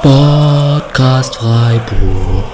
Sportcast 0.00 1.36
Freiburg. 1.36 2.44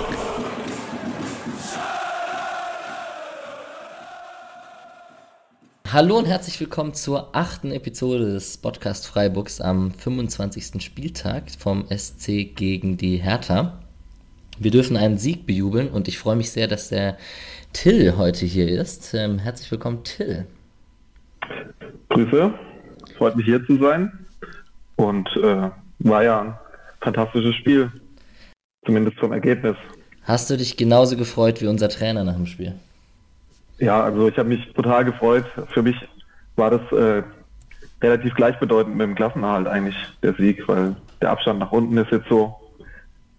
Hallo 5.93 6.19
und 6.19 6.27
herzlich 6.27 6.59
willkommen 6.59 6.95
zur 6.95 7.37
achten 7.37 7.71
Episode 7.71 8.33
des 8.33 8.59
Podcast 8.59 9.07
Freiburgs 9.07 9.61
am 9.61 9.93
25. 9.93 10.83
Spieltag 10.83 11.45
vom 11.57 11.87
SC 11.89 12.53
gegen 12.53 12.97
die 12.97 13.19
Hertha. 13.19 13.79
Wir 14.59 14.73
dürfen 14.73 14.97
einen 14.97 15.17
Sieg 15.17 15.47
bejubeln 15.47 15.91
und 15.91 16.09
ich 16.09 16.19
freue 16.19 16.35
mich 16.35 16.51
sehr, 16.51 16.67
dass 16.67 16.89
der 16.89 17.17
Till 17.73 18.17
heute 18.17 18.45
hier 18.45 18.69
ist. 18.69 19.15
Ähm, 19.15 19.39
herzlich 19.39 19.71
willkommen, 19.71 20.03
Till. 20.03 20.49
Grüße, 22.09 22.53
freut 23.17 23.37
mich 23.37 23.47
hier 23.47 23.65
zu 23.65 23.77
sein 23.77 24.27
und 24.97 25.29
äh, 25.37 25.71
war 26.01 26.25
ja 26.25 26.61
fantastisches 27.07 27.55
Spiel, 27.55 27.91
zumindest 28.85 29.19
vom 29.19 29.33
Ergebnis. 29.33 29.77
Hast 30.25 30.51
du 30.51 30.57
dich 30.57 30.77
genauso 30.77 31.17
gefreut 31.17 31.61
wie 31.63 31.69
unser 31.69 31.89
Trainer 31.89 32.25
nach 32.25 32.35
dem 32.35 32.47
Spiel? 32.47 32.75
Ja, 33.79 34.03
also 34.03 34.29
ich 34.29 34.37
habe 34.37 34.49
mich 34.49 34.73
total 34.73 35.05
gefreut. 35.05 35.45
Für 35.73 35.83
mich 35.83 35.97
war 36.57 36.71
das 36.71 36.81
äh, 36.91 37.23
relativ 38.03 38.35
gleichbedeutend 38.35 38.97
mit 38.97 39.07
dem 39.07 39.15
Klassenerhalt 39.15 39.69
eigentlich, 39.69 39.95
der 40.23 40.35
Sieg, 40.35 40.67
weil 40.67 40.97
der 41.21 41.31
Abstand 41.31 41.61
nach 41.61 41.71
unten 41.71 41.97
ist 41.97 42.11
jetzt 42.11 42.29
so 42.29 42.57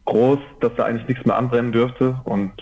groß, 0.06 0.40
dass 0.62 0.72
da 0.78 0.86
eigentlich 0.86 1.08
nichts 1.10 1.26
mehr 1.26 1.36
anbrennen 1.36 1.74
dürfte 1.74 2.22
und 2.24 2.54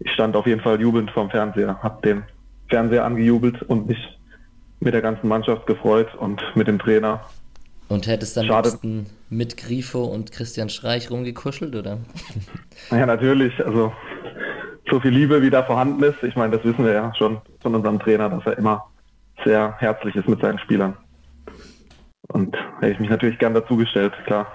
ich 0.00 0.10
stand 0.10 0.34
auf 0.34 0.46
jeden 0.46 0.60
Fall 0.60 0.80
jubelnd 0.80 1.12
vorm 1.12 1.30
Fernseher, 1.30 1.80
habe 1.82 2.02
den 2.02 2.24
Fernseher 2.68 3.04
angejubelt 3.04 3.62
und 3.62 3.86
mich 3.86 3.98
mit 4.80 4.92
der 4.92 5.02
ganzen 5.02 5.28
Mannschaft 5.28 5.66
gefreut 5.66 6.14
und 6.16 6.42
mit 6.56 6.66
dem 6.66 6.80
Trainer. 6.80 7.20
Und 7.88 8.06
hättest 8.08 8.36
dann 8.36 8.46
Schade. 8.46 8.72
mit 9.30 9.56
Grifo 9.56 10.04
und 10.04 10.32
Christian 10.32 10.68
Streich 10.68 11.10
rumgekuschelt, 11.10 11.74
oder? 11.74 11.98
Ja, 12.90 13.06
natürlich. 13.06 13.64
Also 13.64 13.92
so 14.90 15.00
viel 15.00 15.12
Liebe, 15.12 15.42
wie 15.42 15.50
da 15.50 15.62
vorhanden 15.62 16.02
ist. 16.02 16.22
Ich 16.22 16.36
meine, 16.36 16.56
das 16.56 16.64
wissen 16.64 16.84
wir 16.84 16.92
ja 16.92 17.14
schon 17.16 17.40
von 17.60 17.74
unserem 17.74 17.98
Trainer, 17.98 18.28
dass 18.28 18.44
er 18.46 18.58
immer 18.58 18.86
sehr 19.44 19.74
herzlich 19.78 20.14
ist 20.16 20.28
mit 20.28 20.40
seinen 20.40 20.58
Spielern. 20.58 20.96
Und 22.28 22.56
hätte 22.80 22.92
ich 22.92 23.00
mich 23.00 23.10
natürlich 23.10 23.38
gern 23.38 23.54
dazugestellt, 23.54 24.12
klar. 24.26 24.46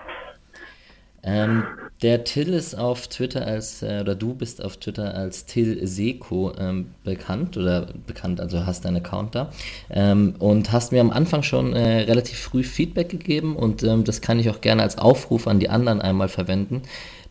Ähm, 1.23 1.63
der 2.01 2.23
Till 2.23 2.53
ist 2.53 2.75
auf 2.75 3.07
Twitter 3.07 3.45
als, 3.45 3.83
äh, 3.83 3.99
oder 4.01 4.15
du 4.15 4.33
bist 4.33 4.63
auf 4.63 4.77
Twitter 4.77 5.13
als 5.13 5.45
Till 5.45 5.85
Seko 5.85 6.53
ähm, 6.57 6.91
bekannt 7.03 7.57
oder 7.57 7.87
bekannt, 8.07 8.41
also 8.41 8.65
hast 8.65 8.85
deinen 8.85 8.97
Account 8.97 9.35
da 9.35 9.51
ähm, 9.89 10.35
und 10.39 10.71
hast 10.71 10.91
mir 10.91 11.01
am 11.01 11.11
Anfang 11.11 11.43
schon 11.43 11.73
äh, 11.73 12.01
relativ 12.01 12.39
früh 12.39 12.63
Feedback 12.63 13.09
gegeben 13.09 13.55
und 13.55 13.83
ähm, 13.83 14.03
das 14.03 14.21
kann 14.21 14.39
ich 14.39 14.49
auch 14.49 14.61
gerne 14.61 14.81
als 14.81 14.97
Aufruf 14.97 15.47
an 15.47 15.59
die 15.59 15.69
anderen 15.69 16.01
einmal 16.01 16.29
verwenden. 16.29 16.81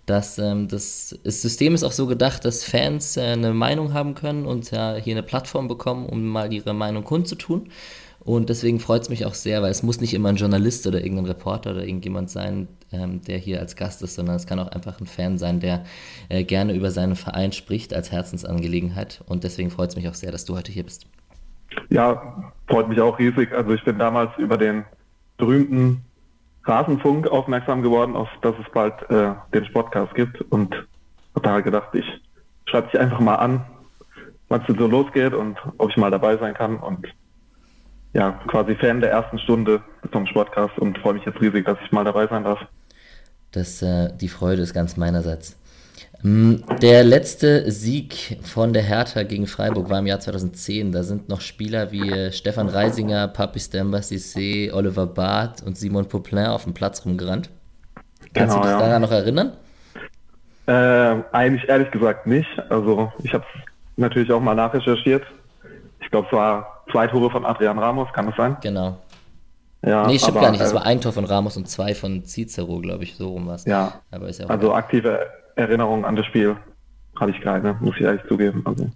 Dass, 0.07 0.39
ähm, 0.39 0.67
das, 0.67 1.17
das, 1.23 1.43
System 1.43 1.75
ist 1.75 1.85
auch 1.85 1.93
so 1.93 2.07
gedacht, 2.07 2.45
dass 2.45 2.65
Fans 2.65 3.17
äh, 3.17 3.23
eine 3.23 3.53
Meinung 3.53 3.93
haben 3.93 4.15
können 4.15 4.45
und 4.45 4.71
ja 4.71 4.97
hier 4.97 5.15
eine 5.15 5.23
Plattform 5.23 5.69
bekommen, 5.69 6.07
um 6.07 6.27
mal 6.27 6.53
ihre 6.53 6.75
Meinung 6.75 7.05
kundzutun. 7.05 7.69
Und 8.31 8.49
deswegen 8.49 8.79
freut 8.79 9.03
es 9.03 9.09
mich 9.09 9.27
auch 9.27 9.35
sehr, 9.35 9.61
weil 9.61 9.73
es 9.73 9.83
muss 9.83 10.01
nicht 10.01 10.15
immer 10.15 10.29
ein 10.29 10.37
Journalist 10.37 10.87
oder 10.87 11.01
irgendein 11.01 11.27
Reporter 11.27 11.73
oder 11.73 11.83
irgendjemand 11.83 12.31
sein, 12.31 12.69
ähm, 12.93 13.21
der 13.23 13.39
hier 13.39 13.59
als 13.59 13.75
Gast 13.75 14.03
ist, 14.03 14.15
sondern 14.15 14.37
es 14.37 14.47
kann 14.47 14.61
auch 14.61 14.69
einfach 14.69 15.01
ein 15.01 15.07
Fan 15.07 15.37
sein, 15.37 15.59
der 15.59 15.83
äh, 16.29 16.45
gerne 16.45 16.73
über 16.75 16.93
seinen 16.93 17.17
Verein 17.17 17.51
spricht 17.51 17.93
als 17.93 18.13
Herzensangelegenheit. 18.13 19.21
Und 19.27 19.43
deswegen 19.43 19.73
freut 19.73 19.91
es 19.91 19.97
mich 19.97 20.09
auch 20.09 20.15
sehr, 20.15 20.31
dass 20.31 20.45
du 20.45 20.57
heute 20.57 20.71
hier 20.71 20.85
bist. 20.85 21.09
Ja, 21.89 22.53
freut 22.69 22.89
mich 22.89 23.01
auch 23.01 23.19
riesig. 23.19 23.51
Also 23.53 23.75
ich 23.75 23.83
bin 23.83 23.99
damals 23.99 24.31
über 24.39 24.57
den 24.57 24.85
berühmten 25.37 26.05
Rasenfunk 26.63 27.27
aufmerksam 27.27 27.83
geworden, 27.83 28.15
auf 28.15 28.29
dass 28.43 28.55
es 28.65 28.73
bald 28.73 28.95
äh, 29.11 29.33
den 29.53 29.65
Sportcast 29.65 30.15
gibt 30.15 30.41
und 30.53 30.73
habe 31.35 31.43
da 31.43 31.59
gedacht, 31.59 31.89
ich 31.95 32.07
schreibe 32.67 32.91
dich 32.91 33.01
einfach 33.01 33.19
mal 33.19 33.35
an, 33.35 33.67
wann 34.49 34.61
es 34.61 34.69
denn 34.69 34.79
so 34.79 34.87
losgeht 34.87 35.35
und 35.35 35.59
ob 35.79 35.91
ich 35.91 35.97
mal 35.97 36.13
dabei 36.13 36.37
sein 36.37 36.55
kann 36.55 36.77
und 36.77 37.09
ja, 38.13 38.33
quasi 38.49 38.75
Fan 38.75 39.01
der 39.01 39.11
ersten 39.11 39.39
Stunde 39.39 39.83
vom 40.13 40.27
Sportcast 40.27 40.79
und 40.79 40.99
freue 40.99 41.15
mich 41.15 41.25
jetzt 41.25 41.41
riesig, 41.41 41.65
dass 41.65 41.79
ich 41.85 41.93
mal 41.93 42.05
dabei 42.05 42.27
sein 42.27 42.45
darf. 42.45 42.61
Das, 43.53 43.83
äh, 43.83 44.11
die 44.17 44.29
Freude 44.29 44.63
ist 44.63 44.75
ganz 44.75 44.97
meinerseits. 44.97 45.57
Mm, 46.23 46.57
der 46.83 47.03
letzte 47.03 47.71
Sieg 47.71 48.39
von 48.43 48.73
der 48.73 48.83
Hertha 48.83 49.23
gegen 49.23 49.47
Freiburg 49.47 49.89
war 49.89 50.01
im 50.01 50.07
Jahr 50.07 50.21
2010. 50.21 50.93
Da 50.93 51.03
sind 51.03 51.29
noch 51.29 51.41
Spieler 51.41 51.93
wie 51.93 52.11
äh, 52.11 52.33
Stefan 52.33 52.69
Reisinger, 52.69 53.29
Papi 53.29 53.59
Stemba 53.59 53.99
Cissé, 53.99 54.73
Oliver 54.73 55.07
Barth 55.07 55.63
und 55.63 55.77
Simon 55.79 56.07
Poplin 56.09 56.47
auf 56.47 56.65
dem 56.65 56.75
Platz 56.75 57.05
rumgerannt. 57.05 57.51
Kannst 58.35 58.55
genau, 58.55 58.63
du 58.63 58.69
dich 58.69 58.79
ja. 58.79 58.87
daran 58.87 59.03
noch 59.03 59.11
erinnern? 59.11 59.53
Äh, 60.67 61.23
eigentlich 61.33 61.69
ehrlich 61.69 61.91
gesagt 61.91 62.27
nicht. 62.27 62.49
Also 62.69 63.13
ich 63.23 63.33
habe 63.33 63.45
es 63.55 63.61
natürlich 63.97 64.31
auch 64.31 64.41
mal 64.41 64.55
nachrecherchiert. 64.55 65.25
Ich 66.01 66.11
glaube, 66.11 66.27
es 66.27 66.33
war 66.33 66.80
zwei 66.91 67.07
Tore 67.07 67.31
von 67.31 67.45
Adrian 67.45 67.79
Ramos, 67.79 68.09
kann 68.13 68.27
das 68.27 68.37
sein? 68.37 68.57
Genau. 68.63 68.99
Ja, 69.85 70.07
nee, 70.07 70.19
stimmt 70.19 70.37
aber, 70.37 70.47
gar 70.47 70.51
nicht. 70.53 70.61
Es 70.61 70.73
äh, 70.73 70.75
war 70.75 70.85
ein 70.85 71.01
Tor 71.01 71.13
von 71.13 71.25
Ramos 71.25 71.57
und 71.57 71.69
zwei 71.69 71.95
von 71.95 72.25
Cicero, 72.25 72.81
glaube 72.81 73.05
ich, 73.05 73.17
so 73.17 73.31
rum 73.31 73.47
war 73.47 73.55
es. 73.55 73.65
Ja, 73.65 74.01
aber 74.11 74.29
ist 74.29 74.41
ja 74.41 74.47
also 74.47 74.75
aktive 74.75 75.27
Erinnerungen 75.57 76.05
an 76.05 76.17
das 76.17 76.27
Spiel 76.27 76.57
habe 77.21 77.31
ich 77.31 77.41
keine, 77.41 77.75
muss 77.81 77.97
ich 77.97 78.03
ehrlich 78.03 78.23
zugeben. 78.29 78.63
Also. 78.65 78.91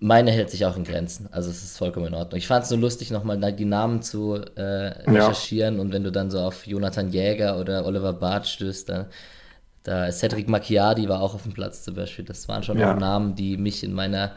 Meine 0.00 0.30
hält 0.30 0.50
sich 0.50 0.64
auch 0.66 0.76
in 0.76 0.84
Grenzen, 0.84 1.28
also 1.32 1.50
es 1.50 1.62
ist 1.62 1.78
vollkommen 1.78 2.06
in 2.06 2.14
Ordnung. 2.14 2.38
Ich 2.38 2.46
fand 2.46 2.64
es 2.64 2.70
nur 2.70 2.80
lustig, 2.80 3.10
nochmal 3.10 3.38
die 3.52 3.64
Namen 3.64 4.02
zu 4.02 4.34
äh, 4.34 4.62
recherchieren 4.62 5.76
ja. 5.76 5.80
und 5.80 5.92
wenn 5.92 6.04
du 6.04 6.12
dann 6.12 6.30
so 6.30 6.40
auf 6.40 6.66
Jonathan 6.66 7.08
Jäger 7.10 7.58
oder 7.58 7.86
Oliver 7.86 8.12
Barth 8.12 8.46
stößt, 8.46 8.88
da, 8.88 9.06
da 9.84 10.10
Cedric 10.10 10.48
Macchiadi 10.48 11.08
war 11.08 11.20
auch 11.20 11.34
auf 11.34 11.42
dem 11.42 11.52
Platz 11.52 11.82
zum 11.82 11.94
Beispiel. 11.94 12.24
Das 12.24 12.48
waren 12.48 12.62
schon 12.62 12.78
ja. 12.78 12.94
auch 12.94 12.98
Namen, 12.98 13.34
die 13.34 13.56
mich 13.56 13.82
in 13.82 13.92
meiner, 13.92 14.32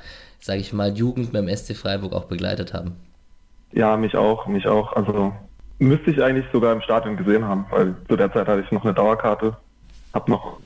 sage 0.46 0.60
ich 0.60 0.74
mal, 0.74 0.96
Jugend 0.96 1.34
beim 1.34 1.48
SC 1.50 1.76
Freiburg 1.76 2.14
auch 2.14 2.26
begleitet 2.26 2.72
haben. 2.72 2.96
Ja, 3.72 3.98
mich 3.98 4.16
auch, 4.16 4.46
mich 4.46 4.68
auch. 4.68 4.94
Also 4.94 5.34
müsste 5.80 6.12
ich 6.12 6.22
eigentlich 6.22 6.46
sogar 6.54 6.72
im 6.72 6.82
Stadion 6.82 7.18
gesehen 7.18 7.46
haben, 7.46 7.66
weil 7.72 7.96
zu 8.08 8.16
der 8.16 8.32
Zeit 8.32 8.48
hatte 8.48 8.62
ich 8.62 8.72
noch 8.72 8.84
eine 8.84 8.94
Dauerkarte, 8.94 9.58
habe 10.14 10.30
noch 10.30 10.60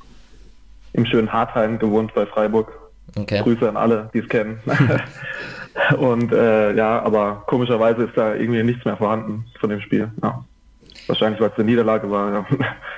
im 0.92 1.06
schönen 1.06 1.32
Hartheim 1.32 1.80
gewohnt 1.80 2.14
bei 2.14 2.26
Freiburg. 2.26 2.78
Okay. 3.18 3.42
Grüße 3.42 3.70
an 3.70 3.78
alle, 3.78 4.10
die 4.14 4.20
es 4.20 4.28
kennen. 4.28 4.60
und 5.98 6.34
äh, 6.34 6.76
ja, 6.76 7.02
aber 7.02 7.44
komischerweise 7.48 8.04
ist 8.04 8.18
da 8.18 8.36
irgendwie 8.36 8.62
nichts 8.64 8.84
mehr 8.84 8.98
vorhanden 8.98 9.46
von 9.62 9.70
dem 9.70 9.80
Spiel. 9.80 10.12
Ja. 10.22 10.44
Wahrscheinlich, 11.08 11.40
weil 11.40 11.50
es 11.50 11.56
eine 11.56 11.64
Niederlage 11.64 12.12
war. 12.12 12.34
Ja. 12.34 12.46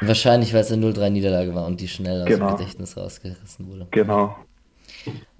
Wahrscheinlich, 0.01 0.51
weil 0.53 0.61
es 0.61 0.71
eine 0.71 0.83
0-3-Niederlage 0.87 1.53
war 1.53 1.67
und 1.67 1.79
die 1.79 1.87
schnell 1.87 2.23
aus 2.23 2.27
genau. 2.27 2.47
dem 2.47 2.57
Gedächtnis 2.57 2.97
rausgerissen 2.97 3.69
wurde. 3.69 3.87
Genau. 3.91 4.35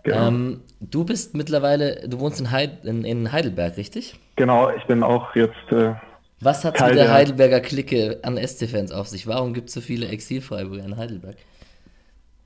Genau. 0.04 0.28
Ähm, 0.28 0.62
du 0.80 1.04
bist 1.04 1.36
mittlerweile, 1.36 2.08
du 2.08 2.20
wohnst 2.20 2.40
in, 2.40 2.52
Heid, 2.52 2.86
in, 2.86 3.04
in, 3.04 3.32
Heidelberg, 3.32 3.78
richtig? 3.78 4.20
Genau, 4.36 4.70
ich 4.70 4.84
bin 4.86 5.04
auch 5.04 5.36
jetzt. 5.36 5.72
Äh, 5.72 5.94
Was 6.40 6.64
hat 6.66 6.80
es 6.80 6.88
mit 6.88 6.96
der 6.96 7.14
Heidelberger 7.14 7.60
Clique 7.60 8.20
an 8.24 8.38
SC-Fans 8.38 8.92
auf 8.92 9.08
sich? 9.08 9.28
Warum 9.28 9.54
gibt 9.54 9.70
es 9.70 9.76
so 9.76 9.82
viele 9.82 10.08
Exilfreiburger 10.08 10.84
in 10.84 10.98
Heidelberg? 10.98 11.36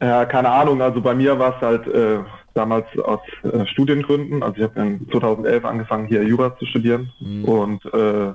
Ja, 0.02 0.26
keine 0.26 0.50
Ahnung. 0.50 0.82
Also 0.82 1.02
bei 1.02 1.16
mir 1.16 1.40
war 1.40 1.56
es 1.56 1.62
halt 1.62 1.88
äh, 1.88 2.20
damals 2.54 2.86
aus 3.00 3.22
äh, 3.44 3.66
Studiengründen. 3.68 4.44
Also 4.44 4.58
ich 4.58 4.64
habe 4.64 5.00
2011 5.12 5.66
angefangen, 5.66 6.08
hier 6.08 6.24
Jura 6.24 6.58
zu 6.58 6.66
studieren. 6.66 7.12
Mhm. 7.20 7.46
Und 7.46 7.86
äh, 7.86 8.34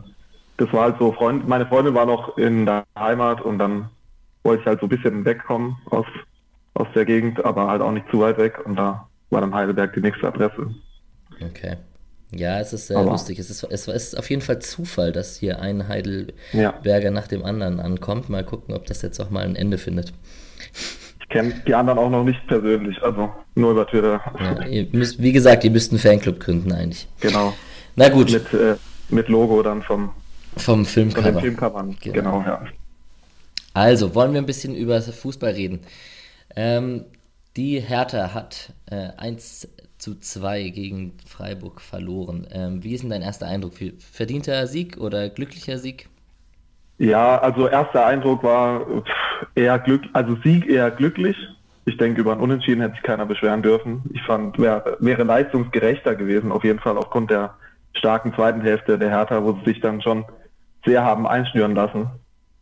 das 0.56 0.72
war 0.72 0.82
halt 0.84 0.96
so, 0.98 1.12
Freund, 1.12 1.46
meine 1.48 1.66
Freundin 1.66 1.94
war 1.94 2.06
noch 2.06 2.36
in 2.38 2.66
der 2.66 2.84
Heimat 2.98 3.40
und 3.40 3.58
dann 3.58 3.90
wollte 4.42 4.62
ich 4.62 4.66
halt 4.66 4.80
so 4.80 4.86
ein 4.86 4.90
bisschen 4.90 5.24
wegkommen 5.24 5.76
aus, 5.90 6.06
aus 6.74 6.86
der 6.94 7.04
Gegend, 7.04 7.44
aber 7.44 7.68
halt 7.68 7.82
auch 7.82 7.92
nicht 7.92 8.10
zu 8.10 8.20
weit 8.20 8.38
weg. 8.38 8.60
Und 8.64 8.76
da 8.76 9.06
war 9.30 9.40
dann 9.40 9.54
Heidelberg 9.54 9.92
die 9.94 10.00
nächste 10.00 10.26
Adresse. 10.28 10.74
Okay. 11.40 11.76
Ja, 12.32 12.60
es 12.60 12.72
ist 12.72 12.88
sehr 12.88 12.98
aber, 12.98 13.10
lustig. 13.10 13.38
Es 13.38 13.50
ist, 13.50 13.64
es 13.64 13.88
ist 13.88 14.18
auf 14.18 14.30
jeden 14.30 14.42
Fall 14.42 14.60
Zufall, 14.60 15.10
dass 15.12 15.36
hier 15.36 15.60
ein 15.60 15.88
Heidelberger 15.88 17.04
ja. 17.04 17.10
nach 17.10 17.26
dem 17.26 17.44
anderen 17.44 17.80
ankommt. 17.80 18.28
Mal 18.28 18.44
gucken, 18.44 18.74
ob 18.74 18.86
das 18.86 19.02
jetzt 19.02 19.18
auch 19.20 19.30
mal 19.30 19.44
ein 19.44 19.56
Ende 19.56 19.78
findet 19.78 20.12
kenne 21.30 21.54
die 21.66 21.74
anderen 21.74 21.98
auch 21.98 22.10
noch 22.10 22.24
nicht 22.24 22.46
persönlich, 22.46 23.00
also 23.02 23.32
nur 23.54 23.70
über 23.70 23.86
Twitter. 23.86 24.20
Ja, 24.68 24.84
müsst, 24.92 25.22
wie 25.22 25.32
gesagt, 25.32 25.64
ihr 25.64 25.70
müsst 25.70 25.92
einen 25.92 26.00
Fanclub 26.00 26.40
gründen 26.40 26.72
eigentlich. 26.72 27.08
Genau. 27.20 27.54
Na 27.96 28.08
gut. 28.08 28.32
Mit, 28.32 28.52
äh, 28.52 28.76
mit 29.08 29.28
Logo 29.28 29.62
dann 29.62 29.82
vom, 29.82 30.10
vom 30.56 30.84
Filmcover. 30.84 31.32
Von 31.32 31.40
Filmcovern, 31.40 31.96
genau. 32.00 32.14
genau, 32.14 32.42
ja. 32.42 32.62
Also, 33.72 34.14
wollen 34.14 34.32
wir 34.32 34.42
ein 34.42 34.46
bisschen 34.46 34.74
über 34.74 35.00
Fußball 35.00 35.52
reden. 35.52 35.80
Ähm, 36.56 37.04
die 37.56 37.80
Hertha 37.80 38.32
hat 38.34 38.72
äh, 38.90 39.10
1 39.16 39.68
zu 39.98 40.18
2 40.18 40.70
gegen 40.70 41.12
Freiburg 41.26 41.80
verloren. 41.80 42.46
Ähm, 42.52 42.82
wie 42.82 42.94
ist 42.94 43.02
denn 43.02 43.10
dein 43.10 43.22
erster 43.22 43.46
Eindruck? 43.46 43.74
Verdienter 43.98 44.66
Sieg 44.66 44.96
oder 44.98 45.28
glücklicher 45.28 45.78
Sieg? 45.78 46.08
Ja, 46.98 47.38
also 47.38 47.68
erster 47.68 48.06
Eindruck 48.06 48.42
war 48.42 48.86
eher 49.54 49.78
Glück, 49.78 50.02
also 50.12 50.36
Sieg 50.42 50.66
eher 50.66 50.90
glücklich. 50.90 51.36
Ich 51.86 51.96
denke, 51.96 52.20
über 52.20 52.32
ein 52.32 52.40
Unentschieden 52.40 52.82
hätte 52.82 52.94
sich 52.94 53.02
keiner 53.02 53.26
beschweren 53.26 53.62
dürfen. 53.62 54.02
Ich 54.12 54.22
fand, 54.22 54.58
wär, 54.58 54.96
wäre 55.00 55.24
leistungsgerechter 55.24 56.14
gewesen, 56.14 56.52
auf 56.52 56.62
jeden 56.62 56.78
Fall 56.78 56.98
aufgrund 56.98 57.30
der 57.30 57.54
starken 57.94 58.34
zweiten 58.34 58.60
Hälfte 58.60 58.98
der 58.98 59.08
Hertha, 59.08 59.42
wo 59.42 59.52
sie 59.52 59.64
sich 59.72 59.80
dann 59.80 60.02
schon 60.02 60.24
sehr 60.84 61.02
haben 61.02 61.26
einschnüren 61.26 61.74
lassen. 61.74 62.10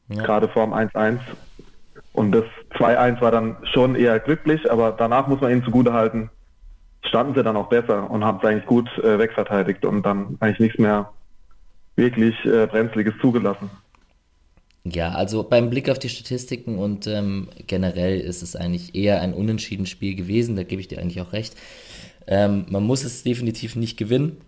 Ja. 0.08 0.22
Gerade 0.22 0.48
vorm 0.48 0.72
1-1. 0.72 1.18
Und 2.12 2.32
das 2.32 2.44
2-1 2.74 3.20
war 3.20 3.30
dann 3.30 3.56
schon 3.72 3.94
eher 3.94 4.18
glücklich, 4.20 4.70
aber 4.70 4.92
danach 4.92 5.26
muss 5.26 5.40
man 5.40 5.50
ihnen 5.50 5.64
zugutehalten, 5.64 6.30
standen 7.02 7.34
sie 7.34 7.42
dann 7.42 7.56
auch 7.56 7.68
besser 7.68 8.10
und 8.10 8.24
haben 8.24 8.38
es 8.38 8.44
eigentlich 8.44 8.66
gut 8.66 8.88
äh, 8.98 9.18
wegverteidigt 9.18 9.84
und 9.84 10.04
dann 10.04 10.36
eigentlich 10.40 10.60
nichts 10.60 10.78
mehr 10.78 11.10
wirklich 11.96 12.34
äh, 12.44 12.66
Brenzliges 12.66 13.14
zugelassen. 13.20 13.70
Ja, 14.84 15.10
also 15.10 15.42
beim 15.42 15.70
Blick 15.70 15.90
auf 15.90 15.98
die 15.98 16.08
Statistiken 16.08 16.78
und 16.78 17.06
ähm, 17.06 17.48
generell 17.66 18.20
ist 18.20 18.42
es 18.42 18.56
eigentlich 18.56 18.94
eher 18.94 19.20
ein 19.20 19.34
unentschieden 19.34 19.86
Spiel 19.86 20.14
gewesen, 20.14 20.56
da 20.56 20.62
gebe 20.62 20.80
ich 20.80 20.88
dir 20.88 20.98
eigentlich 20.98 21.20
auch 21.20 21.32
recht. 21.32 21.56
Ähm, 22.26 22.66
man 22.68 22.84
muss 22.84 23.04
es 23.04 23.22
definitiv 23.22 23.74
nicht 23.74 23.96
gewinnen, 23.96 24.38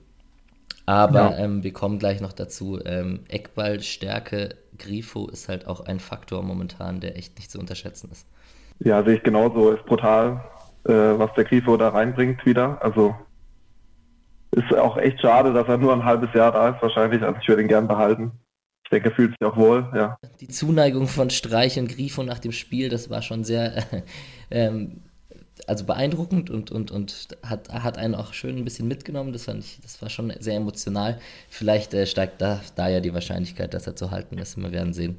aber 0.86 1.32
ja. 1.32 1.38
ähm, 1.38 1.62
wir 1.62 1.72
kommen 1.72 1.98
gleich 1.98 2.20
noch 2.20 2.32
dazu. 2.32 2.78
Ähm, 2.84 3.20
Eckballstärke, 3.28 4.50
Grifo 4.80 5.28
ist 5.28 5.48
halt 5.48 5.66
auch 5.66 5.80
ein 5.80 6.00
Faktor 6.00 6.42
momentan, 6.42 7.00
der 7.00 7.16
echt 7.16 7.38
nicht 7.38 7.50
zu 7.50 7.58
unterschätzen 7.58 8.10
ist. 8.10 8.26
Ja, 8.80 9.02
sehe 9.04 9.16
ich 9.16 9.22
genauso. 9.22 9.72
Ist 9.72 9.84
brutal, 9.86 10.44
äh, 10.84 10.92
was 10.92 11.32
der 11.34 11.44
Grifo 11.44 11.76
da 11.76 11.90
reinbringt 11.90 12.44
wieder. 12.46 12.82
Also 12.82 13.14
ist 14.52 14.74
auch 14.74 14.96
echt 14.96 15.20
schade, 15.20 15.52
dass 15.52 15.68
er 15.68 15.78
nur 15.78 15.92
ein 15.92 16.04
halbes 16.04 16.34
Jahr 16.34 16.52
da 16.52 16.70
ist 16.70 16.82
wahrscheinlich. 16.82 17.22
Also 17.22 17.38
ich 17.40 17.48
würde 17.48 17.62
ihn 17.62 17.68
gern 17.68 17.86
behalten. 17.86 18.32
Ich 18.84 18.90
denke, 18.90 19.10
er 19.10 19.14
fühlt 19.14 19.30
sich 19.30 19.46
auch 19.46 19.56
wohl, 19.56 19.88
ja. 19.94 20.18
Die 20.40 20.48
Zuneigung 20.48 21.06
von 21.06 21.30
Streich 21.30 21.78
und 21.78 21.88
Grifo 21.88 22.24
nach 22.24 22.40
dem 22.40 22.50
Spiel, 22.50 22.88
das 22.88 23.08
war 23.08 23.22
schon 23.22 23.44
sehr 23.44 23.76
äh, 23.76 24.02
ähm, 24.50 25.02
also 25.66 25.84
beeindruckend 25.84 26.50
und, 26.50 26.70
und, 26.70 26.90
und 26.90 27.28
hat, 27.44 27.68
hat 27.70 27.98
einen 27.98 28.14
auch 28.14 28.32
schön 28.32 28.56
ein 28.56 28.64
bisschen 28.64 28.88
mitgenommen. 28.88 29.32
Das 29.32 29.44
fand 29.44 29.64
ich, 29.64 29.78
das 29.82 30.00
war 30.02 30.08
schon 30.08 30.32
sehr 30.38 30.56
emotional. 30.56 31.18
Vielleicht 31.48 31.94
äh, 31.94 32.06
steigt 32.06 32.40
da, 32.40 32.60
da 32.76 32.88
ja 32.88 33.00
die 33.00 33.14
Wahrscheinlichkeit, 33.14 33.74
dass 33.74 33.86
er 33.86 33.96
zu 33.96 34.10
halten 34.10 34.38
ist. 34.38 34.56
Wir 34.56 34.72
werden 34.72 34.92
sehen. 34.92 35.18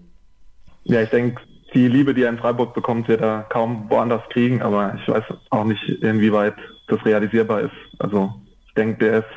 Ja, 0.83 1.01
ich 1.01 1.09
denke, 1.09 1.41
die 1.73 1.87
Liebe, 1.87 2.13
die 2.13 2.23
er 2.23 2.29
in 2.29 2.37
Freiburg 2.37 2.73
bekommt, 2.73 3.07
wird 3.07 3.21
er 3.21 3.43
kaum 3.49 3.89
woanders 3.89 4.21
kriegen, 4.29 4.61
aber 4.61 4.97
ich 5.01 5.07
weiß 5.07 5.23
auch 5.51 5.63
nicht, 5.63 5.81
inwieweit 6.01 6.55
das 6.87 7.03
realisierbar 7.05 7.61
ist. 7.61 7.71
Also 7.99 8.33
ich 8.67 8.73
denke, 8.73 8.97
der 9.05 9.19
ist 9.19 9.29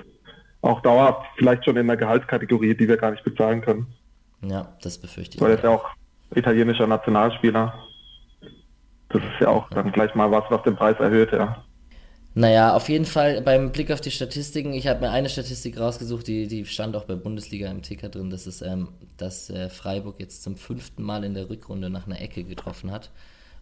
auch 0.62 0.80
dauerhaft 0.80 1.26
vielleicht 1.36 1.64
schon 1.64 1.76
in 1.76 1.88
einer 1.88 1.96
Gehaltskategorie, 1.96 2.74
die 2.74 2.88
wir 2.88 2.96
gar 2.96 3.10
nicht 3.10 3.24
bezahlen 3.24 3.60
können. 3.60 3.86
Ja, 4.42 4.74
das 4.82 4.98
befürchte 4.98 5.36
ich. 5.36 5.40
Weil 5.40 5.50
er 5.50 5.56
ist 5.56 5.64
ja 5.64 5.70
auch 5.70 5.88
italienischer 6.34 6.86
Nationalspieler. 6.86 7.74
Das 9.14 9.22
ist 9.22 9.40
ja 9.40 9.48
auch 9.48 9.68
dann 9.70 9.92
gleich 9.92 10.14
mal 10.14 10.30
was, 10.30 10.44
was 10.50 10.62
den 10.64 10.74
Preis 10.74 10.98
erhöht, 10.98 11.32
ja. 11.32 11.64
Naja, 12.36 12.74
auf 12.74 12.88
jeden 12.88 13.04
Fall 13.04 13.42
beim 13.42 13.70
Blick 13.70 13.92
auf 13.92 14.00
die 14.00 14.10
Statistiken, 14.10 14.72
ich 14.72 14.88
habe 14.88 15.02
mir 15.02 15.10
eine 15.10 15.28
Statistik 15.28 15.78
rausgesucht, 15.78 16.26
die, 16.26 16.48
die 16.48 16.66
stand 16.66 16.96
auch 16.96 17.04
bei 17.04 17.14
Bundesliga 17.14 17.70
im 17.70 17.82
Ticker 17.82 18.08
drin, 18.08 18.28
das 18.28 18.48
ist, 18.48 18.60
ähm, 18.60 18.88
dass 19.16 19.50
äh, 19.50 19.70
Freiburg 19.70 20.16
jetzt 20.18 20.42
zum 20.42 20.56
fünften 20.56 21.04
Mal 21.04 21.22
in 21.22 21.34
der 21.34 21.48
Rückrunde 21.48 21.90
nach 21.90 22.06
einer 22.06 22.20
Ecke 22.20 22.42
getroffen 22.42 22.90
hat 22.90 23.12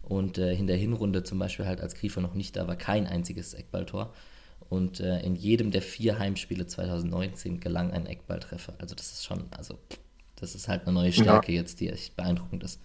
und 0.01 0.39
äh, 0.39 0.53
in 0.53 0.65
der 0.65 0.75
Hinrunde 0.75 1.21
zum 1.21 1.37
Beispiel 1.37 1.67
halt 1.67 1.81
als 1.81 1.93
Griefer 1.93 2.21
noch 2.21 2.33
nicht 2.33 2.55
da 2.55 2.67
war, 2.67 2.75
kein 2.75 3.05
einziges 3.05 3.53
Eckballtor 3.53 4.11
und 4.69 4.99
äh, 5.01 5.19
in 5.19 5.35
jedem 5.35 5.69
der 5.69 5.83
vier 5.83 6.17
Heimspiele 6.17 6.65
2019 6.65 7.59
gelang 7.59 7.91
ein 7.91 8.07
Eckballtreffer. 8.07 8.73
Also 8.79 8.95
das 8.95 9.11
ist 9.11 9.23
schon, 9.23 9.43
also 9.55 9.77
das 10.35 10.55
ist 10.55 10.67
halt 10.67 10.87
eine 10.87 10.93
neue 10.93 11.13
Stärke 11.13 11.51
ja. 11.51 11.61
jetzt, 11.61 11.79
die 11.79 11.89
echt 11.89 12.15
beeindruckend 12.15 12.63
ist. 12.63 12.81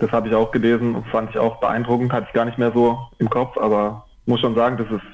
Das 0.00 0.10
habe 0.12 0.28
ich 0.28 0.34
auch 0.34 0.50
gelesen 0.50 0.94
und 0.94 1.06
fand 1.08 1.30
ich 1.30 1.38
auch 1.38 1.60
beeindruckend, 1.60 2.12
hatte 2.12 2.26
ich 2.28 2.32
gar 2.32 2.46
nicht 2.46 2.58
mehr 2.58 2.72
so 2.72 2.98
im 3.18 3.28
Kopf, 3.28 3.56
aber 3.58 4.06
muss 4.26 4.40
schon 4.40 4.54
sagen, 4.54 4.78
das 4.78 4.90
ist 4.90 5.06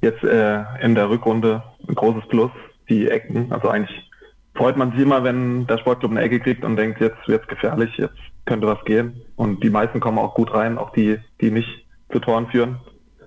jetzt 0.00 0.24
äh, 0.24 0.64
in 0.82 0.94
der 0.94 1.08
Rückrunde 1.08 1.62
ein 1.88 1.94
großes 1.94 2.28
Plus, 2.28 2.50
die 2.88 3.08
Ecken. 3.08 3.52
Also 3.52 3.68
eigentlich 3.68 4.10
freut 4.54 4.76
man 4.76 4.90
sich 4.90 5.00
immer, 5.00 5.22
wenn 5.22 5.66
der 5.68 5.78
Sportclub 5.78 6.10
eine 6.10 6.20
Ecke 6.20 6.40
kriegt 6.40 6.64
und 6.64 6.76
denkt, 6.76 7.00
jetzt 7.00 7.28
wird 7.28 7.42
es 7.42 7.48
gefährlich, 7.48 7.96
jetzt 7.96 8.18
könnte 8.44 8.66
was 8.66 8.84
gehen. 8.84 9.22
Und 9.36 9.62
die 9.62 9.70
meisten 9.70 10.00
kommen 10.00 10.18
auch 10.18 10.34
gut 10.34 10.52
rein, 10.52 10.78
auch 10.78 10.90
die, 10.90 11.18
die 11.40 11.52
nicht 11.52 11.86
zu 12.10 12.18
Toren 12.18 12.48
führen. 12.48 12.80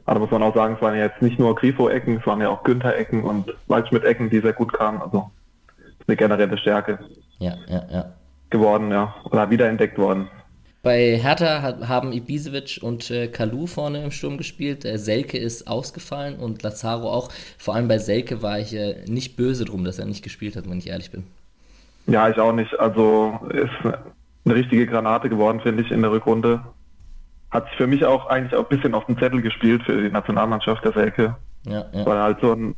Aber 0.06 0.20
muss 0.20 0.32
man 0.32 0.44
auch 0.44 0.54
sagen, 0.54 0.76
es 0.76 0.82
waren 0.82 0.96
ja 0.96 1.06
jetzt 1.06 1.22
nicht 1.22 1.40
nur 1.40 1.56
Grifo-Ecken, 1.56 2.18
es 2.18 2.28
waren 2.28 2.42
ja 2.42 2.50
auch 2.50 2.64
Günther-Ecken 2.64 3.24
und 3.24 3.56
Waldschmidt-Ecken, 3.68 4.30
die 4.30 4.40
sehr 4.40 4.54
gut 4.54 4.74
kamen. 4.74 5.02
Also 5.02 5.32
eine 6.08 6.18
generelle 6.18 6.58
Stärke. 6.58 7.00
Ja, 7.40 7.56
ja, 7.68 7.84
ja. 7.90 8.06
Geworden, 8.50 8.92
ja. 8.92 9.16
Oder 9.24 9.50
wiederentdeckt 9.50 9.98
worden. 9.98 10.30
Bei 10.86 11.18
Hertha 11.18 11.64
hat, 11.64 11.88
haben 11.88 12.14
Ibisevic 12.14 12.78
und 12.84 13.10
äh, 13.10 13.28
Kalu 13.28 13.66
vorne 13.66 14.04
im 14.04 14.12
Sturm 14.12 14.38
gespielt. 14.38 14.86
Äh, 14.86 15.00
Selke 15.00 15.36
ist 15.36 15.68
ausgefallen 15.68 16.36
und 16.36 16.62
Lazaro 16.62 17.12
auch. 17.12 17.32
Vor 17.58 17.74
allem 17.74 17.88
bei 17.88 17.98
Selke 17.98 18.44
war 18.44 18.60
ich 18.60 18.76
äh, 18.76 19.04
nicht 19.08 19.36
böse 19.36 19.66
drum, 19.66 19.84
dass 19.84 19.98
er 19.98 20.06
nicht 20.06 20.24
gespielt 20.24 20.56
hat, 20.56 20.70
wenn 20.70 20.78
ich 20.78 20.90
ehrlich 20.90 21.10
bin. 21.10 21.24
Ja, 22.06 22.30
ich 22.30 22.38
auch 22.38 22.52
nicht. 22.52 22.80
Also 22.80 23.40
ist 23.50 23.96
eine 24.46 24.54
richtige 24.54 24.86
Granate 24.86 25.28
geworden, 25.28 25.60
finde 25.60 25.82
ich, 25.82 25.90
in 25.90 26.04
der 26.04 26.12
Rückrunde. 26.12 26.62
Hat 27.50 27.66
sich 27.70 27.78
für 27.78 27.88
mich 27.88 28.06
auch 28.06 28.28
eigentlich 28.28 28.54
auch 28.54 28.70
ein 28.70 28.78
bisschen 28.78 28.94
auf 28.94 29.08
den 29.08 29.18
Zettel 29.18 29.42
gespielt 29.42 29.82
für 29.88 30.00
die 30.00 30.12
Nationalmannschaft 30.12 30.86
der 30.86 30.94
Selke. 30.94 31.36
Ja, 31.66 31.86
ja. 31.94 32.06
Weil 32.06 32.18
er 32.18 32.24
halt 32.24 32.42
so 32.42 32.54
ein, 32.54 32.76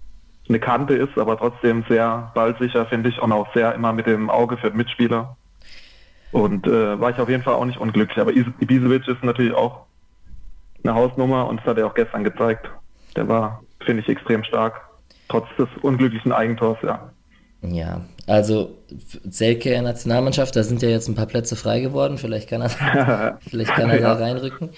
eine 0.47 0.59
Kante 0.61 0.93
ist, 0.93 1.17
aber 1.17 1.37
trotzdem 1.37 1.83
sehr 1.89 2.31
ballsicher, 2.33 2.85
finde 2.85 3.09
ich, 3.09 3.21
und 3.21 3.33
auch 3.33 3.53
sehr 3.53 3.75
immer 3.75 3.91
mit 3.91 4.07
dem 4.07 4.29
Auge 4.29 4.55
für 4.55 4.69
den 4.69 4.77
Mitspieler. 4.77 5.35
Und 6.31 6.67
äh, 6.67 6.99
war 6.99 7.09
ich 7.09 7.17
auf 7.19 7.29
jeden 7.29 7.43
Fall 7.43 7.55
auch 7.55 7.65
nicht 7.65 7.79
unglücklich. 7.79 8.19
Aber 8.19 8.31
Ibisevic 8.31 9.07
ist 9.07 9.23
natürlich 9.23 9.53
auch 9.53 9.85
eine 10.83 10.93
Hausnummer 10.93 11.47
und 11.47 11.57
das 11.57 11.65
hat 11.65 11.77
er 11.77 11.87
auch 11.87 11.93
gestern 11.93 12.23
gezeigt. 12.23 12.69
Der 13.15 13.27
war, 13.27 13.63
finde 13.85 14.01
ich, 14.01 14.09
extrem 14.09 14.43
stark. 14.43 14.81
Trotz 15.29 15.47
des 15.57 15.67
unglücklichen 15.81 16.31
Eigentors, 16.31 16.77
ja. 16.83 17.11
Ja, 17.61 18.01
also 18.27 18.77
Selke 19.29 19.73
in 19.73 19.83
Nationalmannschaft, 19.83 20.55
da 20.55 20.63
sind 20.63 20.81
ja 20.81 20.89
jetzt 20.89 21.07
ein 21.07 21.15
paar 21.15 21.25
Plätze 21.25 21.55
frei 21.55 21.79
geworden. 21.79 22.17
Vielleicht 22.17 22.49
kann 22.49 22.61
er, 22.61 23.39
vielleicht 23.49 23.73
kann 23.73 23.89
er 23.89 23.99
ja. 23.99 24.13
da 24.13 24.23
reinrücken. 24.23 24.69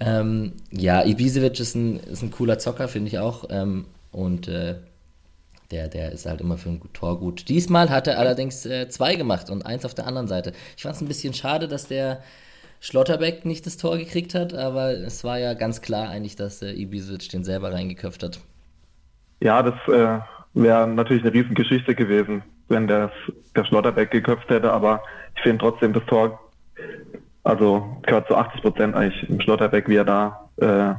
Ähm, 0.00 0.52
ja, 0.70 1.04
Ibisevic 1.04 1.60
ist 1.60 1.74
ein, 1.74 2.00
ist 2.00 2.22
ein 2.22 2.30
cooler 2.30 2.58
Zocker, 2.58 2.88
finde 2.88 3.08
ich 3.08 3.18
auch. 3.18 3.44
Ähm, 3.50 3.86
und 4.12 4.48
äh, 4.48 4.76
der, 5.70 5.88
der 5.88 6.12
ist 6.12 6.26
halt 6.26 6.40
immer 6.40 6.58
für 6.58 6.70
ein 6.70 6.80
Tor 6.92 7.18
gut. 7.18 7.48
Diesmal 7.48 7.90
hat 7.90 8.06
er 8.06 8.18
allerdings 8.18 8.66
äh, 8.66 8.88
zwei 8.88 9.16
gemacht 9.16 9.50
und 9.50 9.66
eins 9.66 9.84
auf 9.84 9.94
der 9.94 10.06
anderen 10.06 10.28
Seite. 10.28 10.52
Ich 10.76 10.82
fand 10.82 10.96
es 10.96 11.02
ein 11.02 11.08
bisschen 11.08 11.34
schade, 11.34 11.68
dass 11.68 11.88
der 11.88 12.22
Schlotterbeck 12.80 13.44
nicht 13.44 13.66
das 13.66 13.76
Tor 13.76 13.96
gekriegt 13.96 14.34
hat, 14.34 14.54
aber 14.54 14.90
es 14.90 15.24
war 15.24 15.38
ja 15.38 15.54
ganz 15.54 15.82
klar 15.82 16.08
eigentlich, 16.08 16.36
dass 16.36 16.62
äh, 16.62 16.72
Ibisevic 16.72 17.28
den 17.30 17.44
selber 17.44 17.72
reingeköpft 17.72 18.22
hat. 18.22 18.40
Ja, 19.40 19.62
das 19.62 19.74
äh, 19.88 20.20
wäre 20.54 20.86
natürlich 20.86 21.22
eine 21.22 21.32
Riesengeschichte 21.32 21.94
gewesen, 21.94 22.42
wenn 22.68 22.86
der, 22.86 23.10
der 23.54 23.64
Schlotterbeck 23.64 24.10
geköpft 24.10 24.48
hätte, 24.48 24.72
aber 24.72 25.02
ich 25.36 25.42
finde 25.42 25.58
trotzdem 25.58 25.92
das 25.92 26.04
Tor, 26.06 26.38
also 27.44 27.98
gehört 28.02 28.28
zu 28.28 28.36
80 28.36 28.62
Prozent 28.62 28.94
eigentlich 28.94 29.28
im 29.28 29.40
Schlotterbeck, 29.40 29.88
wie 29.88 29.96
er 29.96 30.04
da 30.04 30.50
äh, 30.56 30.94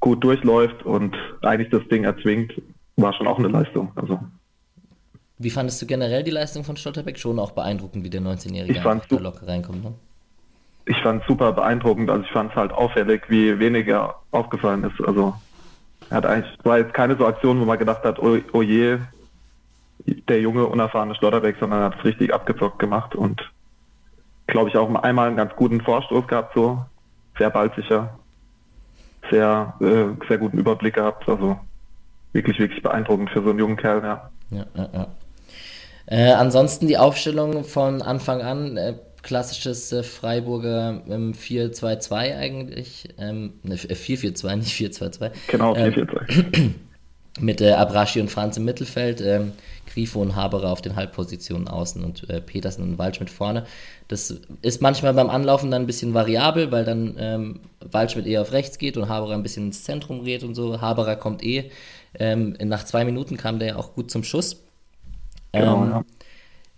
gut 0.00 0.22
durchläuft 0.22 0.84
und 0.84 1.16
eigentlich 1.42 1.70
das 1.70 1.86
Ding 1.88 2.04
erzwingt 2.04 2.52
war 2.96 3.12
schon 3.12 3.26
auch 3.26 3.38
eine 3.38 3.48
Leistung. 3.48 3.92
Also. 3.96 4.20
Wie 5.38 5.50
fandest 5.50 5.82
du 5.82 5.86
generell 5.86 6.22
die 6.22 6.30
Leistung 6.30 6.64
von 6.64 6.76
Stotterbeck? 6.76 7.18
Schon 7.18 7.38
auch 7.38 7.52
beeindruckend, 7.52 8.04
wie 8.04 8.10
der 8.10 8.22
19-Jährige 8.22 8.80
da 8.80 9.16
locker 9.18 9.48
reinkommt, 9.48 9.82
ne? 9.82 9.94
Ich 10.86 11.00
fand 11.02 11.22
es 11.22 11.28
super 11.28 11.52
beeindruckend. 11.52 12.10
Also 12.10 12.24
ich 12.24 12.30
fand 12.30 12.50
es 12.50 12.56
halt 12.56 12.72
auffällig, 12.72 13.22
wie 13.28 13.58
weniger 13.58 14.16
aufgefallen 14.30 14.84
ist. 14.84 15.00
Also 15.06 15.34
er 16.10 16.18
hat 16.18 16.26
eigentlich, 16.26 16.58
war 16.62 16.78
jetzt 16.78 16.94
keine 16.94 17.16
so 17.16 17.26
Aktion, 17.26 17.60
wo 17.60 17.64
man 17.64 17.78
gedacht 17.78 18.04
hat, 18.04 18.18
oh, 18.18 18.38
oh 18.52 18.62
je, 18.62 18.98
der 20.28 20.40
junge, 20.40 20.66
unerfahrene 20.66 21.14
Schlotterbeck, 21.14 21.56
sondern 21.58 21.80
er 21.80 21.84
hat 21.86 21.98
es 21.98 22.04
richtig 22.04 22.32
abgezockt 22.32 22.78
gemacht 22.78 23.14
und 23.14 23.40
glaube 24.46 24.68
ich 24.68 24.76
auch 24.76 24.94
einmal 24.94 25.28
einen 25.28 25.36
ganz 25.36 25.54
guten 25.56 25.80
Vorstoß 25.80 26.26
gehabt, 26.26 26.54
so 26.54 26.84
sehr 27.38 27.50
baldsicher, 27.50 28.18
sehr, 29.30 29.74
äh, 29.80 30.26
sehr 30.28 30.38
guten 30.38 30.58
Überblick 30.58 30.94
gehabt. 30.94 31.28
Also 31.28 31.58
wirklich, 32.34 32.58
wirklich 32.58 32.82
beeindruckend 32.82 33.30
für 33.30 33.42
so 33.42 33.50
einen 33.50 33.58
jungen 33.58 33.76
Kerl, 33.76 34.02
ja. 34.02 34.30
Ja, 34.50 34.66
ja, 34.76 34.88
ja. 34.92 35.06
Äh, 36.06 36.32
ansonsten 36.32 36.86
die 36.86 36.98
Aufstellung 36.98 37.64
von 37.64 38.02
Anfang 38.02 38.42
an, 38.42 38.76
äh, 38.76 38.94
klassisches 39.22 39.90
äh, 39.92 40.02
Freiburger 40.02 41.02
ähm, 41.08 41.32
4-2-2 41.32 42.36
eigentlich. 42.36 43.08
Ähm, 43.18 43.54
ne, 43.62 43.76
4-4-2, 43.76 44.48
äh, 44.48 44.56
nicht 44.56 44.78
4-2-2. 44.78 45.30
Genau, 45.48 45.74
4-4-2. 45.74 46.56
Ähm, 46.56 46.74
mit 47.40 47.60
äh, 47.60 47.72
Abraschi 47.72 48.20
und 48.20 48.30
Franz 48.30 48.56
im 48.56 48.64
Mittelfeld, 48.64 49.20
ähm, 49.20 49.52
Grifo 49.92 50.20
und 50.20 50.36
Haberer 50.36 50.70
auf 50.70 50.82
den 50.82 50.94
Halbpositionen 50.94 51.66
außen 51.66 52.04
und 52.04 52.28
äh, 52.30 52.40
Petersen 52.40 52.82
und 52.82 52.98
Waldschmidt 52.98 53.30
vorne. 53.30 53.64
Das 54.06 54.38
ist 54.62 54.82
manchmal 54.82 55.14
beim 55.14 55.30
Anlaufen 55.30 55.70
dann 55.70 55.82
ein 55.82 55.86
bisschen 55.86 56.14
variabel, 56.14 56.70
weil 56.70 56.84
dann 56.84 57.16
ähm, 57.18 57.60
Waldschmidt 57.80 58.26
eher 58.26 58.42
auf 58.42 58.52
rechts 58.52 58.78
geht 58.78 58.96
und 58.96 59.08
Haberer 59.08 59.34
ein 59.34 59.42
bisschen 59.42 59.66
ins 59.66 59.82
Zentrum 59.82 60.24
geht 60.24 60.44
und 60.44 60.54
so. 60.54 60.80
Haberer 60.80 61.16
kommt 61.16 61.42
eh 61.42 61.70
ähm, 62.18 62.56
nach 62.62 62.84
zwei 62.84 63.04
Minuten 63.04 63.36
kam 63.36 63.58
der 63.58 63.68
ja 63.68 63.76
auch 63.76 63.94
gut 63.94 64.10
zum 64.10 64.24
Schuss. 64.24 64.64
Genau, 65.52 65.84
ähm, 65.84 65.90
ja. 65.90 66.04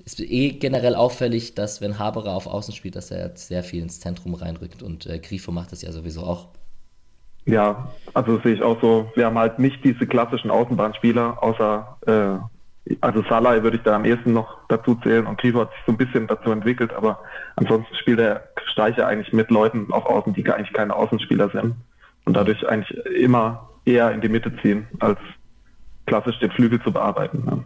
Ist 0.04 0.20
eh 0.20 0.50
generell 0.50 0.94
auffällig, 0.94 1.54
dass 1.54 1.80
wenn 1.80 1.98
Haberer 1.98 2.34
auf 2.34 2.46
Außen 2.46 2.72
spielt, 2.72 2.94
dass 2.94 3.10
er 3.10 3.26
jetzt 3.26 3.48
sehr 3.48 3.64
viel 3.64 3.82
ins 3.82 3.98
Zentrum 3.98 4.34
reinrückt 4.34 4.82
und 4.82 5.06
äh, 5.06 5.18
Grifo 5.18 5.50
macht 5.50 5.72
das 5.72 5.82
ja 5.82 5.90
sowieso 5.90 6.22
auch. 6.22 6.48
Ja, 7.44 7.90
also 8.14 8.40
sehe 8.40 8.54
ich 8.54 8.62
auch 8.62 8.80
so. 8.80 9.10
Wir 9.14 9.26
haben 9.26 9.38
halt 9.38 9.58
nicht 9.58 9.82
diese 9.84 10.06
klassischen 10.06 10.50
Außenbahnspieler, 10.50 11.42
außer 11.42 11.98
äh, 12.06 12.94
also 13.00 13.24
Salah 13.28 13.62
würde 13.62 13.78
ich 13.78 13.82
da 13.82 13.96
am 13.96 14.04
ehesten 14.04 14.32
noch 14.32 14.58
dazu 14.68 14.94
zählen 14.96 15.26
und 15.26 15.40
Grifo 15.40 15.60
hat 15.60 15.70
sich 15.72 15.80
so 15.86 15.92
ein 15.92 15.98
bisschen 15.98 16.26
dazu 16.26 16.50
entwickelt, 16.50 16.92
aber 16.92 17.18
ansonsten 17.56 17.94
spielt 17.96 18.20
er 18.20 18.48
Steiche 18.72 19.06
eigentlich 19.06 19.32
mit 19.32 19.50
Leuten 19.50 19.92
auf 19.92 20.06
Außen, 20.06 20.34
die 20.34 20.48
eigentlich 20.48 20.72
keine 20.72 20.94
Außenspieler 20.94 21.50
sind 21.50 21.74
und 22.24 22.34
dadurch 22.34 22.68
eigentlich 22.68 22.96
immer 23.06 23.65
eher 23.86 24.12
in 24.12 24.20
die 24.20 24.28
Mitte 24.28 24.52
ziehen, 24.60 24.86
als 25.00 25.18
klassisch 26.06 26.38
den 26.38 26.50
Flügel 26.50 26.82
zu 26.82 26.92
bearbeiten. 26.92 27.44
Ne? 27.44 27.64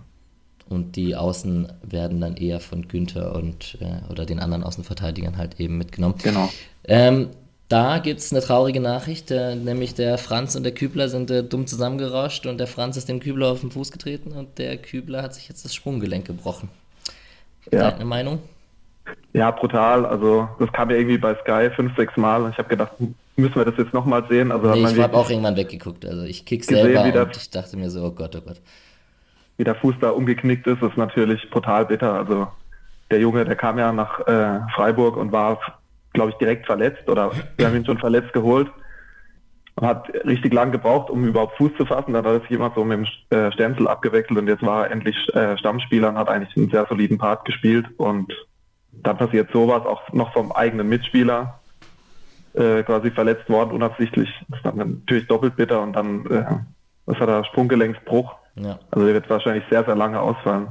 Und 0.69 0.95
die 0.95 1.17
Außen 1.17 1.73
werden 1.83 2.21
dann 2.21 2.37
eher 2.37 2.61
von 2.61 2.87
Günther 2.87 3.35
und 3.35 3.77
äh, 3.81 4.09
oder 4.11 4.25
den 4.25 4.39
anderen 4.39 4.63
Außenverteidigern 4.63 5.37
halt 5.37 5.59
eben 5.59 5.79
mitgenommen. 5.79 6.15
Genau. 6.23 6.49
Ähm, 6.85 7.31
da 7.69 7.99
gibt 7.99 8.21
es 8.21 8.33
eine 8.33 8.41
traurige 8.41 8.81
Nachricht, 8.81 9.31
äh, 9.31 9.57
nämlich 9.57 9.95
der 9.95 10.19
Franz 10.19 10.55
und 10.55 10.63
der 10.63 10.73
Kübler 10.73 11.09
sind 11.09 11.31
äh, 11.31 11.43
dumm 11.43 11.67
zusammengerauscht 11.67 12.47
und 12.47 12.59
der 12.59 12.67
Franz 12.67 12.97
ist 12.97 13.09
dem 13.09 13.21
Kübler 13.21 13.49
auf 13.49 13.61
den 13.61 13.71
Fuß 13.71 13.91
getreten 13.91 14.33
und 14.33 14.59
der 14.59 14.77
Kübler 14.77 15.23
hat 15.23 15.35
sich 15.35 15.49
jetzt 15.49 15.65
das 15.65 15.75
Sprunggelenk 15.75 16.27
gebrochen. 16.27 16.69
Ja. 17.73 17.91
Deine 17.91 18.05
Meinung? 18.05 18.41
Ja, 19.33 19.51
brutal. 19.51 20.07
Also 20.07 20.49
das 20.59 20.73
kam 20.73 20.91
ja 20.91 20.97
irgendwie 20.97 21.19
bei 21.19 21.35
Sky 21.37 21.71
fünf, 21.75 21.97
sechs 21.97 22.17
Mal. 22.17 22.51
Ich 22.51 22.59
habe 22.59 22.69
gedacht, 22.69 22.93
müssen 23.37 23.55
wir 23.55 23.65
das 23.65 23.75
jetzt 23.79 23.95
nochmal 23.95 24.25
sehen? 24.29 24.53
Also 24.53 24.73
nee, 24.73 24.85
ich 24.85 24.99
habe 25.01 25.17
auch 25.17 25.31
irgendwann 25.31 25.57
weggeguckt. 25.57 26.05
Also 26.05 26.23
ich 26.23 26.45
kick 26.45 26.65
selber 26.65 27.05
gesehen, 27.05 27.23
und 27.23 27.37
ich 27.37 27.51
dachte 27.51 27.77
mir 27.77 27.91
so, 27.91 28.05
oh 28.05 28.11
Gott, 28.11 28.35
oh 28.37 28.41
Gott. 28.41 28.61
Wie 29.57 29.65
der 29.65 29.75
Fuß 29.75 29.97
da 30.01 30.11
umgeknickt 30.11 30.67
ist, 30.67 30.83
ist 30.83 30.97
natürlich 30.97 31.49
brutal 31.51 31.87
bitter. 31.87 32.15
Also 32.15 32.49
der 33.11 33.21
Junge, 33.21 33.45
der 33.45 33.57
kam 33.57 33.79
ja 33.79 33.93
nach 33.93 34.27
äh, 34.27 34.61
Freiburg 34.75 35.17
und 35.17 35.33
war 35.33 35.59
glaube 36.13 36.31
ich, 36.31 36.37
direkt 36.37 36.67
verletzt 36.67 37.09
oder 37.09 37.31
wir 37.57 37.67
haben 37.67 37.77
ihn 37.77 37.85
schon 37.85 37.99
verletzt 37.99 38.33
geholt 38.33 38.71
und 39.77 39.87
hat 39.87 40.09
richtig 40.25 40.53
lang 40.53 40.73
gebraucht, 40.73 41.11
um 41.11 41.25
überhaupt 41.25 41.57
Fuß 41.57 41.73
zu 41.77 41.87
fassen. 41.87 42.13
Dann 42.13 42.25
hat 42.25 42.43
sich 42.43 42.51
immer 42.51 42.73
so 42.75 42.85
mit 42.85 42.99
dem 42.99 43.39
äh, 43.39 43.53
Stenzel 43.53 43.89
abgewechselt 43.89 44.39
und 44.39 44.49
jetzt 44.49 44.63
war 44.63 44.87
er 44.87 44.91
endlich 44.91 45.17
äh, 45.35 45.57
Stammspieler 45.59 46.11
und 46.11 46.19
hat 46.19 46.29
eigentlich 46.29 46.57
einen 46.57 46.71
sehr 46.71 46.87
soliden 46.89 47.19
Part 47.19 47.45
gespielt 47.45 47.87
und 47.97 48.33
dann 48.93 49.17
passiert 49.17 49.51
sowas 49.53 49.85
auch 49.87 50.13
noch 50.13 50.33
vom 50.33 50.53
eigenen 50.53 50.89
Mitspieler 50.89 51.61
äh, 52.55 52.83
quasi 52.83 53.11
verletzt 53.11 53.49
worden, 53.49 53.73
unabsichtlich. 53.73 54.29
Das 54.49 54.59
ist 54.59 54.67
dann 54.67 54.77
natürlich 54.77 55.27
doppelt 55.27 55.57
bitter 55.57 55.81
und 55.81 55.93
dann 55.93 56.27
äh, 56.27 56.45
was 57.07 57.19
hat 57.19 57.29
er, 57.29 57.45
Sprunggelenksbruch. 57.45 58.33
Ja. 58.57 58.79
Also 58.91 59.07
der 59.07 59.15
wird 59.15 59.31
wahrscheinlich 59.31 59.65
sehr, 59.71 59.85
sehr 59.85 59.97
lange 59.97 60.21
ausfallen. 60.21 60.69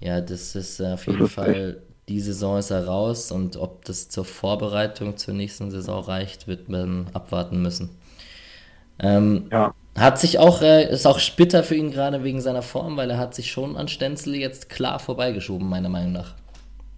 Ja, 0.00 0.20
das 0.20 0.54
ist 0.54 0.80
auf 0.80 1.06
jeden 1.06 1.28
Fall 1.28 1.80
die 2.08 2.20
Saison 2.20 2.58
ist 2.58 2.70
er 2.70 2.86
raus 2.86 3.32
und 3.32 3.56
ob 3.56 3.84
das 3.84 4.08
zur 4.08 4.24
Vorbereitung 4.24 5.16
zur 5.16 5.34
nächsten 5.34 5.70
Saison 5.70 6.04
reicht, 6.04 6.46
wird 6.46 6.68
man 6.68 7.06
abwarten 7.14 7.62
müssen. 7.62 7.90
Ähm, 8.98 9.48
ja. 9.50 9.74
Hat 9.96 10.18
sich 10.18 10.38
auch, 10.38 10.60
äh, 10.60 10.90
ist 10.90 11.06
auch 11.06 11.20
bitter 11.36 11.62
für 11.62 11.76
ihn 11.76 11.90
gerade 11.90 12.22
wegen 12.24 12.40
seiner 12.40 12.62
Form, 12.62 12.96
weil 12.96 13.10
er 13.10 13.18
hat 13.18 13.34
sich 13.34 13.50
schon 13.50 13.76
an 13.76 13.88
Stenzel 13.88 14.34
jetzt 14.34 14.68
klar 14.68 14.98
vorbeigeschoben, 14.98 15.68
meiner 15.68 15.88
Meinung 15.88 16.12
nach. 16.12 16.34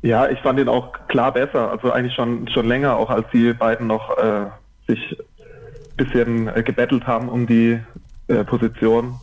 Ja, 0.03 0.29
ich 0.29 0.38
fand 0.41 0.61
ihn 0.61 0.69
auch 0.69 0.93
klar 1.09 1.33
besser, 1.33 1.71
also 1.71 1.91
eigentlich 1.91 2.15
schon, 2.15 2.49
schon 2.49 2.69
länger, 2.69 2.97
auch 2.97 3.11
als 3.11 3.26
die 3.33 3.53
beiden 3.53 3.87
noch 3.87 4.17
äh, 4.19 4.47
sich 4.87 5.19
ein 5.19 5.97
bisschen 5.97 6.49
äh, 6.49 6.62
gebettelt 6.62 7.07
haben 7.07 7.29
um 7.29 7.47
die 7.47 7.81
äh, 8.29 8.45
Position, 8.45 9.19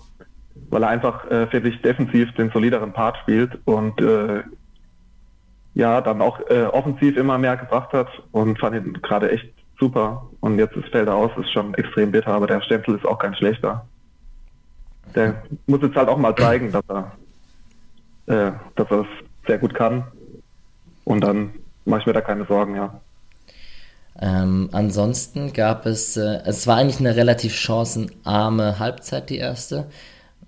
weil 0.69 0.83
er 0.83 0.89
einfach, 0.89 1.29
äh, 1.29 1.47
finde 1.47 1.69
ich, 1.69 1.81
defensiv 1.81 2.33
den 2.33 2.49
solideren 2.51 2.91
Part 2.91 3.17
spielt 3.17 3.59
und 3.65 4.01
äh, 4.01 4.43
ja, 5.75 6.01
dann 6.01 6.21
auch 6.21 6.39
äh, 6.49 6.65
offensiv 6.65 7.17
immer 7.17 7.37
mehr 7.37 7.57
gebracht 7.57 7.93
hat 7.93 8.07
und 8.31 8.59
fand 8.59 8.75
ihn 8.75 8.93
gerade 9.01 9.31
echt 9.31 9.49
super. 9.79 10.27
Und 10.39 10.59
jetzt 10.59 10.75
ist 10.75 10.89
Felder 10.89 11.15
aus, 11.15 11.31
ist 11.37 11.51
schon 11.51 11.73
extrem 11.75 12.11
bitter, 12.11 12.33
aber 12.33 12.47
der 12.47 12.61
Stempel 12.61 12.95
ist 12.95 13.05
auch 13.05 13.17
kein 13.17 13.35
schlechter. 13.35 13.85
Der 15.15 15.43
muss 15.67 15.81
jetzt 15.81 15.95
halt 15.95 16.09
auch 16.09 16.17
mal 16.17 16.35
zeigen, 16.35 16.71
dass 16.71 16.83
er, 16.87 17.11
äh, 18.27 18.51
dass 18.75 18.89
er 18.91 19.01
es 19.01 19.07
sehr 19.47 19.57
gut 19.57 19.73
kann. 19.73 20.03
Und 21.05 21.21
dann 21.21 21.53
mache 21.85 22.01
ich 22.01 22.05
mir 22.05 22.13
da 22.13 22.21
keine 22.21 22.45
Sorgen, 22.45 22.75
ja. 22.75 22.99
Ähm, 24.21 24.69
ansonsten 24.71 25.53
gab 25.53 25.85
es, 25.85 26.17
äh, 26.17 26.41
es 26.45 26.67
war 26.67 26.77
eigentlich 26.77 26.99
eine 26.99 27.15
relativ 27.15 27.55
chancenarme 27.55 28.79
Halbzeit, 28.79 29.29
die 29.29 29.37
erste. 29.37 29.87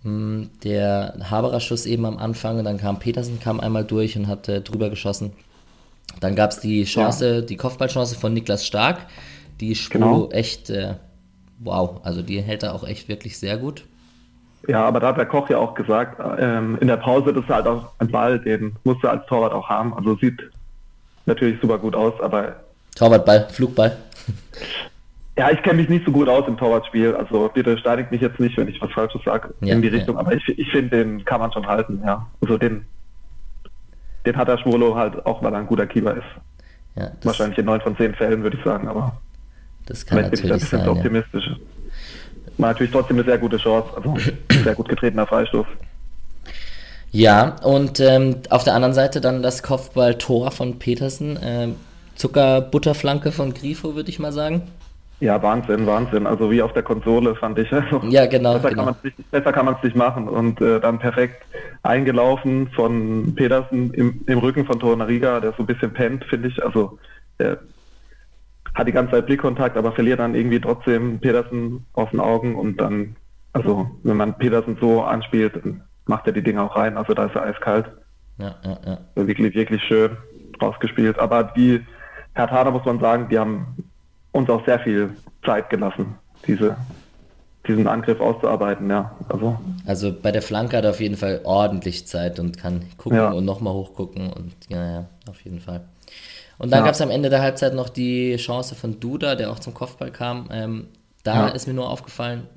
Hm, 0.04 0.52
der 0.64 1.18
Haberer 1.30 1.60
Schuss 1.60 1.88
eben 1.88 2.06
am 2.06 2.18
Anfang 2.18 2.60
und 2.60 2.66
dann 2.66 2.78
kam 2.78 3.00
Petersen 3.00 3.40
kam 3.40 3.60
einmal 3.60 3.84
durch 3.84 4.18
und 4.18 4.28
hat 4.28 4.48
äh, 4.48 4.62
drüber 4.62 4.90
geschossen. 4.90 5.34
Dann 6.20 6.36
gab 6.36 6.52
es 6.52 6.60
die 6.60 6.84
Chance, 6.84 7.36
ja. 7.36 7.42
die 7.42 7.58
Kopfballchance 7.58 8.16
von 8.16 8.34
Niklas 8.34 8.66
Stark, 8.66 9.08
die 9.60 9.76
Schwolo 9.76 10.28
genau. 10.28 10.32
echt 10.32 10.70
äh, 10.70 10.94
wow, 11.60 12.02
also 12.04 12.22
die 12.22 12.42
hält 12.42 12.64
er 12.64 12.76
auch 12.76 12.84
echt 12.84 13.08
wirklich 13.08 13.38
sehr 13.38 13.58
gut. 13.58 13.86
Ja, 14.68 14.86
aber 14.86 15.00
da 15.00 15.08
hat 15.08 15.18
der 15.18 15.26
Koch 15.26 15.50
ja 15.50 15.58
auch 15.58 15.74
gesagt, 15.74 16.22
ähm, 16.40 16.78
in 16.80 16.88
der 16.88 16.98
Pause, 16.98 17.34
das 17.34 17.44
ist 17.44 17.50
halt 17.50 17.68
auch 17.68 17.92
ein 18.00 18.10
Ball, 18.10 18.40
den 18.40 18.76
musst 18.84 19.04
du 19.04 19.08
als 19.08 19.26
Torwart 19.28 19.54
auch 19.54 19.70
haben. 19.70 19.94
Also 19.94 20.16
sieht 20.16 20.42
natürlich 21.26 21.60
super 21.62 21.78
gut 21.78 21.96
aus, 21.96 22.14
aber. 22.22 22.56
Torwartball, 22.96 23.48
Flugball. 23.50 23.98
Ja, 25.38 25.52
ich 25.52 25.62
kenne 25.64 25.82
mich 25.82 25.90
nicht 25.90 26.06
so 26.06 26.14
gut 26.14 26.30
aus 26.30 26.48
im 26.48 26.56
Torwartspiel. 26.56 27.14
Also 27.14 27.52
bitte 27.54 27.78
steinigt 27.78 28.10
mich 28.10 28.22
jetzt 28.22 28.40
nicht, 28.40 28.56
wenn 28.56 28.70
ich 28.70 28.82
was 28.82 28.92
Falsches 28.92 29.22
sage 29.26 29.54
ja, 29.60 29.74
in 29.74 29.82
die 29.82 29.90
Richtung. 29.90 30.16
Ja. 30.16 30.22
Aber 30.22 30.32
ich, 30.32 30.48
ich 30.48 30.72
finde, 30.72 30.96
den 30.96 31.26
kann 31.26 31.42
man 31.42 31.52
schon 31.52 31.68
halten, 31.68 32.02
ja. 32.06 32.26
Also 32.40 32.58
den, 32.58 32.86
den 34.26 34.38
hat 34.38 34.48
der 34.48 34.58
Schwolo 34.58 34.96
halt 34.96 35.26
auch, 35.26 35.44
weil 35.44 35.52
er 35.52 35.60
ein 35.60 35.68
guter 35.68 35.88
Keeper 35.88 36.16
ist. 36.16 36.24
Ja, 36.96 37.12
Wahrscheinlich 37.24 37.58
in 37.58 37.66
neun 37.66 37.82
von 37.82 37.98
zehn 37.98 38.16
Fällen, 38.16 38.44
würde 38.44 38.58
ich 38.58 38.64
sagen, 38.64 38.88
aber 38.88 39.18
das 39.86 40.06
kann 40.06 40.22
natürlich 40.22 40.42
bin 40.44 40.50
ich 40.50 40.54
ein 40.54 40.60
bisschen 40.60 40.80
sein, 40.80 40.90
optimistisch. 40.90 41.48
Ja. 41.48 41.56
War 42.58 42.70
natürlich 42.70 42.92
trotzdem 42.92 43.18
eine 43.18 43.26
sehr 43.26 43.38
gute 43.38 43.58
Chance, 43.58 43.90
also 43.96 44.16
sehr 44.64 44.76
gut 44.76 44.90
getretener 44.90 45.28
Freistoß. 45.28 45.68
Ja, 47.12 47.56
und 47.64 48.00
ähm, 48.00 48.38
auf 48.50 48.64
der 48.64 48.74
anderen 48.74 48.94
Seite 48.94 49.22
dann 49.22 49.42
das 49.42 49.64
Kopfball-Tor 49.64 50.52
von 50.52 50.80
Petersen. 50.80 51.40
Ähm, 51.42 51.76
Zuckerbutterflanke 52.16 53.32
von 53.32 53.54
Grifo, 53.54 53.96
würde 53.96 54.10
ich 54.10 54.20
mal 54.20 54.32
sagen. 54.32 54.64
Ja, 55.22 55.42
Wahnsinn, 55.42 55.88
Wahnsinn. 55.88 56.28
Also 56.28 56.52
wie 56.52 56.62
auf 56.62 56.74
der 56.74 56.84
Konsole 56.84 57.36
fand 57.36 57.58
ich. 57.58 57.72
Also 57.72 58.02
ja, 58.10 58.26
genau. 58.26 58.56
Besser 58.56 58.70
genau. 58.70 58.86
kann 59.52 59.66
man 59.66 59.76
es 59.76 59.84
nicht, 59.84 59.96
machen. 59.96 60.28
Und 60.28 60.60
äh, 60.60 60.80
dann 60.80 61.00
perfekt 61.00 61.46
eingelaufen 61.84 62.68
von 62.76 63.34
Pedersen 63.36 63.94
im, 63.94 64.22
im 64.28 64.40
Rücken 64.40 64.66
von 64.66 64.80
Tornariga, 64.80 65.40
der 65.40 65.54
so 65.54 65.64
ein 65.64 65.68
bisschen 65.68 65.94
pennt, 65.94 66.26
finde 66.26 66.50
ich. 66.50 66.64
Also 66.64 67.00
der 67.40 67.60
hat 68.76 68.88
die 68.88 68.92
ganze 68.92 69.14
Zeit 69.14 69.26
Blickkontakt, 69.26 69.78
aber 69.78 69.94
verliert 69.94 70.20
dann 70.20 70.36
irgendwie 70.36 70.60
trotzdem 70.60 71.20
Pedersen 71.20 71.86
aus 71.94 72.10
den 72.12 72.20
Augen 72.20 72.56
und 72.56 72.80
dann, 72.80 73.16
also 73.54 73.90
wenn 74.04 74.18
man 74.18 74.38
Pedersen 74.38 74.78
so 74.80 75.02
anspielt, 75.02 75.54
macht 76.06 76.28
er 76.28 76.34
die 76.34 76.44
Dinge 76.44 76.62
auch 76.62 76.76
rein. 76.76 76.98
Also 76.98 77.14
da 77.14 77.26
ist 77.26 77.36
er 77.36 77.44
eiskalt. 77.44 77.86
Ja, 78.38 78.56
ja, 78.64 78.78
ja. 78.86 78.98
Also 79.16 79.28
wirklich, 79.28 79.56
wirklich 79.56 79.82
schön 79.84 80.18
rausgespielt. 80.62 81.18
Aber 81.20 81.44
die 81.56 81.82
Herr 82.34 82.48
Tader 82.48 82.72
muss 82.72 82.86
man 82.86 83.00
sagen, 83.00 83.30
die 83.30 83.40
haben 83.40 83.90
uns 84.34 84.50
auch 84.50 84.64
sehr 84.66 84.80
viel 84.80 85.16
Zeit 85.46 85.70
gelassen, 85.70 86.16
diese, 86.46 86.76
diesen 87.66 87.88
Angriff 87.88 88.20
auszuarbeiten, 88.20 88.90
ja. 88.90 89.16
Also, 89.30 89.58
also 89.86 90.14
bei 90.14 90.32
der 90.32 90.42
Flanke 90.42 90.76
hat 90.76 90.84
er 90.84 90.90
auf 90.90 91.00
jeden 91.00 91.16
Fall 91.16 91.40
ordentlich 91.46 92.08
Zeit 92.08 92.40
und 92.40 92.58
kann 92.58 92.84
gucken 92.98 93.18
ja. 93.18 93.32
und 93.32 93.46
nochmal 93.46 93.74
hochgucken 93.74 94.34
und 94.34 94.54
ja, 94.68 94.92
ja, 94.92 95.06
auf 95.30 95.40
jeden 95.42 95.62
Fall. 95.62 95.86
Und 96.58 96.72
dann 96.72 96.80
ja. 96.80 96.86
gab 96.86 96.96
es 96.96 97.02
am 97.02 97.10
Ende 97.10 97.30
der 97.30 97.42
Halbzeit 97.42 97.74
noch 97.74 97.90
die 97.90 98.38
Chance 98.38 98.76
von 98.76 99.00
Duda, 99.00 99.36
der 99.36 99.52
auch 99.52 99.60
zum 99.60 99.74
Kopfball 99.74 100.12
kam. 100.12 100.50
Ähm, 100.52 100.88
da 101.24 101.48
ja. 101.48 101.54
ist 101.54 101.68
mir 101.68 101.74
nur 101.74 101.90
aufgefallen, 101.90 102.48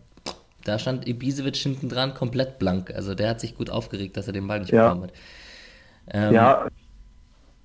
da 0.65 0.79
stand 0.79 1.09
Ibisevic 1.09 1.57
hinten 1.57 1.89
dran 1.89 2.15
komplett 2.15 2.59
blank. 2.59 2.93
Also 2.95 3.15
der 3.15 3.31
hat 3.31 3.41
sich 3.41 3.55
gut 3.55 3.71
aufgeregt, 3.71 4.17
dass 4.17 4.27
er 4.27 4.33
den 4.33 4.47
Ball 4.47 4.61
nicht 4.61 4.73
ja. 4.73 4.89
bekommen 4.89 5.05
hat. 5.05 5.13
Ähm, 6.11 6.33
ja, 6.33 6.69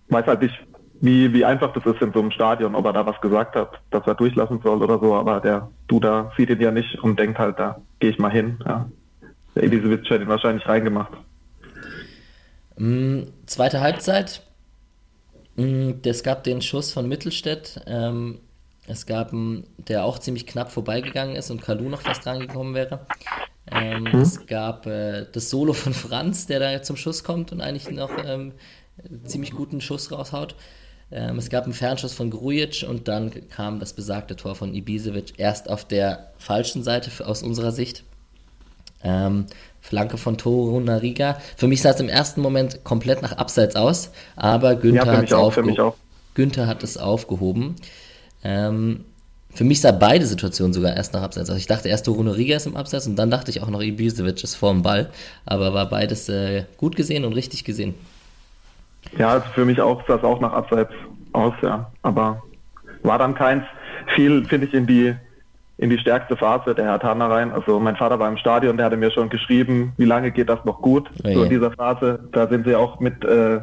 weiß 0.09 0.25
halt 0.25 0.41
nicht, 0.41 0.55
wie, 1.01 1.33
wie 1.33 1.43
einfach 1.43 1.73
das 1.73 1.85
ist 1.85 2.01
in 2.01 2.13
so 2.13 2.19
einem 2.19 2.31
Stadion, 2.31 2.75
ob 2.75 2.85
er 2.85 2.93
da 2.93 3.05
was 3.05 3.19
gesagt 3.19 3.55
hat, 3.55 3.71
dass 3.91 4.07
er 4.07 4.15
durchlassen 4.15 4.61
soll 4.63 4.81
oder 4.81 4.99
so, 4.99 5.13
aber 5.15 5.41
der 5.41 5.69
Duda 5.87 6.31
sieht 6.37 6.49
ihn 6.49 6.61
ja 6.61 6.71
nicht 6.71 6.97
und 7.03 7.19
denkt 7.19 7.37
halt, 7.39 7.59
da 7.59 7.81
gehe 7.99 8.09
ich 8.09 8.19
mal 8.19 8.31
hin. 8.31 8.57
Ja. 8.65 8.89
Der 9.55 9.63
Elisewitsch 9.63 10.09
hat 10.09 10.21
ihn 10.21 10.29
wahrscheinlich 10.29 10.65
reingemacht. 10.65 11.11
Mhm, 12.77 13.27
zweite 13.45 13.81
Halbzeit. 13.81 14.41
Mhm, 15.55 15.99
es 16.03 16.23
gab 16.23 16.43
den 16.43 16.61
Schuss 16.61 16.91
von 16.91 17.07
Mittelstädt. 17.07 17.81
Ähm, 17.85 18.39
es 18.87 19.05
gab 19.05 19.31
einen, 19.31 19.65
der 19.77 20.03
auch 20.03 20.19
ziemlich 20.19 20.45
knapp 20.45 20.71
vorbeigegangen 20.71 21.35
ist 21.35 21.51
und 21.51 21.61
Kalu 21.61 21.89
noch 21.89 22.01
fast 22.01 22.25
drangekommen 22.25 22.73
wäre. 22.73 23.05
Ähm, 23.71 24.03
mhm. 24.03 24.21
Es 24.21 24.45
gab 24.45 24.85
äh, 24.87 25.25
das 25.31 25.49
Solo 25.49 25.73
von 25.73 25.93
Franz, 25.93 26.47
der 26.47 26.59
da 26.59 26.81
zum 26.81 26.97
Schuss 26.97 27.23
kommt 27.23 27.51
und 27.51 27.61
eigentlich 27.61 27.89
noch 27.89 28.11
ähm, 28.25 28.53
ziemlich 29.25 29.51
guten 29.51 29.79
Schuss 29.79 30.11
raushaut. 30.11 30.55
Ähm, 31.11 31.37
es 31.37 31.49
gab 31.49 31.63
einen 31.65 31.73
Fernschuss 31.73 32.13
von 32.13 32.29
Grujic 32.29 32.85
und 32.87 33.07
dann 33.07 33.47
kam 33.49 33.79
das 33.79 33.93
besagte 33.93 34.35
Tor 34.35 34.55
von 34.55 34.73
Ibisevic 34.73 35.33
erst 35.37 35.69
auf 35.69 35.85
der 35.85 36.33
falschen 36.37 36.83
Seite 36.83 37.25
aus 37.25 37.43
unserer 37.43 37.71
Sicht. 37.71 38.03
Flanke 39.83 40.17
von 40.17 40.37
Toro 40.37 40.79
Nariga. 40.79 41.37
Für 41.57 41.67
mich 41.67 41.81
sah 41.81 41.89
es 41.89 41.99
im 41.99 42.07
ersten 42.07 42.41
Moment 42.41 42.83
komplett 42.85 43.21
nach 43.21 43.37
Abseits 43.37 43.75
aus, 43.75 44.11
aber 44.37 44.75
Günther, 44.75 45.05
ja, 45.05 45.17
hat, 45.17 45.25
es 45.25 45.33
aufge 45.33 45.93
Günther 46.33 46.67
hat 46.67 46.83
es 46.83 46.97
aufgehoben. 46.97 47.75
Ähm, 48.43 49.03
für 49.53 49.65
mich 49.65 49.81
sah 49.81 49.91
beide 49.91 50.25
Situationen 50.25 50.73
sogar 50.73 50.95
erst 50.95 51.13
nach 51.13 51.21
Abseits. 51.21 51.49
Also 51.49 51.59
ich 51.59 51.67
dachte 51.67 51.89
erst 51.89 52.05
Torune 52.05 52.35
Riga 52.35 52.55
ist 52.55 52.65
im 52.65 52.77
Abseits 52.77 53.05
und 53.07 53.17
dann 53.17 53.29
dachte 53.29 53.51
ich 53.51 53.61
auch 53.61 53.69
noch 53.69 53.81
Ibisevic 53.81 54.43
ist 54.43 54.55
vorm 54.55 54.81
Ball. 54.81 55.11
Aber 55.45 55.73
war 55.73 55.89
beides 55.89 56.29
äh, 56.29 56.63
gut 56.77 56.95
gesehen 56.95 57.25
und 57.25 57.33
richtig 57.33 57.65
gesehen. 57.65 57.93
Ja, 59.17 59.31
also 59.31 59.45
für 59.53 59.65
mich 59.65 59.79
auch 59.81 60.01
sah 60.07 60.15
es 60.15 60.23
auch 60.23 60.39
nach 60.39 60.53
Abseits 60.53 60.93
aus, 61.33 61.53
ja. 61.61 61.91
Aber 62.01 62.41
war 63.03 63.19
dann 63.19 63.35
keins. 63.35 63.63
Viel, 64.15 64.45
finde 64.45 64.67
ich, 64.67 64.73
in 64.73 64.87
die, 64.87 65.13
in 65.83 65.89
die 65.89 65.99
stärkste 65.99 66.37
Phase 66.37 66.73
der 66.73 66.85
Herr 66.85 66.99
Tanner 66.99 67.29
rein. 67.29 67.51
Also 67.51 67.77
mein 67.77 67.97
Vater 67.97 68.17
war 68.17 68.29
im 68.29 68.37
Stadion, 68.37 68.77
der 68.77 68.85
hatte 68.85 68.95
mir 68.95 69.11
schon 69.11 69.27
geschrieben, 69.27 69.91
wie 69.97 70.05
lange 70.05 70.31
geht 70.31 70.47
das 70.47 70.63
noch 70.63 70.81
gut, 70.81 71.09
oh, 71.25 71.29
so 71.29 71.43
in 71.43 71.49
dieser 71.49 71.71
Phase. 71.71 72.19
Da 72.31 72.47
sind 72.47 72.65
sie 72.65 72.73
auch 72.73 73.01
mit 73.01 73.25
äh, 73.25 73.59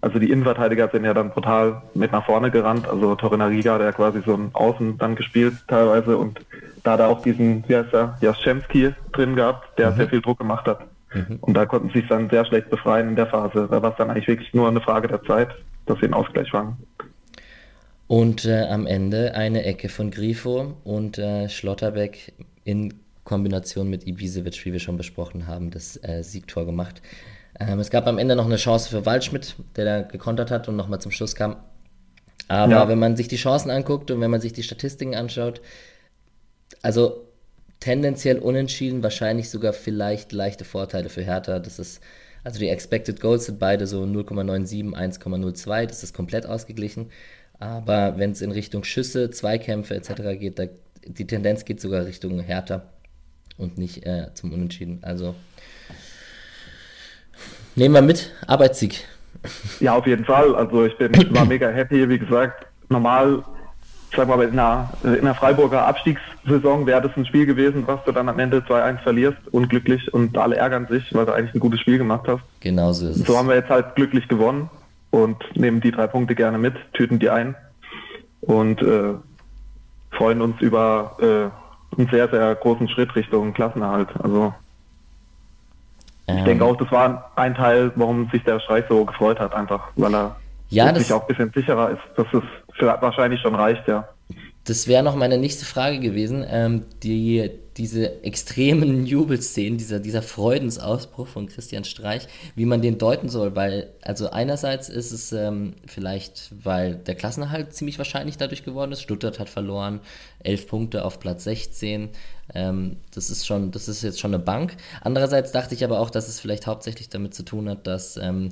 also 0.00 0.20
die 0.20 0.30
Innenverteidiger 0.30 0.88
sind 0.90 1.04
ja 1.04 1.12
dann 1.12 1.30
brutal 1.30 1.82
mit 1.94 2.12
nach 2.12 2.24
vorne 2.24 2.52
gerannt. 2.52 2.88
Also 2.88 3.14
Riga, 3.14 3.78
der 3.78 3.92
quasi 3.92 4.22
so 4.24 4.34
ein 4.34 4.50
Außen 4.52 4.96
dann 4.98 5.16
gespielt 5.16 5.54
teilweise 5.66 6.16
und 6.16 6.40
da 6.84 6.92
hat 6.92 7.00
er 7.00 7.08
auch 7.08 7.20
diesen, 7.20 7.64
wie 7.68 7.76
heißt 7.76 7.92
er, 7.92 8.16
Jaschemski 8.20 8.94
drin 9.12 9.34
gehabt, 9.34 9.76
der 9.76 9.90
mhm. 9.90 9.96
sehr 9.96 10.08
viel 10.08 10.20
Druck 10.22 10.38
gemacht 10.38 10.66
hat. 10.66 10.86
Mhm. 11.12 11.38
Und 11.40 11.54
da 11.54 11.66
konnten 11.66 11.88
sie 11.88 11.98
sich 11.98 12.08
dann 12.08 12.30
sehr 12.30 12.44
schlecht 12.44 12.70
befreien 12.70 13.08
in 13.08 13.16
der 13.16 13.26
Phase. 13.26 13.66
Da 13.68 13.82
war 13.82 13.90
es 13.90 13.96
dann 13.96 14.08
eigentlich 14.08 14.28
wirklich 14.28 14.54
nur 14.54 14.68
eine 14.68 14.80
Frage 14.80 15.08
der 15.08 15.22
Zeit, 15.24 15.48
dass 15.86 15.98
sie 15.98 16.04
einen 16.04 16.14
Ausgleich 16.14 16.48
fangen. 16.48 16.78
Und 18.10 18.44
äh, 18.44 18.64
am 18.64 18.88
Ende 18.88 19.36
eine 19.36 19.64
Ecke 19.64 19.88
von 19.88 20.10
Grifo 20.10 20.74
und 20.82 21.16
äh, 21.18 21.48
Schlotterbeck 21.48 22.32
in 22.64 22.94
Kombination 23.22 23.88
mit 23.88 24.04
Ibisevic, 24.04 24.64
wie 24.64 24.72
wir 24.72 24.80
schon 24.80 24.96
besprochen 24.96 25.46
haben, 25.46 25.70
das 25.70 25.96
äh, 26.02 26.24
Siegtor 26.24 26.66
gemacht. 26.66 27.02
Ähm, 27.60 27.78
es 27.78 27.88
gab 27.88 28.08
am 28.08 28.18
Ende 28.18 28.34
noch 28.34 28.46
eine 28.46 28.56
Chance 28.56 28.90
für 28.90 29.06
Waldschmidt, 29.06 29.54
der 29.76 29.84
da 29.84 30.02
gekontert 30.02 30.50
hat 30.50 30.66
und 30.66 30.74
nochmal 30.74 31.00
zum 31.00 31.12
Schluss 31.12 31.36
kam. 31.36 31.58
Aber 32.48 32.72
ja. 32.72 32.88
wenn 32.88 32.98
man 32.98 33.14
sich 33.14 33.28
die 33.28 33.36
Chancen 33.36 33.70
anguckt 33.70 34.10
und 34.10 34.20
wenn 34.20 34.30
man 34.32 34.40
sich 34.40 34.52
die 34.52 34.64
Statistiken 34.64 35.14
anschaut, 35.14 35.60
also 36.82 37.28
tendenziell 37.78 38.40
unentschieden, 38.40 39.04
wahrscheinlich 39.04 39.50
sogar 39.50 39.72
vielleicht 39.72 40.32
leichte 40.32 40.64
Vorteile 40.64 41.10
für 41.10 41.22
Hertha. 41.22 41.60
Das 41.60 41.78
ist, 41.78 42.00
also 42.42 42.58
die 42.58 42.70
Expected 42.70 43.20
Goals 43.20 43.46
sind 43.46 43.60
beide 43.60 43.86
so 43.86 44.02
0,97, 44.02 44.96
1,02, 44.96 45.86
das 45.86 46.02
ist 46.02 46.12
komplett 46.12 46.44
ausgeglichen. 46.44 47.12
Aber 47.60 48.18
wenn 48.18 48.32
es 48.32 48.40
in 48.40 48.50
Richtung 48.50 48.84
Schüsse, 48.84 49.30
Zweikämpfe 49.30 49.94
etc. 49.94 50.38
geht, 50.40 50.58
da, 50.58 50.64
die 51.06 51.26
Tendenz 51.26 51.64
geht 51.64 51.80
sogar 51.80 52.06
Richtung 52.06 52.40
Hertha 52.40 52.82
und 53.58 53.78
nicht 53.78 54.06
äh, 54.06 54.28
zum 54.34 54.52
Unentschieden. 54.52 55.00
Also 55.02 55.34
Nehmen 57.76 57.94
wir 57.94 58.02
mit, 58.02 58.32
Arbeitssieg. 58.46 59.04
Ja, 59.78 59.94
auf 59.94 60.06
jeden 60.06 60.24
Fall. 60.24 60.54
Also 60.54 60.86
ich 60.86 60.96
bin 60.96 61.12
war 61.34 61.44
mega 61.44 61.68
happy, 61.68 62.08
wie 62.08 62.18
gesagt. 62.18 62.66
Normal, 62.88 63.44
sag 64.16 64.26
mal, 64.26 64.42
in 64.42 64.58
einer, 64.58 64.90
in 65.04 65.20
einer 65.20 65.34
Freiburger 65.34 65.86
Abstiegssaison 65.86 66.86
wäre 66.86 67.02
das 67.02 67.12
ein 67.16 67.26
Spiel 67.26 67.46
gewesen, 67.46 67.86
was 67.86 68.02
du 68.04 68.12
dann 68.12 68.28
am 68.28 68.38
Ende 68.38 68.58
2-1 68.58 69.02
verlierst, 69.02 69.38
unglücklich 69.52 70.12
und 70.12 70.36
alle 70.36 70.56
ärgern 70.56 70.88
sich, 70.88 71.14
weil 71.14 71.26
du 71.26 71.32
eigentlich 71.32 71.54
ein 71.54 71.60
gutes 71.60 71.80
Spiel 71.80 71.98
gemacht 71.98 72.26
hast. 72.26 72.40
Genau 72.60 72.92
so 72.92 73.06
ist 73.06 73.18
es. 73.18 73.26
So 73.26 73.36
haben 73.38 73.48
wir 73.48 73.54
jetzt 73.54 73.70
halt 73.70 73.94
glücklich 73.94 74.26
gewonnen 74.28 74.68
und 75.10 75.36
nehmen 75.56 75.80
die 75.80 75.90
drei 75.90 76.06
Punkte 76.06 76.34
gerne 76.34 76.58
mit, 76.58 76.74
tüten 76.92 77.18
die 77.18 77.30
ein 77.30 77.54
und 78.40 78.80
äh, 78.82 79.14
freuen 80.12 80.40
uns 80.40 80.60
über 80.60 81.16
äh, 81.20 81.96
einen 81.98 82.10
sehr, 82.10 82.28
sehr 82.28 82.54
großen 82.54 82.88
Schritt 82.88 83.14
Richtung 83.16 83.52
Klassenerhalt. 83.52 84.08
Also 84.22 84.54
ich 86.28 86.44
denke 86.44 86.64
ähm. 86.64 86.70
auch, 86.70 86.76
das 86.76 86.90
war 86.92 87.32
ein 87.36 87.54
Teil, 87.54 87.92
warum 87.96 88.30
sich 88.30 88.42
der 88.44 88.60
Streich 88.60 88.84
so 88.88 89.04
gefreut 89.04 89.40
hat, 89.40 89.54
einfach, 89.54 89.88
weil 89.96 90.14
er 90.14 90.36
ja, 90.68 90.94
sich 90.94 91.12
auch 91.12 91.22
ein 91.22 91.26
bisschen 91.26 91.52
sicherer 91.52 91.90
ist, 91.90 92.00
dass 92.16 92.26
es 92.32 92.42
wahrscheinlich 93.00 93.40
schon 93.40 93.54
reicht, 93.54 93.86
ja. 93.88 94.08
Das 94.64 94.86
wäre 94.86 95.02
noch 95.02 95.16
meine 95.16 95.38
nächste 95.38 95.64
Frage 95.64 95.98
gewesen. 95.98 96.44
Ähm, 96.48 96.84
die, 97.02 97.50
diese 97.80 98.22
extremen 98.22 99.06
Jubelszenen, 99.06 99.78
dieser, 99.78 100.00
dieser 100.00 100.20
Freudensausbruch 100.20 101.26
von 101.26 101.48
Christian 101.48 101.84
Streich, 101.84 102.28
wie 102.54 102.66
man 102.66 102.82
den 102.82 102.98
deuten 102.98 103.30
soll, 103.30 103.56
weil, 103.56 103.88
also 104.02 104.28
einerseits 104.28 104.90
ist 104.90 105.12
es 105.12 105.32
ähm, 105.32 105.72
vielleicht, 105.86 106.52
weil 106.62 106.96
der 106.96 107.14
Klassenerhalt 107.14 107.72
ziemlich 107.72 107.96
wahrscheinlich 107.96 108.36
dadurch 108.36 108.64
geworden 108.64 108.92
ist. 108.92 109.00
Stuttgart 109.00 109.38
hat 109.38 109.48
verloren, 109.48 110.00
elf 110.40 110.66
Punkte 110.66 111.06
auf 111.06 111.20
Platz 111.20 111.44
16. 111.44 112.10
Ähm, 112.54 112.96
das 113.14 113.30
ist 113.30 113.46
schon, 113.46 113.70
das 113.70 113.88
ist 113.88 114.02
jetzt 114.02 114.20
schon 114.20 114.34
eine 114.34 114.42
Bank. 114.42 114.76
Andererseits 115.00 115.50
dachte 115.50 115.74
ich 115.74 115.82
aber 115.82 116.00
auch, 116.00 116.10
dass 116.10 116.28
es 116.28 116.38
vielleicht 116.38 116.66
hauptsächlich 116.66 117.08
damit 117.08 117.34
zu 117.34 117.44
tun 117.44 117.66
hat, 117.70 117.86
dass 117.86 118.18
ähm, 118.18 118.50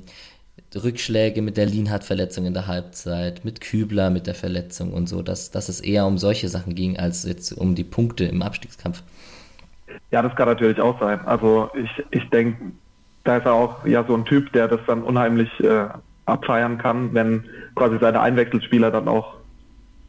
Rückschläge 0.75 1.41
mit 1.41 1.57
der 1.57 1.65
Lienhardt-Verletzung 1.65 2.45
in 2.45 2.53
der 2.53 2.67
Halbzeit, 2.67 3.45
mit 3.45 3.61
Kübler 3.61 4.09
mit 4.09 4.27
der 4.27 4.35
Verletzung 4.35 4.93
und 4.93 5.07
so, 5.07 5.21
dass, 5.21 5.51
dass 5.51 5.69
es 5.69 5.79
eher 5.79 6.05
um 6.05 6.17
solche 6.17 6.47
Sachen 6.49 6.75
ging, 6.75 6.97
als 6.97 7.23
jetzt 7.23 7.51
um 7.51 7.75
die 7.75 7.83
Punkte 7.83 8.25
im 8.25 8.41
Abstiegskampf. 8.41 9.03
Ja, 10.11 10.21
das 10.21 10.35
kann 10.35 10.47
natürlich 10.47 10.79
auch 10.79 10.99
sein. 10.99 11.19
Also 11.25 11.69
ich, 11.75 12.03
ich 12.11 12.29
denke, 12.29 12.71
da 13.23 13.37
ist 13.37 13.45
er 13.45 13.53
auch 13.53 13.85
ja 13.85 14.03
so 14.03 14.15
ein 14.15 14.25
Typ, 14.25 14.51
der 14.53 14.67
das 14.67 14.79
dann 14.87 15.03
unheimlich 15.03 15.49
äh, 15.59 15.85
abfeiern 16.25 16.77
kann, 16.77 17.13
wenn 17.13 17.45
quasi 17.75 17.97
seine 17.99 18.21
Einwechselspieler 18.21 18.91
dann 18.91 19.07
auch 19.07 19.35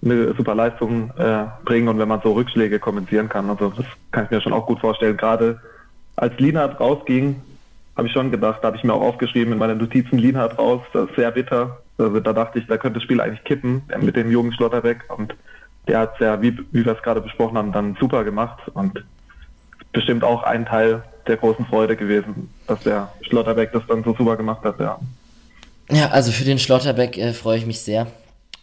eine 0.03 0.35
super 0.35 0.55
Leistung 0.55 1.11
äh, 1.19 1.45
bringen 1.65 1.89
und 1.89 1.99
wenn 1.99 2.09
man 2.09 2.21
so 2.23 2.33
Rückschläge 2.33 2.79
kompensieren 2.79 3.29
kann. 3.29 3.51
Also 3.51 3.71
das 3.71 3.87
kann 4.13 4.25
ich 4.25 4.31
mir 4.31 4.41
schon 4.41 4.53
auch 4.53 4.67
gut 4.67 4.81
vorstellen. 4.81 5.17
Gerade 5.17 5.61
als 6.17 6.39
Lienhardt 6.39 6.81
rausging, 6.81 7.37
habe 8.01 8.09
ich 8.09 8.15
schon 8.15 8.31
gedacht, 8.31 8.61
da 8.63 8.69
habe 8.69 8.79
ich 8.79 8.85
mir 8.85 8.95
auch 8.95 9.03
aufgeschrieben 9.03 9.53
in 9.53 9.59
meinen 9.59 9.77
Notizen, 9.77 10.17
Lienhardt 10.17 10.59
raus, 10.59 10.81
das 10.95 11.11
ist 11.11 11.17
sehr 11.17 11.31
bitter. 11.31 11.83
Also 11.99 12.19
da 12.19 12.33
dachte 12.33 12.59
ich, 12.59 12.67
da 12.67 12.79
könnte 12.79 12.99
das 12.99 13.03
Spiel 13.03 13.21
eigentlich 13.21 13.45
kippen 13.45 13.83
mit 14.01 14.17
dem 14.17 14.31
jungen 14.31 14.55
Schlotterbeck 14.55 15.05
und 15.15 15.35
der 15.87 15.99
hat 15.99 16.15
es 16.15 16.21
ja, 16.21 16.41
wie, 16.41 16.57
wie 16.73 16.83
wir 16.83 16.93
es 16.97 17.03
gerade 17.03 17.21
besprochen 17.21 17.59
haben, 17.59 17.73
dann 17.73 17.99
super 18.01 18.25
gemacht 18.25 18.59
und 18.73 19.05
bestimmt 19.93 20.25
auch 20.25 20.45
ein 20.45 20.65
Teil 20.65 21.03
der 21.27 21.37
großen 21.37 21.67
Freude 21.67 21.95
gewesen, 21.95 22.49
dass 22.67 22.83
der 22.85 23.13
Schlotterbeck 23.21 23.73
das 23.73 23.83
dann 23.87 24.03
so 24.03 24.15
super 24.15 24.39
gemacht 24.39 24.65
hat, 24.65 24.81
ja. 24.81 24.99
Ja, 25.91 26.09
also 26.09 26.33
für 26.33 26.45
den 26.45 26.59
Schlotterbeck 26.59 27.19
äh, 27.19 27.35
freue 27.35 27.59
ich 27.59 27.67
mich 27.67 27.81
sehr. 27.81 28.07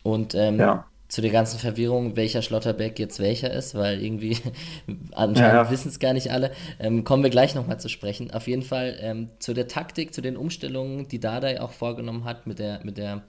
Und 0.02 0.34
ähm, 0.34 0.58
ja 0.58 0.86
zu 1.08 1.22
der 1.22 1.32
ganzen 1.32 1.58
Verwirrung, 1.58 2.18
welcher 2.18 2.42
Schlotterbeck 2.42 3.00
jetzt 3.00 3.20
welcher 3.20 3.52
ist, 3.52 3.76
weil 3.76 4.04
irgendwie 4.04 4.38
anscheinend 5.12 5.38
ja, 5.38 5.64
ja. 5.64 5.72
wissen 5.72 5.88
es 5.88 6.00
gar 6.00 6.14
nicht 6.14 6.32
alle. 6.32 6.52
Ähm, 6.80 7.04
kommen 7.04 7.24
wir 7.24 7.30
gleich 7.30 7.56
nochmal 7.56 7.80
zu 7.80 7.88
sprechen. 7.88 8.32
Auf 8.32 8.48
jeden 8.48 8.62
Fall 8.62 8.98
ähm, 9.00 9.30
zu 9.40 9.54
der 9.54 9.68
Taktik, 9.68 10.14
zu 10.14 10.22
den 10.22 10.36
Umstellungen, 10.36 11.08
die 11.08 11.20
Dardai 11.20 11.62
auch 11.62 11.72
vorgenommen 11.72 12.26
hat 12.26 12.46
mit 12.46 12.60
der, 12.60 12.82
mit 12.84 12.98
der, 12.98 13.24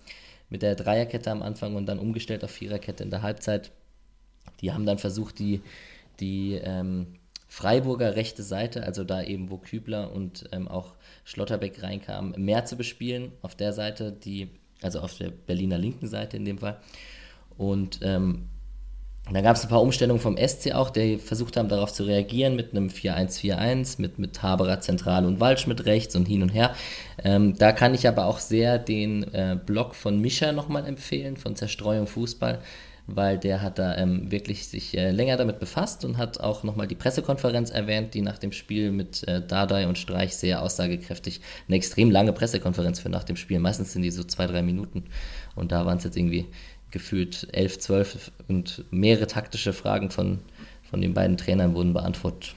mit 0.49 0.63
der 0.63 0.75
Dreierkette 0.75 1.31
am 1.31 1.43
Anfang 1.43 1.77
und 1.77 1.87
dann 1.87 2.01
umgestellt 2.01 2.43
auf 2.43 2.51
Viererkette 2.51 3.05
in 3.05 3.11
der 3.11 3.23
Halbzeit. 3.23 3.71
Die 4.61 4.73
haben 4.73 4.87
dann 4.87 4.99
versucht, 4.99 5.39
die, 5.39 5.61
die 6.19 6.55
ähm, 6.55 7.19
Freiburger 7.47 8.17
rechte 8.17 8.43
Seite, 8.43 8.83
also 8.83 9.05
da 9.05 9.23
eben, 9.23 9.51
wo 9.51 9.57
Kübler 9.57 10.13
und 10.13 10.49
ähm, 10.51 10.67
auch 10.67 10.95
Schlotterbeck 11.25 11.83
reinkamen, 11.83 12.35
mehr 12.45 12.65
zu 12.65 12.77
bespielen 12.77 13.33
auf 13.41 13.55
der 13.55 13.73
Seite, 13.73 14.13
die, 14.13 14.51
also 14.83 14.99
auf 14.99 15.17
der 15.17 15.31
Berliner 15.31 15.79
linken 15.79 16.09
Seite 16.09 16.37
in 16.37 16.45
dem 16.45 16.59
Fall. 16.59 16.81
Und 17.59 18.01
ähm, 18.03 18.49
dann 19.33 19.43
gab 19.43 19.57
es 19.57 19.63
ein 19.63 19.69
paar 19.69 19.83
Umstellungen 19.83 20.21
vom 20.21 20.39
SC 20.39 20.73
auch, 20.73 20.91
die 20.91 21.19
versucht 21.19 21.57
haben, 21.57 21.69
darauf 21.69 21.93
zu 21.93 22.05
reagieren 22.05 22.57
mit 22.57 22.71
einem 22.71 22.89
4-1-4-1, 22.89 24.01
mit, 24.01 24.19
mit 24.19 24.43
Haberer 24.43 24.81
zentral 24.81 25.27
und 25.27 25.39
Waldschmidt 25.39 25.85
rechts 25.85 26.17
und 26.17 26.27
hin 26.27 26.43
und 26.43 26.49
her. 26.49 26.75
Ähm, 27.23 27.55
da 27.59 27.73
kann 27.73 27.93
ich 27.93 28.09
aber 28.09 28.27
auch 28.27 28.39
sehr 28.39 28.79
den 28.79 29.23
äh, 29.35 29.59
Blog 29.65 29.95
von 29.95 30.19
Mischa 30.21 30.53
nochmal 30.53 30.87
empfehlen, 30.87 31.37
von 31.37 31.57
Zerstreuung 31.57 32.07
Fußball, 32.07 32.61
weil 33.07 33.39
der 33.39 33.61
hat 33.61 33.79
da 33.79 33.97
ähm, 33.97 34.31
wirklich 34.31 34.67
sich 34.69 34.97
äh, 34.97 35.11
länger 35.11 35.37
damit 35.37 35.59
befasst 35.59 36.07
und 36.07 36.17
hat 36.17 36.41
auch 36.41 36.63
nochmal 36.63 36.87
die 36.87 36.95
Pressekonferenz 36.95 37.71
erwähnt, 37.71 38.15
die 38.15 38.23
nach 38.23 38.39
dem 38.39 38.53
Spiel 38.53 38.93
mit 38.93 39.29
äh, 39.29 39.43
Dardai 39.47 39.89
und 39.89 39.99
Streich 39.99 40.37
sehr 40.37 40.63
aussagekräftig, 40.63 41.43
eine 41.67 41.77
extrem 41.77 42.11
lange 42.11 42.33
Pressekonferenz 42.33 43.01
für 43.01 43.11
nach 43.11 43.25
dem 43.25 43.37
Spiel. 43.37 43.59
Meistens 43.59 43.93
sind 43.93 44.03
die 44.03 44.11
so 44.11 44.25
zwei, 44.25 44.47
drei 44.47 44.63
Minuten 44.63 45.05
und 45.55 45.71
da 45.71 45.85
waren 45.85 45.99
es 45.99 46.05
jetzt 46.05 46.17
irgendwie 46.17 46.47
gefühlt 46.91 47.49
11, 47.53 47.79
12 47.81 48.33
und 48.49 48.85
mehrere 48.91 49.27
taktische 49.27 49.73
Fragen 49.73 50.11
von, 50.11 50.41
von 50.91 51.01
den 51.01 51.15
beiden 51.15 51.37
Trainern 51.37 51.75
wurden 51.75 51.93
beantwortet. 51.93 52.55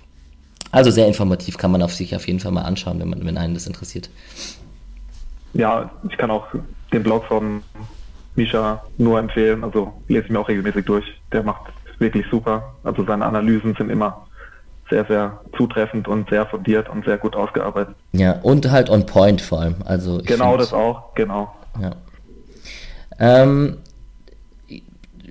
Also 0.72 0.89
sehr 0.89 1.08
informativ, 1.08 1.58
kann 1.58 1.72
man 1.72 1.82
auf 1.82 1.94
sich 1.94 2.15
auf 2.15 2.28
jeden 2.28 2.39
Fall 2.39 2.52
mal 2.52 2.63
anschauen, 2.63 3.00
wenn, 3.00 3.10
man, 3.10 3.26
wenn 3.26 3.38
einen 3.38 3.54
das 3.54 3.67
interessiert. 3.67 4.10
Ja, 5.54 5.91
ich 6.10 6.17
kann 6.17 6.32
auch 6.32 6.48
den 6.94 7.04
Blog 7.04 7.26
von 7.26 7.62
Misha 8.36 8.82
nur 8.98 9.20
empfehlen. 9.20 9.63
Also 9.63 9.94
lese 10.08 10.26
ich 10.26 10.30
mir 10.30 10.39
auch 10.39 10.48
regelmäßig 10.48 10.86
durch. 10.86 11.06
Der 11.34 11.44
macht 11.44 11.74
wirklich 12.00 12.26
super. 12.32 12.74
Also 12.84 13.06
seine 13.06 13.26
Analysen 13.26 13.76
sind 13.76 13.89
immer 13.89 14.26
sehr, 14.89 15.06
sehr 15.06 15.39
zutreffend 15.58 16.08
und 16.08 16.30
sehr 16.30 16.46
fundiert 16.46 16.89
und 16.89 17.06
sehr 17.06 17.17
gut 17.17 17.36
ausgearbeitet. 17.36 17.96
Ja, 18.13 18.34
und 18.41 18.70
halt 18.70 18.89
on 18.89 19.06
point 19.06 19.41
vor 19.41 19.62
allem. 19.62 19.76
Also 19.86 20.22
genau 20.26 20.58
das 20.58 20.74
auch, 20.74 21.13
genau. 21.15 21.54
Ja. 21.82 21.91
Ähm, 23.20 23.78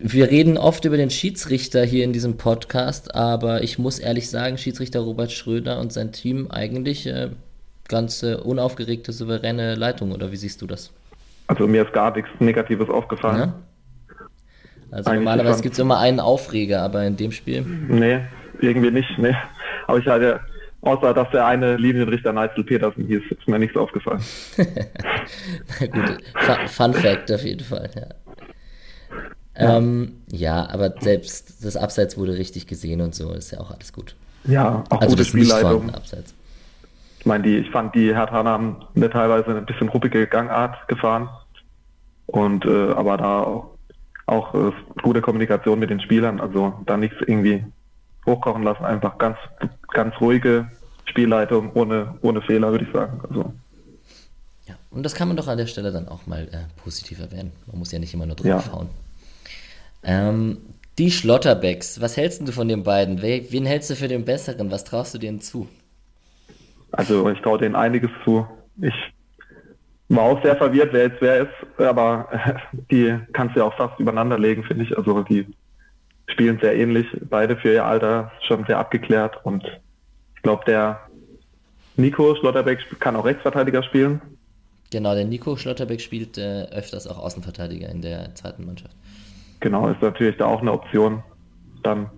wir 0.03 0.31
reden 0.31 0.57
oft 0.57 0.85
über 0.87 0.97
den 0.97 1.11
Schiedsrichter 1.11 1.85
hier 1.85 2.05
in 2.05 2.13
diesem 2.13 2.39
Podcast, 2.39 3.15
aber 3.15 3.63
ich 3.63 3.79
muss 3.79 3.99
ehrlich 3.99 4.31
sagen, 4.31 4.57
Schiedsrichter 4.57 5.01
Robert 5.01 5.31
Schröder 5.31 5.79
und 5.79 5.93
sein 5.93 6.11
Team 6.11 6.51
eigentlich 6.51 7.07
äh, 7.07 7.31
ganz 7.87 8.23
äh, 8.23 8.35
unaufgeregte, 8.35 9.13
souveräne 9.13 9.75
Leitung, 9.75 10.13
oder 10.13 10.33
wie 10.33 10.37
siehst 10.37 10.63
du 10.63 10.67
das? 10.67 10.91
Also 11.49 11.67
mir 11.67 11.85
ist 11.85 11.93
gar 11.93 12.15
nichts 12.17 12.31
Negatives 12.39 12.89
aufgefallen. 12.89 13.39
Ja? 13.39 13.55
Also 14.91 15.11
Eigentlich 15.11 15.25
normalerweise 15.25 15.63
gibt 15.63 15.75
es 15.75 15.79
immer 15.79 15.99
einen 15.99 16.19
Aufreger, 16.19 16.83
aber 16.83 17.05
in 17.05 17.17
dem 17.17 17.31
Spiel? 17.31 17.61
Nee, 17.63 18.21
irgendwie 18.61 18.91
nicht, 18.91 19.11
nee. 19.19 19.35
Aber 19.87 19.99
ich 19.99 20.07
hatte, 20.07 20.41
außer 20.81 21.13
dass 21.13 21.31
der 21.31 21.47
eine 21.47 21.77
Linienrichter 21.77 22.33
Neitzel 22.33 22.65
Petersen 22.65 23.07
hieß, 23.07 23.23
ist 23.31 23.49
mir 23.49 23.59
nichts 23.59 23.77
aufgefallen. 23.77 24.23
Gut, 25.79 26.19
Fun 26.69 26.95
Fact 26.95 27.31
auf 27.33 27.43
jeden 27.43 27.65
Fall, 27.65 27.91
ja. 27.95 28.30
Ja. 29.61 29.77
Ähm, 29.77 30.23
ja, 30.31 30.68
aber 30.70 30.94
selbst 31.01 31.64
das 31.64 31.77
Abseits 31.77 32.16
wurde 32.16 32.38
richtig 32.38 32.66
gesehen 32.66 33.01
und 33.03 33.14
so, 33.14 33.33
ist 33.33 33.51
ja 33.51 33.61
auch 33.61 33.70
alles 33.70 33.92
gut. 33.92 34.16
Ja, 34.44 34.85
auch 34.88 35.01
also 35.03 35.16
gute 35.16 35.25
Spielleitung. 35.27 35.90
Abseits. 35.90 36.35
Ich 37.18 37.27
meine, 37.27 37.44
die, 37.44 37.59
ich 37.59 37.70
fand, 37.70 37.94
die 37.94 38.14
Hertha 38.14 38.42
haben 38.42 38.77
eine 38.96 39.11
teilweise 39.11 39.55
ein 39.55 39.66
bisschen 39.66 39.90
ruppige 39.90 40.27
Gangart 40.27 40.88
gefahren. 40.88 41.29
Und 42.27 42.64
äh, 42.64 42.92
aber 42.92 43.18
da 43.18 43.42
auch, 43.42 43.77
auch 44.27 44.55
äh, 44.55 44.73
gute 45.03 45.20
Kommunikation 45.20 45.79
mit 45.79 45.90
den 45.90 46.01
Spielern, 46.01 46.40
also 46.40 46.73
da 46.87 46.96
nichts 46.96 47.16
irgendwie 47.20 47.64
hochkochen 48.25 48.62
lassen, 48.62 48.85
einfach 48.85 49.18
ganz, 49.18 49.37
ganz 49.92 50.14
ruhige 50.20 50.70
Spielleitung 51.05 51.73
ohne, 51.75 52.14
ohne 52.23 52.40
Fehler, 52.40 52.70
würde 52.70 52.87
ich 52.87 52.92
sagen. 52.92 53.20
Also. 53.29 53.53
Ja, 54.66 54.77
und 54.90 55.03
das 55.03 55.14
kann 55.14 55.29
man 55.29 55.37
doch 55.37 55.49
an 55.49 55.59
der 55.59 55.66
Stelle 55.66 55.92
dann 55.92 56.09
auch 56.09 56.27
mal 56.27 56.44
äh, 56.53 56.83
positiv 56.83 57.20
erwähnen. 57.20 57.53
Man 57.66 57.81
muss 57.81 57.92
ja 57.92 57.99
nicht 57.99 58.14
immer 58.14 58.27
nur 58.27 58.37
draufhauen. 58.37 58.87
Ja. 58.87 59.10
Ähm, 60.03 60.59
die 60.99 61.11
Schlotterbecks, 61.11 62.01
was 62.01 62.17
hältst 62.17 62.47
du 62.47 62.53
von 62.53 62.69
den 62.69 62.83
beiden? 62.83 63.23
Wen 63.23 63.67
hältst 63.67 63.91
du 63.91 63.97
für 63.97 64.09
den 64.09 64.25
Besseren? 64.25 64.71
Was 64.71 64.85
traust 64.85 65.15
du 65.15 65.19
denen 65.19 65.41
zu? 65.41 65.69
Also 66.93 67.29
ich 67.31 67.41
traue 67.41 67.59
denen 67.59 67.77
einiges 67.77 68.11
zu. 68.25 68.47
Ich 68.81 68.95
war 70.09 70.25
auch 70.25 70.43
sehr 70.43 70.57
verwirrt, 70.57 70.93
wer 70.93 71.05
jetzt 71.05 71.21
wer 71.21 71.43
ist, 71.43 71.81
aber 71.81 72.29
die 72.91 73.19
kannst 73.33 73.55
du 73.55 73.61
ja 73.61 73.67
auch 73.67 73.77
fast 73.77 73.99
übereinander 74.01 74.39
legen, 74.39 74.65
finde 74.65 74.85
ich. 74.85 74.97
Also 74.97 75.23
die 75.23 75.47
spielen 76.27 76.59
sehr 76.61 76.77
ähnlich, 76.77 77.07
beide 77.29 77.57
für 77.57 77.73
ihr 77.73 77.85
Alter 77.85 78.33
schon 78.47 78.65
sehr 78.67 78.79
abgeklärt 78.79 79.39
und 79.45 79.65
ich 80.37 80.43
glaube, 80.43 80.65
der 80.67 81.01
Nico 81.97 82.35
Schlotterbeck 82.35 82.79
kann 82.99 83.17
auch 83.17 83.25
Rechtsverteidiger 83.25 83.83
spielen. 83.83 84.21
Genau, 84.91 85.15
der 85.15 85.25
Nico 85.25 85.57
Schlotterbeck 85.57 86.01
spielt 86.01 86.39
äh, 86.39 86.65
öfters 86.73 87.07
auch 87.07 87.19
Außenverteidiger 87.19 87.89
in 87.89 88.03
der 88.03 88.35
zweiten 88.35 88.65
Mannschaft. 88.65 88.97
Genau, 89.61 89.88
ist 89.88 90.03
natürlich 90.03 90.37
da 90.37 90.46
auch 90.46 90.61
eine 90.61 90.73
Option. 90.73 91.23
Dann, 91.83 92.11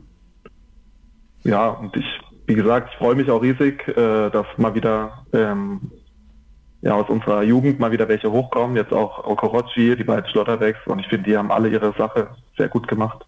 ja, 1.43 1.69
und 1.69 1.97
ich, 1.97 2.07
wie 2.47 2.55
gesagt, 2.55 2.91
ich 2.93 2.99
freue 2.99 3.15
mich 3.15 3.31
auch 3.31 3.43
riesig, 3.43 3.87
äh, 3.89 4.31
dass 4.31 4.47
mal 4.57 4.75
wieder 4.75 5.25
ähm, 5.33 5.91
ja, 6.83 6.95
aus 6.95 7.09
unserer 7.09 7.43
Jugend 7.43 7.79
mal 7.79 7.93
wieder 7.93 8.09
welche 8.09 8.31
hochkommen. 8.31 8.77
Jetzt 8.77 8.93
auch 8.93 9.25
Okorochi, 9.25 9.97
die 9.97 10.05
beiden 10.05 10.29
Schlotterbecks. 10.31 10.81
Und 10.87 11.01
ich 11.01 11.07
finde, 11.07 11.31
die 11.31 11.37
haben 11.37 11.51
alle 11.51 11.69
ihre 11.69 11.93
Sache 11.97 12.29
sehr 12.57 12.69
gut 12.69 12.89
gemacht. 12.89 13.25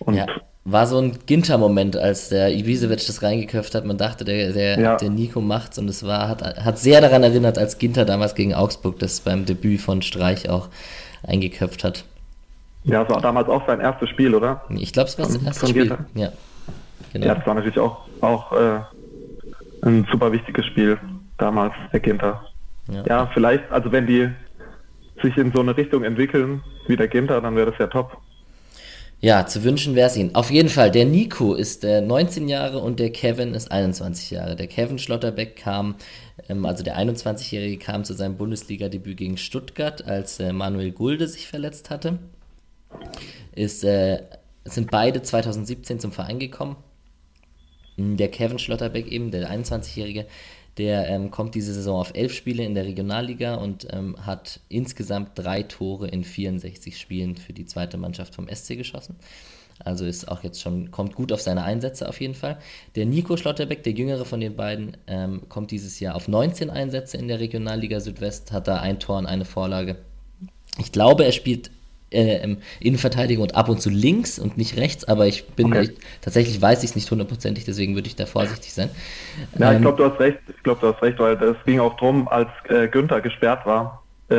Und 0.00 0.14
ja, 0.14 0.26
war 0.64 0.86
so 0.86 0.98
ein 0.98 1.18
Ginter-Moment, 1.26 1.96
als 1.96 2.28
der 2.28 2.52
Ibisevic 2.52 3.04
das 3.06 3.22
reingeköpft 3.22 3.74
hat. 3.74 3.84
Man 3.84 3.98
dachte, 3.98 4.24
der, 4.24 4.52
der, 4.52 4.78
ja. 4.78 4.96
der 4.96 5.10
Nico 5.10 5.40
macht's. 5.40 5.78
Und 5.78 5.88
es 5.88 6.06
war, 6.06 6.28
hat, 6.28 6.42
hat 6.42 6.78
sehr 6.78 7.00
daran 7.00 7.24
erinnert, 7.24 7.58
als 7.58 7.78
Ginter 7.78 8.04
damals 8.04 8.34
gegen 8.34 8.54
Augsburg 8.54 8.98
das 9.00 9.20
beim 9.20 9.44
Debüt 9.44 9.80
von 9.80 10.02
Streich 10.02 10.48
auch 10.48 10.68
eingeköpft 11.26 11.82
hat. 11.82 12.04
Ja, 12.84 13.02
es 13.02 13.10
war 13.10 13.20
damals 13.20 13.48
auch 13.48 13.66
sein 13.66 13.80
erstes 13.80 14.08
Spiel, 14.08 14.34
oder? 14.34 14.62
Ich 14.70 14.92
glaube, 14.92 15.08
es 15.08 15.18
war 15.18 15.26
sein 15.26 15.44
erstes 15.44 15.68
Spiel. 15.70 15.96
Ja. 16.14 16.32
Genau. 17.12 17.26
ja, 17.26 17.34
das 17.34 17.46
war 17.46 17.54
natürlich 17.54 17.78
auch, 17.78 18.06
auch 18.20 18.52
äh, 18.52 18.80
ein 19.82 20.06
super 20.10 20.32
wichtiges 20.32 20.66
Spiel 20.66 20.98
damals, 21.38 21.74
der 21.92 22.00
Ginter. 22.00 22.44
Ja. 22.90 23.04
ja, 23.06 23.30
vielleicht, 23.32 23.70
also 23.70 23.92
wenn 23.92 24.06
die 24.06 24.28
sich 25.22 25.36
in 25.36 25.52
so 25.52 25.60
eine 25.60 25.76
Richtung 25.76 26.04
entwickeln 26.04 26.62
wie 26.86 26.96
der 26.96 27.08
Ginter, 27.08 27.40
dann 27.40 27.56
wäre 27.56 27.70
das 27.70 27.78
ja 27.78 27.86
top. 27.86 28.16
Ja, 29.20 29.46
zu 29.46 29.64
wünschen 29.64 29.96
wäre 29.96 30.06
es 30.06 30.16
ihnen. 30.16 30.34
Auf 30.36 30.50
jeden 30.50 30.68
Fall, 30.68 30.92
der 30.92 31.04
Nico 31.04 31.54
ist 31.54 31.84
äh, 31.84 32.00
19 32.00 32.48
Jahre 32.48 32.78
und 32.78 33.00
der 33.00 33.10
Kevin 33.10 33.52
ist 33.52 33.70
21 33.72 34.30
Jahre. 34.30 34.54
Der 34.54 34.68
Kevin 34.68 34.98
Schlotterbeck 34.98 35.56
kam, 35.56 35.96
ähm, 36.48 36.64
also 36.64 36.84
der 36.84 36.96
21-Jährige 36.96 37.78
kam 37.78 38.04
zu 38.04 38.14
seinem 38.14 38.36
Bundesliga-Debüt 38.36 39.16
gegen 39.16 39.36
Stuttgart, 39.36 40.06
als 40.06 40.38
äh, 40.38 40.52
Manuel 40.52 40.92
Gulde 40.92 41.26
sich 41.26 41.48
verletzt 41.48 41.90
hatte 41.90 42.20
ist, 43.54 43.84
äh, 43.84 44.22
sind 44.64 44.90
beide 44.90 45.22
2017 45.22 46.00
zum 46.00 46.12
Verein 46.12 46.38
gekommen. 46.38 46.76
Der 47.96 48.30
Kevin 48.30 48.58
Schlotterbeck 48.58 49.08
eben, 49.08 49.30
der 49.30 49.50
21-Jährige, 49.50 50.26
der 50.78 51.08
ähm, 51.08 51.30
kommt 51.32 51.56
diese 51.56 51.74
Saison 51.74 52.00
auf 52.00 52.12
elf 52.14 52.32
Spiele 52.32 52.64
in 52.64 52.74
der 52.74 52.84
Regionalliga 52.84 53.56
und 53.56 53.88
ähm, 53.90 54.16
hat 54.24 54.60
insgesamt 54.68 55.32
drei 55.34 55.64
Tore 55.64 56.06
in 56.06 56.22
64 56.22 56.96
Spielen 56.96 57.36
für 57.36 57.52
die 57.52 57.66
zweite 57.66 57.96
Mannschaft 57.96 58.36
vom 58.36 58.48
SC 58.48 58.76
geschossen. 58.76 59.16
Also 59.84 60.04
ist 60.04 60.28
auch 60.28 60.42
jetzt 60.42 60.60
schon, 60.60 60.90
kommt 60.90 61.14
gut 61.14 61.32
auf 61.32 61.40
seine 61.40 61.62
Einsätze 61.62 62.08
auf 62.08 62.20
jeden 62.20 62.34
Fall. 62.34 62.58
Der 62.94 63.06
Nico 63.06 63.36
Schlotterbeck, 63.36 63.82
der 63.82 63.92
jüngere 63.92 64.24
von 64.24 64.40
den 64.40 64.56
beiden, 64.56 64.96
ähm, 65.06 65.42
kommt 65.48 65.70
dieses 65.70 66.00
Jahr 66.00 66.14
auf 66.14 66.28
19 66.28 66.70
Einsätze 66.70 67.16
in 67.16 67.28
der 67.28 67.40
Regionalliga 67.40 68.00
Südwest, 68.00 68.52
hat 68.52 68.68
da 68.68 68.80
ein 68.80 68.98
Tor 68.98 69.18
und 69.18 69.26
eine 69.26 69.44
Vorlage. 69.44 69.96
Ich 70.78 70.92
glaube, 70.92 71.24
er 71.24 71.32
spielt 71.32 71.70
äh, 72.10 72.56
Innenverteidigung 72.80 73.42
und 73.42 73.54
ab 73.54 73.68
und 73.68 73.80
zu 73.80 73.90
links 73.90 74.38
und 74.38 74.56
nicht 74.56 74.76
rechts, 74.76 75.04
aber 75.04 75.26
ich 75.26 75.46
bin 75.48 75.66
okay. 75.66 75.82
ich, 75.82 75.90
tatsächlich 76.20 76.60
weiß 76.60 76.82
ich 76.82 76.90
es 76.90 76.96
nicht 76.96 77.10
hundertprozentig, 77.10 77.64
deswegen 77.64 77.94
würde 77.94 78.08
ich 78.08 78.16
da 78.16 78.26
vorsichtig 78.26 78.72
sein. 78.72 78.90
Ja, 79.58 79.70
ähm, 79.70 79.76
ich 79.76 79.82
glaube, 79.82 80.02
du 80.02 80.10
hast 80.10 80.20
recht. 80.20 80.38
Ich 80.48 80.62
glaube, 80.62 80.80
du 80.80 80.92
hast 80.92 81.02
recht, 81.02 81.18
weil 81.18 81.42
es 81.42 81.56
ging 81.64 81.80
auch 81.80 81.96
drum, 81.96 82.28
als 82.28 82.48
äh, 82.68 82.88
Günther 82.88 83.20
gesperrt 83.20 83.66
war, 83.66 84.02
äh, 84.28 84.34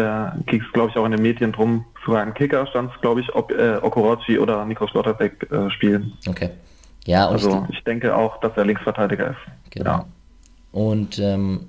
ging 0.45 0.61
es, 0.61 0.71
glaube 0.73 0.89
ich, 0.91 0.97
auch 0.97 1.05
in 1.05 1.11
den 1.11 1.21
Medien 1.21 1.51
drum, 1.51 1.85
zu 2.05 2.15
einem 2.15 2.33
Kicker 2.33 2.65
stand 2.67 2.91
es, 2.93 3.01
glaube 3.01 3.21
ich, 3.21 3.35
ob 3.35 3.51
äh, 3.51 3.77
Okorochi 3.81 4.39
oder 4.39 4.65
Nico 4.65 4.87
Schlotterbeck 4.87 5.47
äh, 5.51 5.69
spielen. 5.71 6.13
Okay. 6.27 6.51
Ja, 7.05 7.27
also 7.27 7.65
ich, 7.69 7.77
ich, 7.77 7.83
denke 7.83 8.15
auch, 8.15 8.39
dass 8.39 8.55
er 8.55 8.65
Linksverteidiger 8.65 9.31
ist. 9.31 9.71
Genau. 9.71 9.89
Ja. 9.89 10.05
Und 10.71 11.17
ähm, 11.19 11.67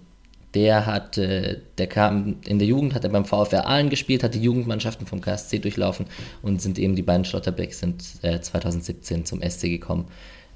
der 0.54 0.86
hat, 0.86 1.16
äh, 1.18 1.58
der 1.78 1.86
kam 1.86 2.36
in 2.46 2.58
der 2.58 2.66
Jugend, 2.66 2.94
hat 2.94 3.04
er 3.04 3.10
beim 3.10 3.24
VfR 3.24 3.66
Aalen 3.66 3.88
gespielt, 3.88 4.24
hat 4.24 4.34
die 4.34 4.42
Jugendmannschaften 4.42 5.06
vom 5.06 5.20
KSC 5.20 5.58
durchlaufen 5.58 6.06
und 6.42 6.60
sind 6.60 6.78
eben 6.78 6.96
die 6.96 7.02
beiden 7.02 7.24
Schlotterbecks 7.24 7.78
sind 7.78 8.04
äh, 8.22 8.40
2017 8.40 9.24
zum 9.24 9.42
SC 9.42 9.62
gekommen. 9.62 10.08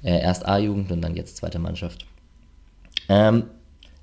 Äh, 0.03 0.21
erst 0.21 0.45
A-Jugend 0.45 0.91
und 0.91 1.01
dann 1.01 1.15
jetzt 1.15 1.37
zweite 1.37 1.59
Mannschaft. 1.59 2.05
Ähm, 3.07 3.45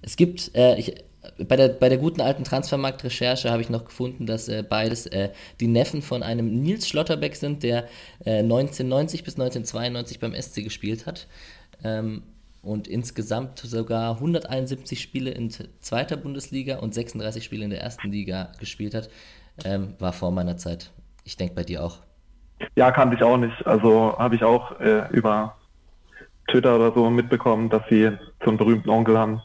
es 0.01 0.17
gibt, 0.17 0.55
äh, 0.55 0.77
ich, 0.79 0.95
bei 1.39 1.57
der, 1.57 1.69
bei 1.69 1.89
der 1.89 1.99
guten 1.99 2.21
alten 2.21 2.45
Transfermarkt-Recherche 2.45 3.51
habe 3.51 3.63
ich 3.63 3.71
noch 3.71 3.85
gefunden, 3.85 4.27
dass 4.27 4.49
äh, 4.49 4.65
beides 4.69 5.07
äh, 5.07 5.31
die 5.61 5.69
Neffen 5.69 6.03
von 6.03 6.23
einem 6.23 6.63
Nils 6.63 6.89
Schlotterbeck 6.89 7.37
sind, 7.37 7.63
der 7.63 7.85
äh, 8.25 8.39
1990 8.39 9.25
bis 9.25 9.35
1992 9.35 10.19
beim 10.19 10.35
SC 10.35 10.65
gespielt 10.65 11.07
hat. 11.07 11.29
Ähm, 11.85 12.23
und 12.63 12.87
insgesamt 12.87 13.59
sogar 13.59 14.15
171 14.15 15.01
Spiele 15.01 15.31
in 15.31 15.51
zweiter 15.81 16.17
Bundesliga 16.17 16.79
und 16.79 16.95
36 16.95 17.45
Spiele 17.45 17.65
in 17.65 17.71
der 17.71 17.83
ersten 17.83 18.11
Liga 18.11 18.53
gespielt 18.59 18.95
hat, 18.95 19.11
ähm, 19.65 19.95
war 19.99 20.13
vor 20.13 20.31
meiner 20.31 20.57
Zeit. 20.57 20.93
Ich 21.25 21.37
denke 21.37 21.55
bei 21.55 21.65
dir 21.65 21.85
auch. 21.85 21.99
Ja, 22.77 22.93
kannte 22.93 23.17
ich 23.17 23.23
auch 23.23 23.37
nicht. 23.37 23.67
Also 23.67 24.17
habe 24.19 24.37
ich 24.37 24.45
auch 24.45 24.81
äh, 24.81 25.09
über 25.11 25.57
Twitter 26.49 26.77
oder 26.77 26.93
so 26.93 27.11
mitbekommen, 27.11 27.69
dass 27.69 27.83
sie 27.89 28.11
so 28.43 28.51
einen 28.51 28.59
berühmten 28.59 28.91
Onkel 28.91 29.19
haben. 29.19 29.43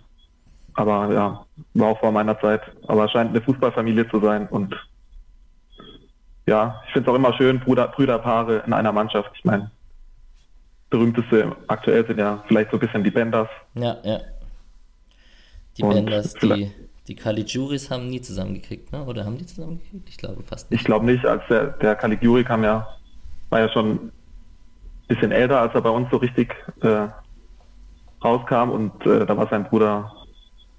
Aber 0.76 1.12
ja, 1.12 1.46
war 1.74 1.88
auch 1.88 2.00
vor 2.00 2.12
meiner 2.12 2.40
Zeit. 2.40 2.62
Aber 2.88 3.10
scheint 3.10 3.32
eine 3.32 3.42
Fußballfamilie 3.42 4.08
zu 4.10 4.20
sein. 4.20 4.48
Und 4.48 4.76
ja, 6.46 6.82
ich 6.86 6.94
finde 6.94 7.10
es 7.10 7.14
auch 7.14 7.18
immer 7.18 7.34
schön, 7.34 7.60
Bruder, 7.60 7.88
Brüderpaare 7.88 8.64
in 8.66 8.74
einer 8.74 8.92
Mannschaft. 8.92 9.32
Ich 9.36 9.44
meine, 9.44 9.72
berühmteste 10.90 11.56
aktuell 11.68 12.06
sind 12.08 12.20
ja 12.20 12.44
vielleicht 12.48 12.72
so 12.72 12.78
ein 12.78 12.80
bisschen 12.80 13.04
die 13.04 13.12
Benders. 13.12 13.50
Ja, 13.76 13.98
ja. 14.04 14.20
Die 15.78 15.84
und 15.84 15.94
Benders, 15.94 16.34
die, 16.34 16.72
die 17.08 17.16
Caligiuris 17.16 17.92
haben 17.92 18.08
nie 18.10 18.22
zusammengekriegt, 18.22 18.92
ne? 18.92 19.04
Oder 19.06 19.26
haben 19.26 19.38
die 19.38 19.46
zusammengekriegt? 19.46 20.10
Ich 20.10 20.18
glaube 20.18 20.44
fast 20.44 20.72
nicht. 20.72 20.82
Ich 20.82 20.86
glaube 20.86 21.06
nicht, 21.06 21.26
als 21.26 21.44
der, 21.50 21.68
der 21.68 21.96
Caligiuri 21.96 22.44
kam 22.44 22.64
ja, 22.64 22.88
war 23.50 23.60
ja 23.60 23.70
schon 23.70 23.92
ein 23.92 24.12
bisschen 25.08 25.32
älter, 25.32 25.62
als 25.62 25.74
er 25.74 25.82
bei 25.82 25.90
uns 25.90 26.10
so 26.10 26.18
richtig 26.18 26.56
äh, 26.82 27.08
rauskam 28.24 28.72
und 28.72 29.06
äh, 29.06 29.26
da 29.26 29.38
war 29.38 29.48
sein 29.50 29.66
Bruder, 29.66 30.12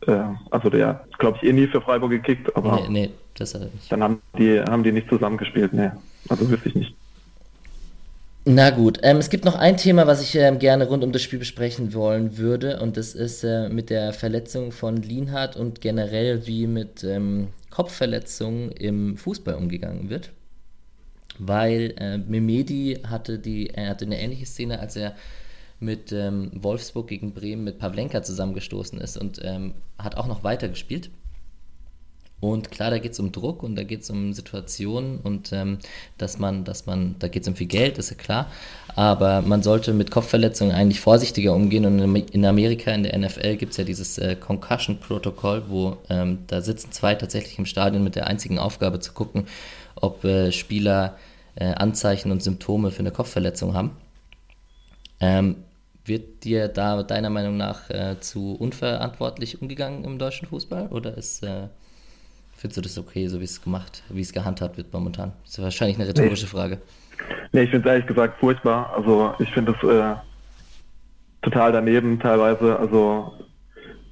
äh, 0.06 0.18
also 0.50 0.68
der, 0.70 1.04
glaube 1.18 1.38
ich, 1.40 1.48
eh 1.48 1.52
nie 1.52 1.66
für 1.66 1.80
Freiburg 1.80 2.10
gekickt, 2.10 2.54
aber 2.56 2.80
nee, 2.82 2.88
nee, 2.88 3.10
das 3.34 3.54
hat 3.54 3.62
er 3.62 3.68
nicht. 3.68 3.92
dann 3.92 4.02
haben 4.02 4.22
die, 4.36 4.60
haben 4.60 4.82
die 4.82 4.92
nicht 4.92 5.08
zusammengespielt, 5.08 5.72
ne. 5.72 5.96
Also 6.28 6.48
wüsste 6.50 6.68
ich 6.68 6.74
nicht. 6.74 6.96
Na 8.50 8.70
gut, 8.70 9.00
ähm, 9.02 9.18
es 9.18 9.28
gibt 9.28 9.44
noch 9.44 9.56
ein 9.56 9.76
Thema, 9.76 10.06
was 10.06 10.22
ich 10.22 10.34
ähm, 10.34 10.58
gerne 10.58 10.86
rund 10.86 11.04
um 11.04 11.12
das 11.12 11.20
Spiel 11.20 11.38
besprechen 11.38 11.92
wollen 11.92 12.38
würde, 12.38 12.80
und 12.80 12.96
das 12.96 13.14
ist 13.14 13.44
äh, 13.44 13.68
mit 13.68 13.90
der 13.90 14.14
Verletzung 14.14 14.72
von 14.72 14.96
Lienhardt 14.96 15.54
und 15.54 15.82
generell, 15.82 16.46
wie 16.46 16.66
mit 16.66 17.04
ähm, 17.04 17.48
Kopfverletzungen 17.68 18.72
im 18.72 19.18
Fußball 19.18 19.54
umgegangen 19.54 20.08
wird. 20.08 20.30
Weil 21.38 21.92
äh, 21.98 22.16
Memedi 22.16 23.00
hatte, 23.06 23.38
die, 23.38 23.68
er 23.68 23.90
hatte 23.90 24.06
eine 24.06 24.18
ähnliche 24.18 24.46
Szene, 24.46 24.80
als 24.80 24.96
er 24.96 25.14
mit 25.78 26.10
ähm, 26.12 26.50
Wolfsburg 26.54 27.06
gegen 27.06 27.34
Bremen 27.34 27.64
mit 27.64 27.78
Pavlenka 27.78 28.22
zusammengestoßen 28.22 28.98
ist 28.98 29.18
und 29.18 29.42
ähm, 29.44 29.74
hat 29.98 30.16
auch 30.16 30.26
noch 30.26 30.42
weiter 30.42 30.70
gespielt. 30.70 31.10
Und 32.40 32.70
klar, 32.70 32.90
da 32.90 32.98
geht 32.98 33.12
es 33.12 33.18
um 33.18 33.32
Druck 33.32 33.64
und 33.64 33.74
da 33.74 33.82
geht 33.82 34.02
es 34.02 34.10
um 34.10 34.32
Situationen 34.32 35.18
und 35.18 35.52
ähm, 35.52 35.78
dass 36.18 36.38
man, 36.38 36.64
dass 36.64 36.86
man, 36.86 37.16
da 37.18 37.26
geht 37.26 37.42
es 37.42 37.48
um 37.48 37.56
viel 37.56 37.66
Geld, 37.66 37.98
ist 37.98 38.10
ja 38.10 38.16
klar. 38.16 38.50
Aber 38.94 39.42
man 39.42 39.62
sollte 39.62 39.92
mit 39.92 40.10
Kopfverletzungen 40.10 40.74
eigentlich 40.74 41.00
vorsichtiger 41.00 41.54
umgehen. 41.54 41.84
Und 41.84 42.16
in 42.16 42.44
Amerika, 42.44 42.92
in 42.92 43.02
der 43.02 43.18
NFL, 43.18 43.56
gibt 43.56 43.72
es 43.72 43.78
ja 43.78 43.84
dieses 43.84 44.18
äh, 44.18 44.36
Concussion-Protokoll, 44.36 45.64
wo 45.68 45.96
ähm, 46.08 46.38
da 46.46 46.60
sitzen 46.60 46.92
zwei 46.92 47.14
tatsächlich 47.16 47.58
im 47.58 47.66
Stadion 47.66 48.04
mit 48.04 48.14
der 48.14 48.28
einzigen 48.28 48.58
Aufgabe 48.58 49.00
zu 49.00 49.12
gucken, 49.12 49.46
ob 49.96 50.24
äh, 50.24 50.52
Spieler 50.52 51.16
äh, 51.56 51.72
Anzeichen 51.74 52.30
und 52.30 52.42
Symptome 52.42 52.92
für 52.92 53.00
eine 53.00 53.10
Kopfverletzung 53.10 53.74
haben. 53.74 53.90
Ähm, 55.20 55.56
wird 56.04 56.44
dir 56.44 56.68
da 56.68 57.02
deiner 57.02 57.30
Meinung 57.30 57.56
nach 57.56 57.90
äh, 57.90 58.18
zu 58.20 58.54
unverantwortlich 58.54 59.60
umgegangen 59.60 60.04
im 60.04 60.18
deutschen 60.18 60.48
Fußball 60.48 60.88
oder 60.88 61.16
ist 61.16 61.42
äh, 61.42 61.68
Findest 62.58 62.76
du 62.76 62.80
das 62.80 62.98
okay, 62.98 63.28
so 63.28 63.38
wie 63.38 63.44
es 63.44 63.62
gemacht, 63.62 64.02
wie 64.08 64.20
es 64.20 64.32
gehandhabt 64.32 64.78
wird 64.78 64.92
momentan? 64.92 65.30
Das 65.44 65.52
ist 65.52 65.62
wahrscheinlich 65.62 65.96
eine 65.96 66.08
rhetorische 66.08 66.46
nee. 66.46 66.50
Frage. 66.50 66.78
Nee, 67.52 67.62
ich 67.62 67.70
finde 67.70 67.88
es 67.88 67.92
ehrlich 67.92 68.06
gesagt 68.08 68.40
furchtbar. 68.40 68.92
Also 68.96 69.32
ich 69.38 69.48
finde 69.52 69.76
es 69.80 69.88
äh, 69.88 70.16
total 71.42 71.70
daneben 71.70 72.18
teilweise. 72.18 72.76
Also 72.76 73.32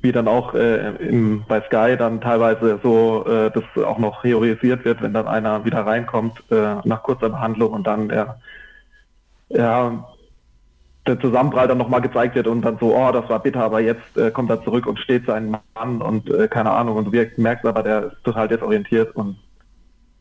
wie 0.00 0.12
dann 0.12 0.28
auch 0.28 0.54
äh, 0.54 0.90
im, 1.08 1.44
bei 1.48 1.60
Sky 1.62 1.96
dann 1.98 2.20
teilweise 2.20 2.78
so 2.84 3.26
äh, 3.26 3.50
das 3.50 3.64
auch 3.84 3.98
noch 3.98 4.22
theorisiert 4.22 4.84
wird, 4.84 5.02
wenn 5.02 5.12
dann 5.12 5.26
einer 5.26 5.64
wieder 5.64 5.84
reinkommt 5.84 6.44
äh, 6.52 6.76
nach 6.84 7.02
kurzer 7.02 7.30
Behandlung 7.30 7.72
und 7.72 7.84
dann 7.84 8.08
der 8.08 8.38
ja, 9.48 10.06
der 11.06 11.20
Zusammenprall 11.20 11.68
dann 11.68 11.78
nochmal 11.78 12.00
gezeigt 12.00 12.34
wird 12.34 12.46
und 12.46 12.62
dann 12.62 12.78
so, 12.78 12.96
oh, 12.96 13.12
das 13.12 13.28
war 13.28 13.40
bitter, 13.40 13.62
aber 13.62 13.80
jetzt 13.80 14.16
äh, 14.16 14.30
kommt 14.30 14.50
er 14.50 14.62
zurück 14.62 14.86
und 14.86 14.98
steht 14.98 15.26
sein 15.26 15.56
Mann 15.74 16.02
und 16.02 16.30
äh, 16.30 16.48
keine 16.48 16.70
Ahnung 16.70 16.96
und 16.96 17.12
du 17.12 17.26
merkst 17.36 17.64
aber, 17.64 17.82
der 17.82 18.06
ist 18.06 18.24
total 18.24 18.48
desorientiert 18.48 19.14
und 19.14 19.36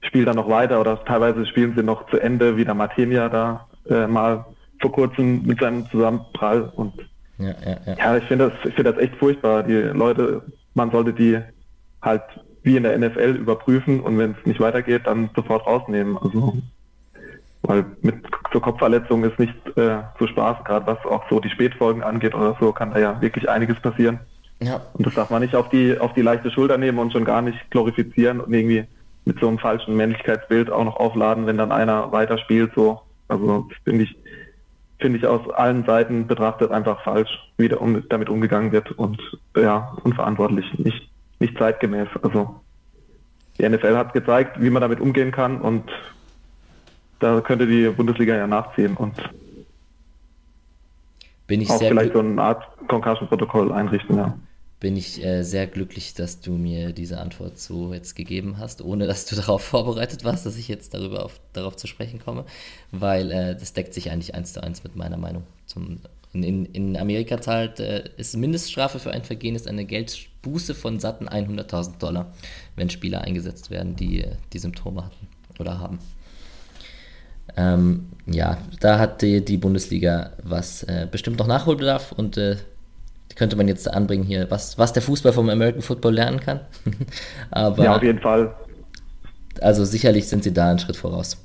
spielt 0.01 0.27
dann 0.27 0.35
noch 0.35 0.49
weiter 0.49 0.79
oder 0.79 1.03
teilweise 1.03 1.45
spielen 1.45 1.73
sie 1.75 1.83
noch 1.83 2.07
zu 2.09 2.19
Ende, 2.19 2.57
wie 2.57 2.65
der 2.65 2.75
Martinia 2.75 3.29
da 3.29 3.67
äh, 3.89 4.07
mal 4.07 4.45
vor 4.81 4.91
kurzem 4.91 5.43
mit 5.43 5.59
seinem 5.59 5.89
Zusammenprall 5.89 6.71
und 6.75 6.93
ja, 7.37 7.47
ja, 7.47 7.77
ja. 7.85 7.95
ja 7.97 8.17
ich 8.17 8.23
finde 8.25 8.49
das, 8.49 8.69
ich 8.69 8.75
finde 8.75 8.93
das 8.93 9.01
echt 9.01 9.15
furchtbar. 9.15 9.63
Die 9.63 9.73
Leute, 9.73 10.43
man 10.73 10.91
sollte 10.91 11.13
die 11.13 11.39
halt 12.01 12.23
wie 12.63 12.77
in 12.77 12.83
der 12.83 12.97
NFL 12.97 13.35
überprüfen 13.35 13.99
und 13.99 14.17
wenn 14.17 14.31
es 14.31 14.45
nicht 14.45 14.59
weitergeht, 14.59 15.03
dann 15.05 15.29
sofort 15.35 15.65
rausnehmen. 15.67 16.17
Also 16.17 16.57
weil 17.67 17.85
mit 18.01 18.15
so 18.53 18.59
Kopfverletzungen 18.59 19.29
ist 19.29 19.39
nicht 19.39 19.53
äh, 19.77 19.97
so 20.19 20.27
Spaß, 20.27 20.63
gerade 20.63 20.87
was 20.87 20.97
auch 21.05 21.23
so 21.29 21.39
die 21.39 21.49
Spätfolgen 21.49 22.03
angeht 22.03 22.35
oder 22.35 22.55
so, 22.59 22.71
kann 22.71 22.91
da 22.91 22.99
ja 22.99 23.21
wirklich 23.21 23.49
einiges 23.49 23.79
passieren. 23.79 24.19
Ja. 24.61 24.81
Und 24.93 25.05
das 25.05 25.15
darf 25.15 25.29
man 25.29 25.41
nicht 25.41 25.55
auf 25.55 25.69
die, 25.69 25.97
auf 25.97 26.13
die 26.13 26.21
leichte 26.21 26.51
Schulter 26.51 26.77
nehmen 26.77 26.99
und 26.99 27.11
schon 27.11 27.25
gar 27.25 27.41
nicht 27.41 27.59
glorifizieren 27.71 28.39
und 28.39 28.53
irgendwie 28.53 28.85
mit 29.25 29.39
so 29.39 29.47
einem 29.47 29.59
falschen 29.59 29.95
Männlichkeitsbild 29.95 30.69
auch 30.69 30.85
noch 30.85 30.97
aufladen, 30.97 31.47
wenn 31.47 31.57
dann 31.57 31.71
einer 31.71 32.11
weiterspielt, 32.11 32.71
so. 32.75 33.01
Also, 33.27 33.67
finde 33.83 34.03
ich, 34.03 34.15
finde 34.99 35.17
ich 35.17 35.25
aus 35.25 35.49
allen 35.49 35.83
Seiten 35.83 36.27
betrachtet 36.27 36.71
einfach 36.71 37.03
falsch, 37.03 37.29
wie 37.57 37.67
da 37.67 37.77
um, 37.77 38.07
damit 38.07 38.29
umgegangen 38.29 38.71
wird 38.71 38.91
und, 38.91 39.19
ja, 39.57 39.97
unverantwortlich, 40.03 40.65
nicht, 40.77 41.09
nicht 41.39 41.57
zeitgemäß. 41.57 42.07
Also, 42.21 42.61
die 43.57 43.67
NFL 43.67 43.97
hat 43.97 44.13
gezeigt, 44.13 44.61
wie 44.61 44.69
man 44.69 44.81
damit 44.81 44.99
umgehen 44.99 45.31
kann 45.31 45.59
und 45.59 45.89
da 47.25 47.41
könnte 47.41 47.65
die 47.67 47.89
Bundesliga 47.89 48.35
ja 48.35 48.47
nachziehen 48.47 48.95
und 48.95 49.15
bin 51.47 51.61
ich 51.61 51.69
auch 51.69 51.79
vielleicht 51.79 52.13
so 52.13 52.19
eine 52.19 52.41
Art 52.41 52.63
Concussion-Protokoll 52.87 53.71
einrichten, 53.71 54.17
ja. 54.17 54.37
Bin 54.79 54.97
ich 54.97 55.23
äh, 55.23 55.43
sehr 55.43 55.67
glücklich, 55.67 56.13
dass 56.13 56.41
du 56.41 56.51
mir 56.51 56.91
diese 56.91 57.19
Antwort 57.19 57.57
so 57.57 57.93
jetzt 57.93 58.13
gegeben 58.13 58.57
hast, 58.59 58.83
ohne 58.83 59.07
dass 59.07 59.25
du 59.25 59.35
darauf 59.37 59.63
vorbereitet 59.63 60.23
warst, 60.23 60.45
dass 60.45 60.57
ich 60.57 60.67
jetzt 60.67 60.93
darüber 60.93 61.25
auf, 61.25 61.39
darauf 61.53 61.75
zu 61.75 61.87
sprechen 61.87 62.19
komme, 62.19 62.45
weil 62.91 63.31
äh, 63.31 63.55
das 63.55 63.73
deckt 63.73 63.93
sich 63.93 64.11
eigentlich 64.11 64.35
eins 64.35 64.53
zu 64.53 64.61
eins 64.61 64.83
mit 64.83 64.95
meiner 64.95 65.17
Meinung. 65.17 65.43
Zum, 65.65 66.01
in, 66.33 66.65
in 66.65 66.97
Amerika 66.97 67.39
zahlt, 67.39 67.79
äh, 67.79 68.03
ist 68.17 68.35
Mindeststrafe 68.35 68.99
für 68.99 69.11
ein 69.11 69.23
Vergehen 69.23 69.55
ist 69.55 69.67
eine 69.67 69.85
Geldbuße 69.85 70.75
von 70.75 70.99
satten 70.99 71.29
100.000 71.29 71.97
Dollar, 71.97 72.33
wenn 72.75 72.89
Spieler 72.89 73.21
eingesetzt 73.21 73.71
werden, 73.71 73.95
die 73.95 74.21
äh, 74.21 74.35
die 74.53 74.59
Symptome 74.59 75.05
hatten 75.05 75.27
oder 75.59 75.79
haben. 75.79 75.99
Ähm, 77.57 78.07
ja, 78.25 78.57
da 78.79 78.99
hat 78.99 79.21
die, 79.21 79.43
die 79.43 79.57
Bundesliga 79.57 80.31
was 80.43 80.83
äh, 80.83 81.07
bestimmt 81.09 81.39
noch 81.39 81.47
Nachholbedarf 81.47 82.11
und 82.11 82.37
äh, 82.37 82.57
könnte 83.35 83.55
man 83.55 83.67
jetzt 83.67 83.91
anbringen 83.91 84.23
hier, 84.23 84.49
was, 84.49 84.77
was 84.77 84.93
der 84.93 85.01
Fußball 85.01 85.33
vom 85.33 85.49
American 85.49 85.81
Football 85.81 86.13
lernen 86.13 86.39
kann. 86.39 86.61
Aber, 87.51 87.83
ja, 87.83 87.95
auf 87.95 88.03
jeden 88.03 88.19
Fall. 88.19 88.53
Also 89.61 89.85
sicherlich 89.85 90.27
sind 90.27 90.43
sie 90.43 90.53
da 90.53 90.69
einen 90.69 90.79
Schritt 90.79 90.97
voraus. 90.97 91.41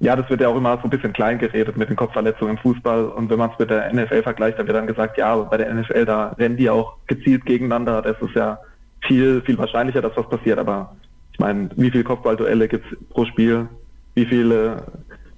Ja, 0.00 0.14
das 0.14 0.30
wird 0.30 0.40
ja 0.40 0.48
auch 0.48 0.56
immer 0.56 0.76
so 0.76 0.84
ein 0.84 0.90
bisschen 0.90 1.12
klein 1.12 1.38
geredet 1.38 1.76
mit 1.76 1.88
den 1.88 1.96
Kopfverletzungen 1.96 2.56
im 2.56 2.62
Fußball. 2.62 3.06
Und 3.06 3.30
wenn 3.30 3.38
man 3.38 3.50
es 3.50 3.58
mit 3.58 3.68
der 3.68 3.92
NFL 3.92 4.22
vergleicht, 4.22 4.58
dann 4.58 4.66
wird 4.68 4.76
dann 4.76 4.86
gesagt, 4.86 5.18
ja, 5.18 5.36
bei 5.36 5.56
der 5.56 5.74
NFL, 5.74 6.04
da 6.04 6.28
rennen 6.38 6.56
die 6.56 6.70
auch 6.70 6.94
gezielt 7.08 7.44
gegeneinander. 7.46 8.00
Das 8.00 8.16
ist 8.20 8.34
ja 8.34 8.58
viel, 9.06 9.42
viel 9.42 9.58
wahrscheinlicher, 9.58 10.00
dass 10.00 10.16
was 10.16 10.28
passiert. 10.28 10.58
Aber 10.60 10.94
ich 11.32 11.40
meine, 11.40 11.68
wie 11.74 11.90
viele 11.90 12.04
Kopfballduelle 12.04 12.68
gibt 12.68 12.86
es 12.92 12.98
pro 13.08 13.24
Spiel? 13.24 13.68
Wie 14.14 14.24
viele 14.24 14.84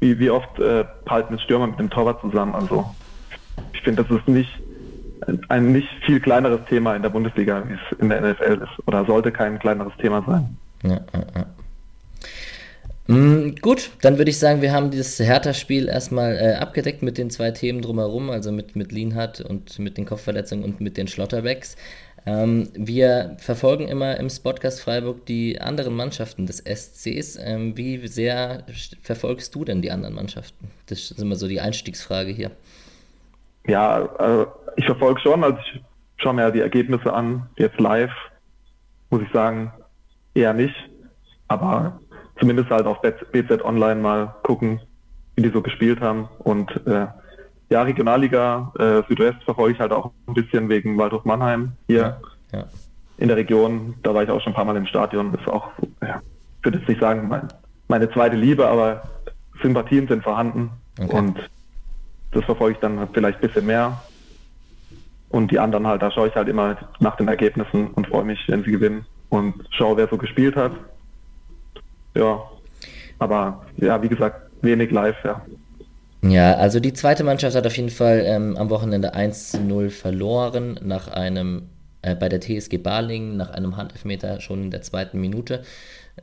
wie, 0.00 0.18
wie 0.18 0.30
oft 0.30 0.58
äh, 0.58 0.84
halten 1.08 1.34
ein 1.34 1.40
Stürmer 1.40 1.66
mit 1.66 1.78
dem 1.78 1.90
Torwart 1.90 2.20
zusammen. 2.20 2.54
Also 2.54 2.84
ich 3.72 3.82
finde, 3.82 4.02
das 4.02 4.18
ist 4.18 4.28
nicht 4.28 4.50
ein, 5.48 5.72
nicht 5.72 5.88
viel 6.04 6.20
kleineres 6.20 6.60
Thema 6.68 6.96
in 6.96 7.02
der 7.02 7.10
Bundesliga, 7.10 7.62
wie 7.68 7.74
es 7.74 7.98
in 7.98 8.08
der 8.08 8.20
NFL 8.20 8.62
ist. 8.62 8.86
Oder 8.86 9.04
sollte 9.04 9.30
kein 9.30 9.58
kleineres 9.58 9.92
Thema 10.00 10.24
sein. 10.26 10.56
Ja, 10.82 11.00
ja, 11.12 11.26
ja. 11.36 11.46
Mm, 13.14 13.56
gut, 13.60 13.90
dann 14.02 14.18
würde 14.18 14.30
ich 14.30 14.38
sagen, 14.38 14.62
wir 14.62 14.72
haben 14.72 14.90
dieses 14.90 15.18
Hertha-Spiel 15.18 15.88
erstmal 15.88 16.36
äh, 16.36 16.54
abgedeckt 16.54 17.02
mit 17.02 17.18
den 17.18 17.28
zwei 17.28 17.50
Themen 17.50 17.82
drumherum, 17.82 18.30
also 18.30 18.52
mit, 18.52 18.76
mit 18.76 18.92
Lienhardt 18.92 19.40
und 19.40 19.78
mit 19.78 19.98
den 19.98 20.06
Kopfverletzungen 20.06 20.64
und 20.64 20.80
mit 20.80 20.96
den 20.96 21.08
Schlotterbecks. 21.08 21.76
Ähm, 22.26 22.68
wir 22.74 23.36
verfolgen 23.38 23.88
immer 23.88 24.16
im 24.18 24.28
Spotcast 24.28 24.82
Freiburg 24.82 25.26
die 25.26 25.60
anderen 25.60 25.94
Mannschaften 25.94 26.46
des 26.46 26.58
SCs. 26.58 27.38
Ähm, 27.42 27.76
wie 27.76 28.06
sehr 28.06 28.64
verfolgst 29.02 29.54
du 29.54 29.64
denn 29.64 29.82
die 29.82 29.90
anderen 29.90 30.14
Mannschaften? 30.14 30.70
Das 30.86 31.10
ist 31.10 31.20
immer 31.20 31.36
so 31.36 31.48
die 31.48 31.60
Einstiegsfrage 31.60 32.30
hier. 32.30 32.50
Ja, 33.66 34.00
äh, 34.18 34.46
ich 34.76 34.84
verfolge 34.84 35.20
schon, 35.20 35.44
also 35.44 35.58
ich 35.58 35.82
schaue 36.16 36.34
mir 36.34 36.42
ja 36.42 36.50
die 36.50 36.60
Ergebnisse 36.60 37.12
an, 37.12 37.48
jetzt 37.56 37.78
live, 37.78 38.12
muss 39.10 39.22
ich 39.22 39.32
sagen, 39.32 39.72
eher 40.34 40.52
nicht. 40.52 40.74
Aber 41.48 42.00
zumindest 42.38 42.70
halt 42.70 42.86
auf 42.86 43.00
BZ 43.00 43.64
Online 43.64 44.00
mal 44.00 44.34
gucken, 44.42 44.80
wie 45.36 45.42
die 45.42 45.50
so 45.50 45.62
gespielt 45.62 46.00
haben 46.00 46.28
und 46.38 46.70
äh, 46.86 47.06
ja, 47.70 47.82
Regionalliga 47.82 48.72
äh, 48.78 49.02
Südwest 49.08 49.42
verfolge 49.44 49.74
ich 49.74 49.80
halt 49.80 49.92
auch 49.92 50.10
ein 50.26 50.34
bisschen 50.34 50.68
wegen 50.68 50.98
Waldhof 50.98 51.24
Mannheim 51.24 51.72
hier 51.86 52.20
ja, 52.52 52.58
ja. 52.58 52.64
in 53.18 53.28
der 53.28 53.36
Region. 53.36 53.94
Da 54.02 54.12
war 54.12 54.24
ich 54.24 54.30
auch 54.30 54.40
schon 54.40 54.52
ein 54.52 54.56
paar 54.56 54.64
Mal 54.64 54.76
im 54.76 54.86
Stadion. 54.86 55.32
Das 55.32 55.40
ist 55.40 55.48
auch, 55.48 55.70
ja, 56.02 56.20
ich 56.58 56.64
würde 56.64 56.78
jetzt 56.78 56.88
nicht 56.88 57.00
sagen, 57.00 57.28
mein, 57.28 57.48
meine 57.86 58.10
zweite 58.10 58.36
Liebe, 58.36 58.66
aber 58.66 59.02
Sympathien 59.62 60.08
sind 60.08 60.24
vorhanden 60.24 60.70
okay. 61.00 61.16
und 61.16 61.38
das 62.32 62.44
verfolge 62.44 62.74
ich 62.74 62.80
dann 62.80 63.08
vielleicht 63.12 63.38
ein 63.40 63.46
bisschen 63.46 63.66
mehr. 63.66 64.02
Und 65.28 65.52
die 65.52 65.60
anderen 65.60 65.86
halt, 65.86 66.02
da 66.02 66.10
schaue 66.10 66.26
ich 66.26 66.34
halt 66.34 66.48
immer 66.48 66.76
nach 66.98 67.16
den 67.16 67.28
Ergebnissen 67.28 67.88
und 67.88 68.08
freue 68.08 68.24
mich, 68.24 68.40
wenn 68.48 68.64
sie 68.64 68.72
gewinnen 68.72 69.06
und 69.28 69.54
schaue, 69.70 69.96
wer 69.96 70.08
so 70.08 70.16
gespielt 70.16 70.56
hat. 70.56 70.72
Ja, 72.16 72.42
aber 73.20 73.64
ja, 73.76 74.02
wie 74.02 74.08
gesagt, 74.08 74.50
wenig 74.60 74.90
live, 74.90 75.16
ja. 75.22 75.40
Ja, 76.22 76.54
also 76.56 76.80
die 76.80 76.92
zweite 76.92 77.24
Mannschaft 77.24 77.56
hat 77.56 77.66
auf 77.66 77.76
jeden 77.76 77.88
Fall 77.88 78.22
ähm, 78.26 78.56
am 78.56 78.68
Wochenende 78.68 79.14
1-0 79.14 79.90
verloren 79.90 80.78
nach 80.82 81.08
einem 81.08 81.70
äh, 82.02 82.14
bei 82.14 82.28
der 82.28 82.40
TSG 82.40 82.78
Barling 82.78 83.36
nach 83.36 83.50
einem 83.50 83.76
Handelfmeter 83.76 84.40
schon 84.40 84.64
in 84.64 84.70
der 84.70 84.82
zweiten 84.82 85.20
Minute. 85.20 85.62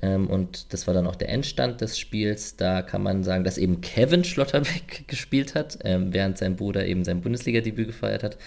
Ähm, 0.01 0.27
und 0.27 0.73
das 0.73 0.87
war 0.87 0.93
dann 0.93 1.07
auch 1.07 1.15
der 1.15 1.29
Endstand 1.29 1.81
des 1.81 1.97
Spiels. 1.97 2.55
Da 2.55 2.81
kann 2.81 3.03
man 3.03 3.23
sagen, 3.23 3.43
dass 3.43 3.57
eben 3.57 3.81
Kevin 3.81 4.23
Schlotterbeck 4.23 5.03
gespielt 5.07 5.55
hat, 5.55 5.79
ähm, 5.83 6.13
während 6.13 6.37
sein 6.37 6.55
Bruder 6.55 6.85
eben 6.85 7.03
sein 7.03 7.21
Bundesliga-Debüt 7.21 7.87
gefeiert 7.87 8.23
hat. 8.23 8.37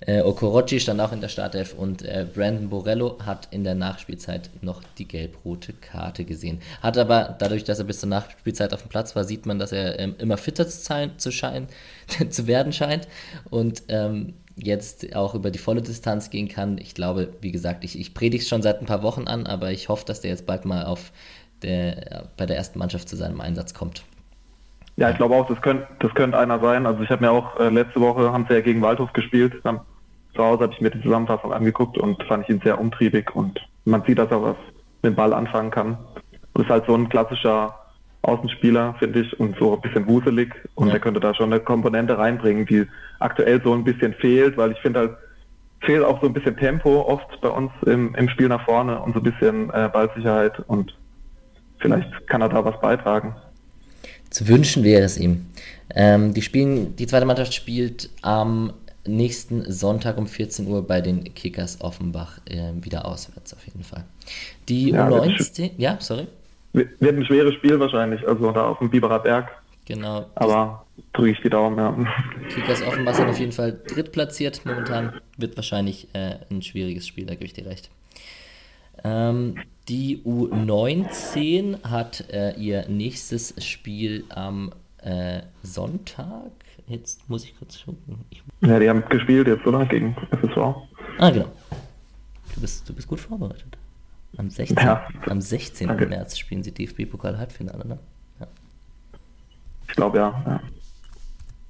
Äh, 0.00 0.22
Okorochi 0.22 0.80
stand 0.80 1.00
auch 1.00 1.12
in 1.12 1.20
der 1.20 1.28
Startelf 1.28 1.74
und 1.74 2.02
äh, 2.02 2.26
Brandon 2.32 2.70
Borello 2.70 3.18
hat 3.24 3.48
in 3.50 3.64
der 3.64 3.74
Nachspielzeit 3.74 4.50
noch 4.62 4.82
die 4.98 5.06
gelb-rote 5.06 5.72
Karte 5.72 6.24
gesehen. 6.24 6.60
Hat 6.80 6.96
aber 6.96 7.36
dadurch, 7.38 7.64
dass 7.64 7.78
er 7.78 7.84
bis 7.84 8.00
zur 8.00 8.08
Nachspielzeit 8.08 8.72
auf 8.72 8.82
dem 8.82 8.88
Platz 8.88 9.16
war, 9.16 9.24
sieht 9.24 9.46
man, 9.46 9.58
dass 9.58 9.72
er 9.72 9.98
ähm, 9.98 10.14
immer 10.18 10.36
fitter 10.36 10.68
zu, 10.68 11.10
zu, 11.16 11.32
scheinen, 11.32 11.66
zu 12.30 12.46
werden 12.46 12.72
scheint. 12.72 13.08
Und 13.50 13.82
ähm, 13.88 14.34
jetzt 14.62 15.14
auch 15.16 15.34
über 15.34 15.50
die 15.50 15.58
volle 15.58 15.82
Distanz 15.82 16.30
gehen 16.30 16.48
kann. 16.48 16.78
Ich 16.78 16.94
glaube, 16.94 17.32
wie 17.40 17.52
gesagt, 17.52 17.84
ich, 17.84 17.98
ich 17.98 18.14
predige 18.14 18.42
es 18.42 18.48
schon 18.48 18.62
seit 18.62 18.80
ein 18.80 18.86
paar 18.86 19.02
Wochen 19.02 19.26
an, 19.26 19.46
aber 19.46 19.70
ich 19.70 19.88
hoffe, 19.88 20.04
dass 20.04 20.20
der 20.20 20.30
jetzt 20.30 20.46
bald 20.46 20.64
mal 20.64 20.84
auf 20.84 21.12
der, 21.62 22.28
bei 22.36 22.46
der 22.46 22.56
ersten 22.56 22.78
Mannschaft 22.78 23.08
zu 23.08 23.16
seinem 23.16 23.40
Einsatz 23.40 23.74
kommt. 23.74 24.04
Ja, 24.96 25.10
ich 25.10 25.16
glaube 25.16 25.34
auch, 25.34 25.46
das 25.46 25.60
könnte 25.62 25.86
das 26.00 26.12
könnt 26.14 26.34
einer 26.34 26.60
sein. 26.60 26.86
Also 26.86 27.02
ich 27.02 27.10
habe 27.10 27.24
mir 27.24 27.30
auch 27.30 27.58
äh, 27.58 27.70
letzte 27.70 28.00
Woche, 28.00 28.32
haben 28.32 28.46
sie 28.48 28.54
ja 28.54 28.60
gegen 28.60 28.82
Waldhof 28.82 29.12
gespielt. 29.12 29.54
Dann, 29.64 29.80
zu 30.34 30.44
Hause 30.44 30.64
habe 30.64 30.72
ich 30.72 30.80
mir 30.80 30.90
die 30.90 31.02
Zusammenfassung 31.02 31.52
angeguckt 31.52 31.98
und 31.98 32.22
fand 32.24 32.44
ich 32.44 32.50
ihn 32.50 32.60
sehr 32.62 32.78
umtriebig 32.78 33.34
und 33.34 33.58
man 33.84 34.02
sieht, 34.04 34.18
dass 34.18 34.30
er 34.30 34.42
was 34.42 34.56
mit 35.02 35.12
dem 35.12 35.16
Ball 35.16 35.32
anfangen 35.32 35.70
kann. 35.70 35.98
Und 36.52 36.64
ist 36.64 36.70
halt 36.70 36.84
so 36.86 36.94
ein 36.94 37.08
klassischer 37.08 37.79
Außenspieler, 38.22 38.94
finde 38.98 39.20
ich, 39.20 39.40
und 39.40 39.56
so 39.58 39.74
ein 39.74 39.80
bisschen 39.80 40.06
wuselig. 40.06 40.54
Und 40.74 40.88
ja. 40.88 40.94
er 40.94 41.00
könnte 41.00 41.20
da 41.20 41.34
schon 41.34 41.52
eine 41.52 41.60
Komponente 41.60 42.18
reinbringen, 42.18 42.66
die 42.66 42.86
aktuell 43.18 43.60
so 43.62 43.72
ein 43.72 43.84
bisschen 43.84 44.14
fehlt, 44.14 44.56
weil 44.56 44.72
ich 44.72 44.78
finde 44.78 45.00
halt, 45.00 45.12
fehlt 45.80 46.04
auch 46.04 46.20
so 46.20 46.26
ein 46.26 46.32
bisschen 46.32 46.56
Tempo 46.56 47.02
oft 47.02 47.40
bei 47.40 47.48
uns 47.48 47.70
im, 47.86 48.14
im 48.14 48.28
Spiel 48.28 48.48
nach 48.48 48.64
vorne 48.64 49.00
und 49.00 49.14
so 49.14 49.20
ein 49.20 49.22
bisschen 49.22 49.70
äh, 49.70 49.88
Ballsicherheit 49.90 50.58
und 50.66 50.94
vielleicht 51.78 52.26
kann 52.28 52.42
er 52.42 52.50
da 52.50 52.64
was 52.64 52.78
beitragen. 52.80 53.34
Zu 54.28 54.46
wünschen 54.46 54.84
wäre 54.84 55.02
es 55.02 55.18
ihm. 55.18 55.46
Ähm, 55.94 56.34
die, 56.34 56.42
spielen, 56.42 56.94
die 56.96 57.06
zweite 57.06 57.26
Mannschaft 57.26 57.54
spielt 57.54 58.10
am 58.22 58.72
nächsten 59.06 59.70
Sonntag 59.72 60.18
um 60.18 60.26
14 60.26 60.66
Uhr 60.68 60.86
bei 60.86 61.00
den 61.00 61.34
Kickers 61.34 61.80
Offenbach 61.80 62.38
äh, 62.46 62.72
wieder 62.80 63.06
auswärts 63.06 63.54
auf 63.54 63.64
jeden 63.64 63.82
Fall. 63.82 64.04
Die 64.68 64.90
ja, 64.90 65.08
U19, 65.08 65.70
ja, 65.78 65.96
sorry. 66.00 66.26
Wird 66.72 67.02
ein 67.02 67.24
schweres 67.24 67.54
Spiel 67.54 67.80
wahrscheinlich, 67.80 68.26
also 68.26 68.52
da 68.52 68.68
auf 68.68 68.78
dem 68.78 68.90
Biberer 68.90 69.18
Berg. 69.18 69.48
Genau. 69.86 70.26
Aber 70.36 70.86
drücke 71.12 71.30
ich 71.30 71.40
die 71.40 71.50
Daumen, 71.50 71.76
ja. 71.78 71.96
Kickers 72.48 72.82
Offenbach 72.82 73.14
sind 73.14 73.28
auf 73.28 73.38
jeden 73.40 73.52
Fall 73.52 73.80
drittplatziert 73.88 74.64
momentan. 74.64 75.20
Wird 75.36 75.56
wahrscheinlich 75.56 76.08
äh, 76.12 76.36
ein 76.50 76.62
schwieriges 76.62 77.06
Spiel, 77.08 77.26
da 77.26 77.34
gebe 77.34 77.46
ich 77.46 77.54
dir 77.54 77.66
recht. 77.66 77.90
Ähm, 79.02 79.56
die 79.88 80.22
U19 80.24 81.82
hat 81.82 82.30
äh, 82.30 82.52
ihr 82.52 82.86
nächstes 82.88 83.54
Spiel 83.64 84.24
am 84.28 84.72
äh, 85.02 85.40
Sonntag. 85.62 86.52
Jetzt 86.86 87.28
muss 87.28 87.44
ich 87.44 87.58
kurz 87.58 87.84
gucken. 87.84 88.24
Ich... 88.30 88.42
Ja, 88.60 88.78
die 88.78 88.88
haben 88.88 89.02
gespielt 89.08 89.48
jetzt, 89.48 89.66
oder? 89.66 89.86
Gegen 89.86 90.14
FSV. 90.30 90.58
Ah, 91.18 91.30
genau. 91.30 91.46
Du 92.54 92.60
bist, 92.60 92.88
du 92.88 92.94
bist 92.94 93.08
gut 93.08 93.20
vorbereitet. 93.20 93.76
Am 94.36 94.50
16. 94.50 94.76
Ja. 94.76 95.06
Am 95.26 95.40
16. 95.40 95.88
Danke. 95.88 96.06
März 96.06 96.38
spielen 96.38 96.62
sie 96.62 96.72
DFB-Pokal-Halbfinale, 96.72 97.86
ne? 97.86 97.98
Ja. 98.38 98.46
Ich 99.88 99.94
glaube 99.94 100.18
ja. 100.18 100.42
ja. 100.46 100.60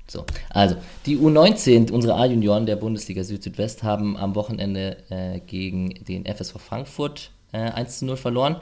So, 0.06 0.24
also 0.50 0.76
die 1.06 1.16
U19, 1.18 1.92
unsere 1.92 2.16
A-Junioren 2.16 2.66
der 2.66 2.76
Bundesliga 2.76 3.22
Süd-Südwest, 3.22 3.84
haben 3.84 4.16
am 4.16 4.34
Wochenende 4.34 4.96
äh, 5.08 5.38
gegen 5.40 5.90
den 6.04 6.26
FSV 6.26 6.58
Frankfurt 6.58 7.30
äh, 7.52 7.58
1 7.58 8.00
zu 8.00 8.06
0 8.06 8.16
verloren. 8.16 8.56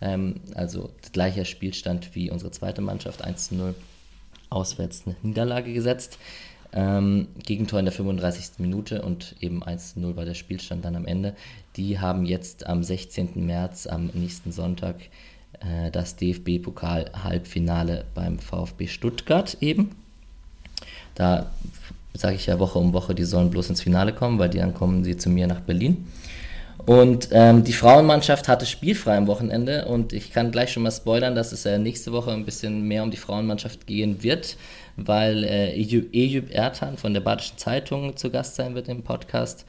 Ähm, 0.00 0.40
also 0.54 0.90
gleicher 1.12 1.44
Spielstand 1.44 2.14
wie 2.14 2.30
unsere 2.30 2.52
zweite 2.52 2.80
Mannschaft, 2.80 3.22
1 3.22 3.48
zu 3.48 3.56
0 3.56 3.74
auswärts 4.50 5.02
eine 5.04 5.16
Niederlage 5.22 5.72
gesetzt. 5.72 6.18
Ähm, 6.72 7.28
Gegentor 7.44 7.78
in 7.78 7.84
der 7.84 7.92
35. 7.92 8.58
Minute 8.58 9.02
und 9.02 9.36
eben 9.40 9.62
1-0 9.62 10.16
war 10.16 10.24
der 10.24 10.34
Spielstand 10.34 10.84
dann 10.84 10.96
am 10.96 11.06
Ende. 11.06 11.36
Die 11.76 11.98
haben 11.98 12.24
jetzt 12.24 12.66
am 12.66 12.82
16. 12.82 13.46
März, 13.46 13.86
am 13.86 14.10
nächsten 14.14 14.52
Sonntag, 14.52 14.96
äh, 15.60 15.90
das 15.90 16.16
DFB-Pokal-Halbfinale 16.16 18.04
beim 18.14 18.38
VfB 18.38 18.86
Stuttgart 18.86 19.56
eben. 19.60 19.90
Da 21.14 21.50
sage 22.12 22.36
ich 22.36 22.46
ja 22.46 22.58
Woche 22.58 22.78
um 22.78 22.92
Woche, 22.92 23.14
die 23.14 23.24
sollen 23.24 23.50
bloß 23.50 23.70
ins 23.70 23.82
Finale 23.82 24.12
kommen, 24.12 24.38
weil 24.38 24.50
die 24.50 24.58
dann 24.58 24.74
kommen 24.74 25.04
sie 25.04 25.16
zu 25.16 25.30
mir 25.30 25.46
nach 25.46 25.60
Berlin. 25.60 26.06
Und 26.86 27.28
ähm, 27.32 27.64
die 27.64 27.72
Frauenmannschaft 27.72 28.46
hatte 28.46 28.66
spielfrei 28.66 29.16
am 29.16 29.26
Wochenende 29.26 29.86
und 29.86 30.12
ich 30.12 30.32
kann 30.32 30.50
gleich 30.50 30.72
schon 30.72 30.82
mal 30.82 30.90
spoilern, 30.90 31.34
dass 31.34 31.52
es 31.52 31.64
äh, 31.64 31.78
nächste 31.78 32.12
Woche 32.12 32.32
ein 32.32 32.44
bisschen 32.44 32.86
mehr 32.86 33.02
um 33.02 33.10
die 33.10 33.16
Frauenmannschaft 33.16 33.86
gehen 33.86 34.22
wird 34.22 34.56
weil 34.96 35.44
äh, 35.44 35.74
Ejüp 35.74 36.52
Ertan 36.52 36.96
von 36.96 37.14
der 37.14 37.20
Badischen 37.20 37.58
Zeitung 37.58 38.16
zu 38.16 38.30
Gast 38.30 38.54
sein 38.54 38.74
wird 38.74 38.88
im 38.88 39.02
Podcast. 39.02 39.64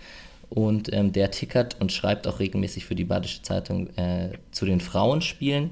Und 0.49 0.93
ähm, 0.93 1.11
der 1.11 1.31
tickert 1.31 1.77
und 1.79 1.91
schreibt 1.91 2.27
auch 2.27 2.39
regelmäßig 2.39 2.85
für 2.85 2.95
die 2.95 3.03
Badische 3.03 3.41
Zeitung 3.41 3.87
äh, 3.97 4.29
zu 4.51 4.65
den 4.65 4.79
Frauenspielen. 4.79 5.71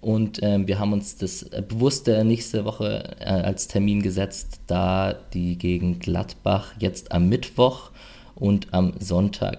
Und 0.00 0.40
ähm, 0.42 0.68
wir 0.68 0.78
haben 0.78 0.92
uns 0.92 1.16
das 1.16 1.50
bewusst 1.68 2.06
nächste 2.06 2.64
Woche 2.64 3.16
äh, 3.18 3.24
als 3.24 3.66
Termin 3.66 4.00
gesetzt, 4.00 4.60
da 4.68 5.12
die 5.12 5.58
gegen 5.58 5.98
Gladbach 5.98 6.74
jetzt 6.78 7.10
am 7.10 7.28
Mittwoch 7.28 7.90
und 8.36 8.72
am 8.72 8.94
Sonntag 9.00 9.58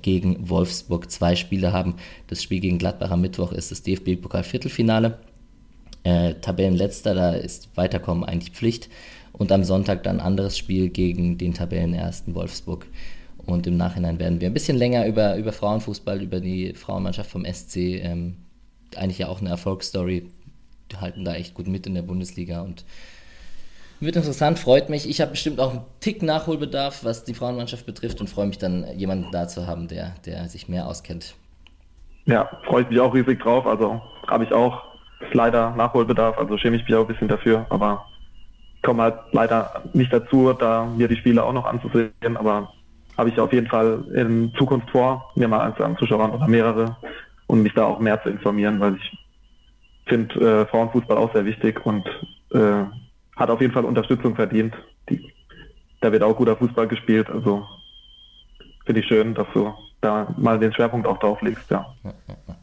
gegen 0.00 0.48
Wolfsburg 0.48 1.10
zwei 1.10 1.36
Spiele 1.36 1.72
haben. 1.72 1.96
Das 2.28 2.42
Spiel 2.42 2.60
gegen 2.60 2.78
Gladbach 2.78 3.10
am 3.10 3.20
Mittwoch 3.20 3.52
ist 3.52 3.70
das 3.70 3.82
DFB-Pokal-Viertelfinale 3.82 5.18
äh, 6.04 6.34
Tabellenletzter, 6.34 7.14
da 7.14 7.32
ist 7.32 7.68
Weiterkommen 7.74 8.24
eigentlich 8.24 8.52
Pflicht. 8.52 8.88
Und 9.32 9.50
am 9.50 9.64
Sonntag 9.64 10.04
dann 10.04 10.20
ein 10.20 10.26
anderes 10.26 10.56
Spiel 10.56 10.90
gegen 10.90 11.38
den 11.38 11.54
Tabellenersten 11.54 12.34
Wolfsburg. 12.34 12.86
Und 13.46 13.66
im 13.66 13.76
Nachhinein 13.76 14.18
werden 14.18 14.40
wir 14.40 14.48
ein 14.48 14.54
bisschen 14.54 14.76
länger 14.76 15.06
über, 15.06 15.36
über 15.36 15.52
Frauenfußball, 15.52 16.22
über 16.22 16.40
die 16.40 16.74
Frauenmannschaft 16.74 17.30
vom 17.30 17.44
SC, 17.44 17.76
ähm, 17.76 18.36
eigentlich 18.96 19.18
ja 19.18 19.28
auch 19.28 19.40
eine 19.40 19.50
Erfolgsstory, 19.50 20.30
die 20.90 20.96
halten 20.96 21.24
da 21.24 21.34
echt 21.34 21.54
gut 21.54 21.66
mit 21.66 21.86
in 21.86 21.94
der 21.94 22.02
Bundesliga 22.02 22.62
und 22.62 22.84
wird 24.00 24.16
interessant, 24.16 24.58
freut 24.58 24.90
mich. 24.90 25.08
Ich 25.08 25.20
habe 25.20 25.30
bestimmt 25.32 25.60
auch 25.60 25.70
einen 25.70 25.84
Tick 26.00 26.22
Nachholbedarf, 26.22 27.04
was 27.04 27.24
die 27.24 27.34
Frauenmannschaft 27.34 27.86
betrifft 27.86 28.20
und 28.20 28.28
freue 28.28 28.46
mich 28.46 28.58
dann, 28.58 28.86
jemanden 28.96 29.30
da 29.30 29.48
zu 29.48 29.66
haben, 29.66 29.88
der, 29.88 30.14
der 30.26 30.48
sich 30.48 30.68
mehr 30.68 30.86
auskennt. 30.86 31.34
Ja, 32.26 32.50
freue 32.64 32.82
ich 32.82 32.90
mich 32.90 33.00
auch 33.00 33.14
riesig 33.14 33.40
drauf. 33.40 33.66
Also 33.66 34.00
habe 34.26 34.44
ich 34.44 34.52
auch 34.52 34.82
leider 35.32 35.74
Nachholbedarf, 35.76 36.38
also 36.38 36.58
schäme 36.58 36.76
ich 36.76 36.84
mich 36.84 36.94
auch 36.94 37.02
ein 37.02 37.06
bisschen 37.06 37.28
dafür, 37.28 37.66
aber 37.70 38.04
komme 38.82 39.02
halt 39.04 39.14
leider 39.32 39.82
nicht 39.92 40.12
dazu, 40.12 40.52
da 40.52 40.84
mir 40.84 41.08
die 41.08 41.16
Spiele 41.16 41.42
auch 41.42 41.52
noch 41.52 41.64
anzusehen, 41.64 42.36
aber 42.36 42.72
habe 43.16 43.28
ich 43.28 43.38
auf 43.38 43.52
jeden 43.52 43.68
Fall 43.68 44.04
in 44.14 44.52
Zukunft 44.56 44.90
vor, 44.90 45.32
mir 45.34 45.48
mal 45.48 45.60
eins 45.60 45.80
anzuschauen 45.80 46.30
oder 46.32 46.48
mehrere 46.48 46.96
und 47.46 47.62
mich 47.62 47.74
da 47.74 47.84
auch 47.84 48.00
mehr 48.00 48.22
zu 48.22 48.30
informieren, 48.30 48.80
weil 48.80 48.96
ich 48.96 49.18
finde 50.06 50.62
äh, 50.62 50.66
Frauenfußball 50.66 51.16
auch 51.16 51.32
sehr 51.32 51.44
wichtig 51.44 51.84
und 51.86 52.06
äh, 52.52 52.84
hat 53.36 53.50
auf 53.50 53.60
jeden 53.60 53.72
Fall 53.72 53.84
Unterstützung 53.84 54.34
verdient. 54.34 54.74
Die, 55.08 55.32
da 56.00 56.12
wird 56.12 56.22
auch 56.22 56.36
guter 56.36 56.56
Fußball 56.56 56.88
gespielt, 56.88 57.30
also 57.30 57.66
finde 58.84 59.00
ich 59.00 59.06
schön, 59.06 59.34
dass 59.34 59.46
du 59.54 59.72
da 60.00 60.34
mal 60.36 60.58
den 60.58 60.72
Schwerpunkt 60.72 61.06
auch 61.06 61.18
drauf 61.18 61.40
legst, 61.40 61.70
ja. 61.70 61.86
ja, 62.04 62.12
ja. 62.28 62.54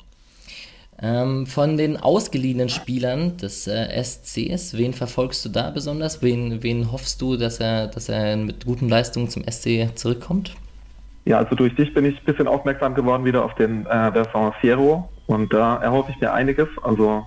Ähm, 1.03 1.47
von 1.47 1.77
den 1.77 1.97
ausgeliehenen 1.97 2.69
Spielern 2.69 3.35
des 3.37 3.65
äh, 3.65 4.03
SCs, 4.03 4.77
wen 4.77 4.93
verfolgst 4.93 5.43
du 5.43 5.49
da 5.49 5.71
besonders? 5.71 6.21
Wen, 6.21 6.61
wen 6.61 6.91
hoffst 6.91 7.21
du, 7.21 7.37
dass 7.37 7.59
er, 7.59 7.87
dass 7.87 8.07
er 8.07 8.37
mit 8.37 8.65
guten 8.65 8.87
Leistungen 8.87 9.27
zum 9.27 9.43
SC 9.49 9.89
zurückkommt? 9.95 10.53
Ja, 11.25 11.39
also 11.39 11.55
durch 11.55 11.75
dich 11.75 11.93
bin 11.93 12.05
ich 12.05 12.19
ein 12.19 12.25
bisschen 12.25 12.47
aufmerksam 12.47 12.93
geworden 12.93 13.25
wieder 13.25 13.43
auf 13.43 13.55
den 13.55 13.85
äh, 13.87 14.11
Bertrand 14.13 14.55
Fiero 14.61 15.09
und 15.25 15.51
da 15.51 15.77
erhoffe 15.77 16.11
ich 16.11 16.21
mir 16.21 16.33
einiges. 16.33 16.67
Also 16.83 17.25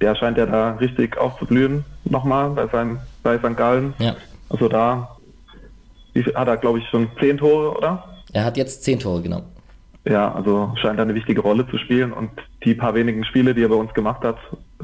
der 0.00 0.16
scheint 0.16 0.36
ja 0.36 0.46
da 0.46 0.72
richtig 0.72 1.16
aufzublühen 1.16 1.84
nochmal 2.04 2.50
bei, 2.50 2.66
seinem, 2.66 2.98
bei 3.22 3.38
St. 3.38 3.56
Gallen. 3.56 3.94
Ja. 3.98 4.16
Also 4.48 4.68
da 4.68 5.16
hat 6.34 6.48
er, 6.48 6.56
glaube 6.56 6.78
ich, 6.78 6.88
schon 6.88 7.08
zehn 7.20 7.38
Tore, 7.38 7.76
oder? 7.76 8.04
Er 8.32 8.44
hat 8.44 8.56
jetzt 8.56 8.84
zehn 8.84 8.98
Tore, 8.98 9.22
genau. 9.22 9.42
Ja, 10.08 10.32
also 10.32 10.72
scheint 10.76 11.00
eine 11.00 11.14
wichtige 11.16 11.40
Rolle 11.40 11.66
zu 11.68 11.78
spielen 11.78 12.12
und 12.12 12.30
die 12.64 12.74
paar 12.74 12.94
wenigen 12.94 13.24
Spiele, 13.24 13.54
die 13.54 13.62
er 13.62 13.68
bei 13.68 13.74
uns 13.74 13.92
gemacht 13.92 14.22
hat, 14.22 14.36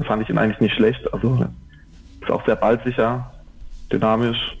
fand 0.05 0.21
ich 0.21 0.29
ihn 0.29 0.37
eigentlich 0.37 0.59
nicht 0.59 0.75
schlecht. 0.75 1.13
Also 1.13 1.45
ist 2.21 2.29
auch 2.29 2.45
sehr 2.45 2.57
baldsicher, 2.57 3.31
dynamisch. 3.91 4.57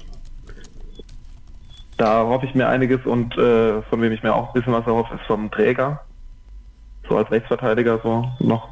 Da 1.97 2.23
hoffe 2.23 2.45
ich 2.45 2.55
mir 2.55 2.69
einiges 2.69 3.05
und 3.05 3.37
äh, 3.37 3.81
von 3.83 4.01
wem 4.01 4.13
ich 4.13 4.23
mir 4.23 4.33
auch 4.33 4.47
ein 4.47 4.53
bisschen 4.53 4.73
was 4.73 4.87
erhoffe, 4.87 5.15
ist 5.15 5.25
vom 5.27 5.51
Träger. 5.51 5.99
So 7.09 7.17
als 7.17 7.29
Rechtsverteidiger 7.29 7.99
so 8.01 8.31
noch, 8.39 8.69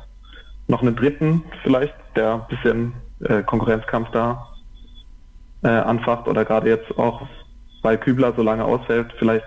noch 0.67 0.82
einen 0.82 0.95
dritten 0.95 1.43
vielleicht, 1.62 1.93
der 2.15 2.36
ein 2.36 2.47
bisschen 2.47 2.93
äh, 3.19 3.43
Konkurrenzkampf 3.43 4.10
da 4.12 4.47
äh, 5.63 5.67
anfacht 5.67 6.30
oder 6.30 6.45
gerade 6.45 6.69
jetzt 6.69 6.97
auch, 6.97 7.27
weil 7.82 7.97
Kübler 7.97 8.34
so 8.34 8.43
lange 8.43 8.63
ausfällt, 8.63 9.13
vielleicht 9.19 9.45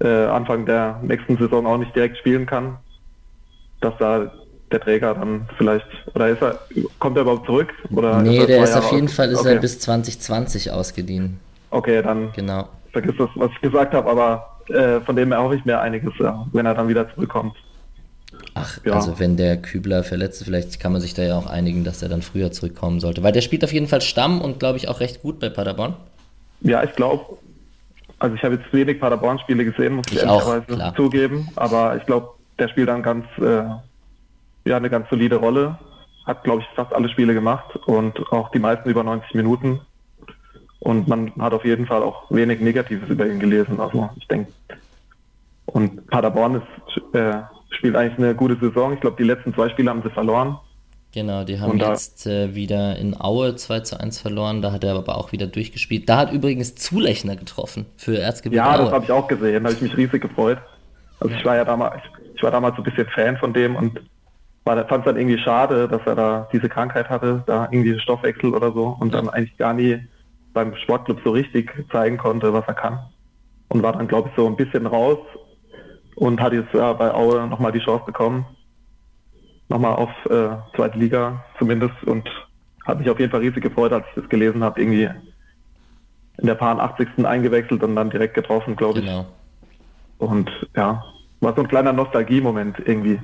äh, 0.00 0.26
Anfang 0.26 0.66
der 0.66 1.00
nächsten 1.02 1.36
Saison 1.36 1.66
auch 1.66 1.78
nicht 1.78 1.94
direkt 1.94 2.18
spielen 2.18 2.46
kann, 2.46 2.76
dass 3.80 3.94
da 3.98 4.32
der 4.70 4.80
Träger 4.80 5.14
dann 5.14 5.48
vielleicht, 5.56 5.86
oder 6.14 6.28
ist 6.28 6.42
er, 6.42 6.58
kommt 6.98 7.16
er 7.16 7.22
überhaupt 7.22 7.46
zurück? 7.46 7.72
Oder 7.90 8.20
nee, 8.22 8.38
ist 8.38 8.48
der 8.48 8.62
ist 8.62 8.76
auf 8.76 8.92
jeden 8.92 9.08
Fall 9.08 9.30
ist 9.30 9.40
okay. 9.40 9.54
er 9.54 9.60
bis 9.60 9.80
2020 9.80 10.70
ausgeliehen. 10.70 11.40
Okay, 11.70 12.02
dann 12.02 12.32
genau. 12.32 12.68
vergiss 12.92 13.14
das, 13.18 13.30
was 13.34 13.50
ich 13.52 13.60
gesagt 13.60 13.94
habe, 13.94 14.10
aber 14.10 14.58
äh, 14.68 15.00
von 15.00 15.16
dem 15.16 15.32
erhoffe 15.32 15.56
ich 15.56 15.64
mir 15.64 15.80
einiges, 15.80 16.12
ja, 16.18 16.46
wenn 16.52 16.66
er 16.66 16.74
dann 16.74 16.88
wieder 16.88 17.12
zurückkommt. 17.14 17.54
Ach, 18.54 18.78
ja. 18.84 18.92
also 18.92 19.18
wenn 19.18 19.36
der 19.36 19.56
Kübler 19.56 20.04
verletzt 20.04 20.40
ist, 20.40 20.46
vielleicht 20.46 20.80
kann 20.80 20.92
man 20.92 21.00
sich 21.00 21.14
da 21.14 21.22
ja 21.22 21.38
auch 21.38 21.46
einigen, 21.46 21.84
dass 21.84 22.02
er 22.02 22.08
dann 22.08 22.22
früher 22.22 22.52
zurückkommen 22.52 23.00
sollte. 23.00 23.22
Weil 23.22 23.32
der 23.32 23.40
spielt 23.40 23.64
auf 23.64 23.72
jeden 23.72 23.86
Fall 23.86 24.00
Stamm 24.00 24.40
und 24.40 24.58
glaube 24.58 24.78
ich 24.78 24.88
auch 24.88 25.00
recht 25.00 25.22
gut 25.22 25.40
bei 25.40 25.48
Paderborn. 25.48 25.94
Ja, 26.60 26.82
ich 26.82 26.94
glaube, 26.94 27.38
also 28.18 28.34
ich 28.34 28.42
habe 28.42 28.56
jetzt 28.56 28.72
wenig 28.72 29.00
Paderborn-Spiele 29.00 29.64
gesehen, 29.64 29.94
muss 29.94 30.06
ich, 30.08 30.16
ich 30.16 30.22
ehrlicherweise 30.22 30.94
zugeben. 30.96 31.48
Aber 31.56 31.96
ich 31.96 32.04
glaube, 32.06 32.30
der 32.58 32.68
spielt 32.68 32.88
dann 32.88 33.02
ganz, 33.02 33.24
äh, 33.38 33.64
ja, 34.68 34.76
eine 34.76 34.90
ganz 34.90 35.08
solide 35.08 35.36
Rolle. 35.36 35.78
Hat, 36.26 36.44
glaube 36.44 36.62
ich, 36.62 36.68
fast 36.74 36.92
alle 36.92 37.08
Spiele 37.08 37.32
gemacht 37.32 37.76
und 37.86 38.20
auch 38.32 38.50
die 38.50 38.58
meisten 38.58 38.88
über 38.88 39.02
90 39.02 39.34
Minuten. 39.34 39.80
Und 40.80 41.08
man 41.08 41.32
hat 41.38 41.54
auf 41.54 41.64
jeden 41.64 41.86
Fall 41.86 42.02
auch 42.02 42.30
wenig 42.30 42.60
Negatives 42.60 43.08
über 43.08 43.26
ihn 43.26 43.40
gelesen. 43.40 43.80
Also 43.80 44.10
ich 44.16 44.26
denke, 44.28 44.52
und 45.66 46.06
Paderborn 46.08 46.56
ist, 46.56 47.14
äh, 47.14 47.42
spielt 47.70 47.96
eigentlich 47.96 48.18
eine 48.18 48.34
gute 48.34 48.56
Saison. 48.58 48.92
Ich 48.92 49.00
glaube, 49.00 49.16
die 49.16 49.24
letzten 49.24 49.54
zwei 49.54 49.68
Spiele 49.68 49.90
haben 49.90 50.02
sie 50.02 50.10
verloren. 50.10 50.58
Genau, 51.14 51.44
die 51.44 51.58
haben 51.58 51.78
jetzt 51.78 52.26
äh, 52.26 52.54
wieder 52.54 52.96
in 52.96 53.18
Aue 53.18 53.56
2 53.56 53.80
zu 53.80 53.98
1 53.98 54.20
verloren, 54.20 54.60
da 54.60 54.72
hat 54.72 54.84
er 54.84 54.94
aber 54.94 55.16
auch 55.16 55.32
wieder 55.32 55.46
durchgespielt. 55.46 56.08
Da 56.08 56.18
hat 56.18 56.32
übrigens 56.32 56.74
Zulechner 56.74 57.34
getroffen 57.36 57.86
für 57.96 58.18
Erzgebirge 58.18 58.64
Ja, 58.64 58.74
Aue. 58.74 58.84
das 58.84 58.92
habe 58.92 59.04
ich 59.04 59.12
auch 59.12 59.26
gesehen, 59.26 59.64
da 59.64 59.70
habe 59.70 59.76
ich 59.76 59.82
mich 59.82 59.96
riesig 59.96 60.20
gefreut. 60.20 60.58
Also 61.20 61.34
ich 61.34 61.44
war 61.44 61.56
ja 61.56 61.64
damals, 61.64 62.02
ich 62.34 62.42
war 62.42 62.50
damals 62.50 62.76
so 62.76 62.82
ein 62.82 62.84
bisschen 62.84 63.08
Fan 63.08 63.38
von 63.38 63.54
dem 63.54 63.74
und 63.74 64.00
fand 64.64 64.90
es 64.90 65.04
dann 65.04 65.16
irgendwie 65.16 65.38
schade, 65.38 65.88
dass 65.88 66.02
er 66.04 66.14
da 66.14 66.48
diese 66.52 66.68
Krankheit 66.68 67.08
hatte, 67.08 67.42
da 67.46 67.68
irgendwie 67.70 67.98
Stoffwechsel 68.00 68.54
oder 68.54 68.70
so 68.72 68.94
und 69.00 69.14
dann 69.14 69.30
eigentlich 69.30 69.56
gar 69.56 69.72
nie 69.72 69.98
beim 70.52 70.76
Sportclub 70.76 71.20
so 71.24 71.30
richtig 71.30 71.72
zeigen 71.90 72.18
konnte, 72.18 72.52
was 72.52 72.64
er 72.66 72.74
kann. 72.74 72.98
Und 73.68 73.82
war 73.82 73.92
dann, 73.94 74.08
glaube 74.08 74.28
ich, 74.28 74.36
so 74.36 74.46
ein 74.46 74.56
bisschen 74.56 74.86
raus 74.86 75.18
und 76.16 76.40
hat 76.40 76.52
jetzt 76.52 76.72
ja, 76.74 76.92
bei 76.92 77.12
Aue 77.14 77.46
nochmal 77.46 77.72
die 77.72 77.80
Chance 77.80 78.04
bekommen 78.04 78.44
nochmal 79.68 79.94
auf 79.94 80.10
äh, 80.26 80.56
zweite 80.74 80.98
Liga 80.98 81.44
zumindest 81.58 82.02
und 82.04 82.28
hat 82.86 82.98
mich 82.98 83.10
auf 83.10 83.18
jeden 83.18 83.30
Fall 83.30 83.40
riesig 83.40 83.62
gefreut, 83.62 83.92
als 83.92 84.06
ich 84.08 84.22
das 84.22 84.28
gelesen 84.28 84.64
habe, 84.64 84.80
irgendwie 84.80 85.10
in 86.38 86.46
der 86.46 86.54
Paar 86.54 86.78
80. 86.78 87.24
eingewechselt 87.24 87.82
und 87.82 87.96
dann 87.96 88.10
direkt 88.10 88.34
getroffen, 88.34 88.76
glaube 88.76 89.00
ich. 89.00 89.04
Genau. 89.04 89.26
Und 90.18 90.50
ja, 90.74 91.04
war 91.40 91.54
so 91.54 91.62
ein 91.62 91.68
kleiner 91.68 91.92
Nostalgie-Moment 91.92 92.78
irgendwie. 92.84 93.20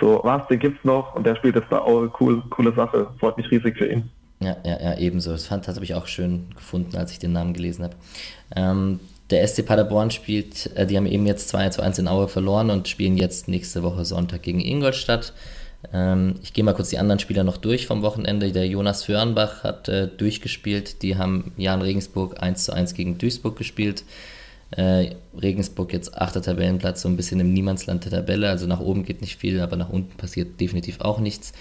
So, 0.00 0.20
was, 0.24 0.46
den 0.48 0.58
gibt's 0.58 0.84
noch 0.84 1.14
und 1.14 1.24
der 1.24 1.36
spielt 1.36 1.54
jetzt 1.54 1.70
bei 1.70 1.78
Aue, 1.78 2.10
cool, 2.18 2.42
coole 2.50 2.72
Sache, 2.72 3.08
freut 3.20 3.36
mich 3.36 3.50
riesig 3.50 3.78
für 3.78 3.86
ihn. 3.86 4.10
Ja, 4.40 4.56
ja, 4.64 4.80
ja, 4.80 4.98
ebenso. 4.98 5.30
Das 5.30 5.46
fand, 5.46 5.66
das 5.68 5.76
habe 5.76 5.84
ich 5.84 5.94
auch 5.94 6.06
schön 6.06 6.50
gefunden, 6.54 6.96
als 6.96 7.12
ich 7.12 7.18
den 7.18 7.32
Namen 7.32 7.54
gelesen 7.54 7.84
habe. 7.84 7.94
Ähm, 8.56 9.00
der 9.34 9.46
SC 9.46 9.66
Paderborn 9.66 10.10
spielt, 10.10 10.70
äh, 10.76 10.86
die 10.86 10.96
haben 10.96 11.06
eben 11.06 11.26
jetzt 11.26 11.48
2 11.48 11.70
zu 11.70 11.82
1 11.82 11.98
in 11.98 12.08
Aue 12.08 12.28
verloren 12.28 12.70
und 12.70 12.88
spielen 12.88 13.16
jetzt 13.16 13.48
nächste 13.48 13.82
Woche 13.82 14.04
Sonntag 14.04 14.42
gegen 14.42 14.60
Ingolstadt. 14.60 15.32
Ähm, 15.92 16.36
ich 16.42 16.52
gehe 16.52 16.64
mal 16.64 16.72
kurz 16.72 16.90
die 16.90 16.98
anderen 16.98 17.18
Spieler 17.18 17.44
noch 17.44 17.56
durch 17.56 17.86
vom 17.86 18.02
Wochenende. 18.02 18.52
Der 18.52 18.66
Jonas 18.66 19.02
Föhrenbach 19.02 19.64
hat 19.64 19.88
äh, 19.88 20.08
durchgespielt. 20.08 21.02
Die 21.02 21.16
haben 21.16 21.52
Jan 21.56 21.82
Regensburg 21.82 22.40
1 22.40 22.64
zu 22.64 22.72
1 22.72 22.94
gegen 22.94 23.18
Duisburg 23.18 23.56
gespielt. 23.56 24.04
Äh, 24.70 25.16
Regensburg 25.40 25.92
jetzt 25.92 26.16
achter 26.16 26.42
Tabellenplatz, 26.42 27.02
so 27.02 27.08
ein 27.08 27.16
bisschen 27.16 27.38
im 27.40 27.52
Niemandsland 27.52 28.04
der 28.04 28.12
Tabelle. 28.12 28.48
Also 28.48 28.66
nach 28.66 28.80
oben 28.80 29.04
geht 29.04 29.20
nicht 29.20 29.38
viel, 29.38 29.60
aber 29.60 29.76
nach 29.76 29.90
unten 29.90 30.16
passiert 30.16 30.60
definitiv 30.60 31.00
auch 31.00 31.18
nichts. 31.18 31.52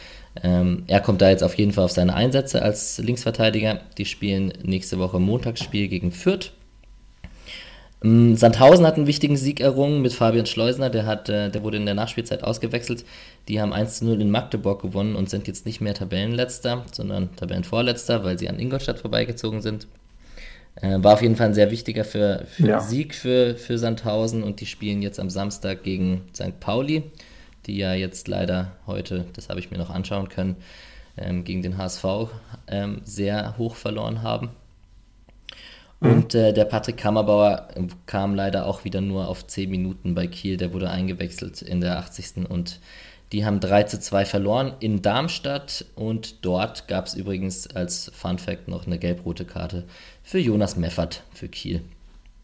Ähm, 0.42 0.84
er 0.88 1.00
kommt 1.00 1.22
da 1.22 1.30
jetzt 1.30 1.44
auf 1.44 1.56
jeden 1.56 1.74
Fall 1.74 1.86
auf 1.86 1.92
seine 1.92 2.14
Einsätze 2.14 2.62
als 2.62 2.98
Linksverteidiger. 3.00 3.82
Die 3.98 4.06
spielen 4.06 4.54
nächste 4.64 5.00
Woche 5.00 5.20
Montagsspiel 5.20 5.88
gegen 5.88 6.12
Fürth. 6.12 6.54
Ähm, 8.04 8.36
Sandhausen 8.36 8.86
hat 8.86 8.96
einen 8.96 9.08
wichtigen 9.08 9.38
Sieg 9.38 9.60
errungen 9.60 10.02
mit 10.02 10.14
Fabian 10.14 10.46
Schleusner, 10.46 10.90
der, 10.90 11.06
hat, 11.06 11.30
äh, 11.30 11.50
der 11.50 11.64
wurde 11.64 11.78
in 11.78 11.86
der 11.86 11.96
Nachspielzeit 11.96 12.44
ausgewechselt. 12.44 13.06
Die 13.48 13.62
haben 13.62 13.74
1 13.74 14.00
zu 14.00 14.06
0 14.06 14.22
in 14.22 14.32
Magdeburg 14.32 14.82
gewonnen 14.82 15.16
und 15.16 15.30
sind 15.30 15.48
jetzt 15.48 15.66
nicht 15.66 15.82
mehr 15.82 15.94
Tabellenletzter, 15.94 16.86
sondern 16.92 17.36
Tabellenvorletzter, 17.36 18.24
weil 18.24 18.38
sie 18.38 18.50
an 18.50 18.60
Ingolstadt 18.60 19.00
vorbeigezogen 19.00 19.62
sind. 19.62 19.88
Äh, 20.76 21.04
war 21.04 21.14
auf 21.14 21.22
jeden 21.22 21.36
Fall 21.36 21.48
ein 21.48 21.54
sehr 21.54 21.72
wichtiger 21.72 22.04
für, 22.04 22.46
für 22.48 22.68
ja. 22.68 22.80
Sieg 22.80 23.14
für, 23.14 23.56
für 23.56 23.78
Sandhausen 23.78 24.44
und 24.44 24.60
die 24.60 24.66
spielen 24.66 25.02
jetzt 25.02 25.20
am 25.20 25.30
Samstag 25.30 25.84
gegen 25.84 26.22
St. 26.34 26.60
Pauli, 26.60 27.04
die 27.68 27.78
ja 27.78 27.94
jetzt 27.94 28.28
leider 28.28 28.72
heute, 28.88 29.26
das 29.34 29.50
habe 29.50 29.60
ich 29.60 29.72
mir 29.72 29.78
noch 29.78 29.92
anschauen 29.92 30.30
können, 30.30 30.56
ähm, 31.16 31.44
gegen 31.44 31.62
den 31.62 31.78
HSV 31.78 32.06
ähm, 32.68 33.02
sehr 33.04 33.58
hoch 33.58 33.76
verloren 33.76 34.24
haben. 34.24 34.50
Mhm. 36.04 36.12
Und 36.12 36.36
äh, 36.36 36.54
der 36.54 36.66
Patrick 36.66 36.98
Kammerbauer 36.98 37.68
kam 38.06 38.36
leider 38.36 38.66
auch 38.66 38.84
wieder 38.84 39.02
nur 39.02 39.28
auf 39.28 39.48
10 39.48 39.70
Minuten 39.70 40.14
bei 40.14 40.28
Kiel. 40.28 40.58
Der 40.58 40.74
wurde 40.74 40.90
eingewechselt 40.90 41.62
in 41.62 41.82
der 41.82 41.98
80. 41.98 42.50
und 42.50 42.80
die 43.32 43.46
haben 43.46 43.60
3 43.60 43.84
zu 43.84 44.00
2 44.00 44.26
verloren 44.26 44.74
in 44.80 45.02
Darmstadt 45.02 45.86
und 45.96 46.46
dort 46.46 46.88
gab 46.88 47.08
es 47.08 47.16
übrigens 47.16 47.68
als 47.76 48.12
Fun 48.14 48.38
Fact 48.38 48.68
noch 48.68 48.86
eine 48.86 49.00
gelb-rote 49.00 49.46
Karte 49.46 49.86
für 50.22 50.38
Jonas 50.38 50.78
Meffert 50.78 51.24
für 51.34 51.48
Kiel. 51.48 51.82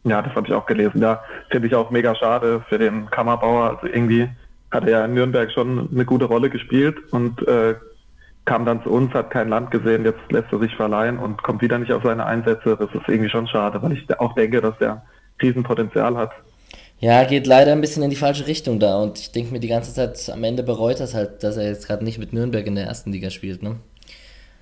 Ja, 0.04 0.22
das 0.22 0.34
habe 0.34 0.48
ich 0.48 0.54
auch 0.54 0.66
gelesen. 0.66 1.00
Ja, 1.02 1.22
finde 1.52 1.68
ich 1.68 1.76
auch 1.76 1.92
mega 1.92 2.16
schade 2.16 2.64
für 2.70 2.80
den 2.80 3.08
Kammerbauer. 3.12 3.76
Also 3.76 3.88
irgendwie 3.88 4.30
hat 4.72 4.86
er 4.86 4.90
ja 4.90 5.06
in 5.06 5.14
Nürnberg 5.14 5.52
schon 5.52 5.90
eine 5.92 6.06
gute 6.06 6.26
Rolle 6.26 6.50
gespielt 6.50 6.98
und 7.12 7.48
äh, 7.48 7.76
kam 8.50 8.66
dann 8.66 8.82
zu 8.82 8.90
uns, 8.90 9.14
hat 9.14 9.30
kein 9.30 9.48
Land 9.48 9.70
gesehen, 9.70 10.04
jetzt 10.06 10.32
lässt 10.32 10.52
er 10.52 10.58
sich 10.58 10.76
verleihen 10.76 11.20
und 11.20 11.44
kommt 11.44 11.62
wieder 11.62 11.78
nicht 11.78 11.92
auf 11.92 12.02
seine 12.04 12.26
Einsätze. 12.26 12.76
Das 12.76 12.90
ist 12.96 13.08
irgendwie 13.08 13.30
schon 13.30 13.48
schade, 13.48 13.80
weil 13.84 13.94
ich 13.94 14.20
auch 14.20 14.34
denke, 14.34 14.60
dass 14.60 14.74
er 14.80 15.04
Riesenpotenzial 15.40 16.18
hat. 16.18 16.32
Ja, 17.00 17.24
geht 17.26 17.46
leider 17.46 17.72
ein 17.72 17.80
bisschen 17.80 18.02
in 18.02 18.10
die 18.10 18.16
falsche 18.16 18.48
Richtung 18.48 18.80
da 18.80 18.98
und 18.98 19.20
ich 19.20 19.32
denke 19.32 19.54
mir 19.54 19.60
die 19.60 19.68
ganze 19.68 19.94
Zeit, 19.94 20.32
am 20.34 20.44
Ende 20.44 20.64
bereut 20.64 21.00
das 21.00 21.14
halt, 21.14 21.44
dass 21.44 21.58
er 21.58 21.68
jetzt 21.68 21.86
gerade 21.88 22.04
nicht 22.04 22.18
mit 22.18 22.34
Nürnberg 22.34 22.66
in 22.66 22.74
der 22.74 22.88
ersten 22.88 23.12
Liga 23.12 23.30
spielt, 23.30 23.62
ne? 23.62 23.76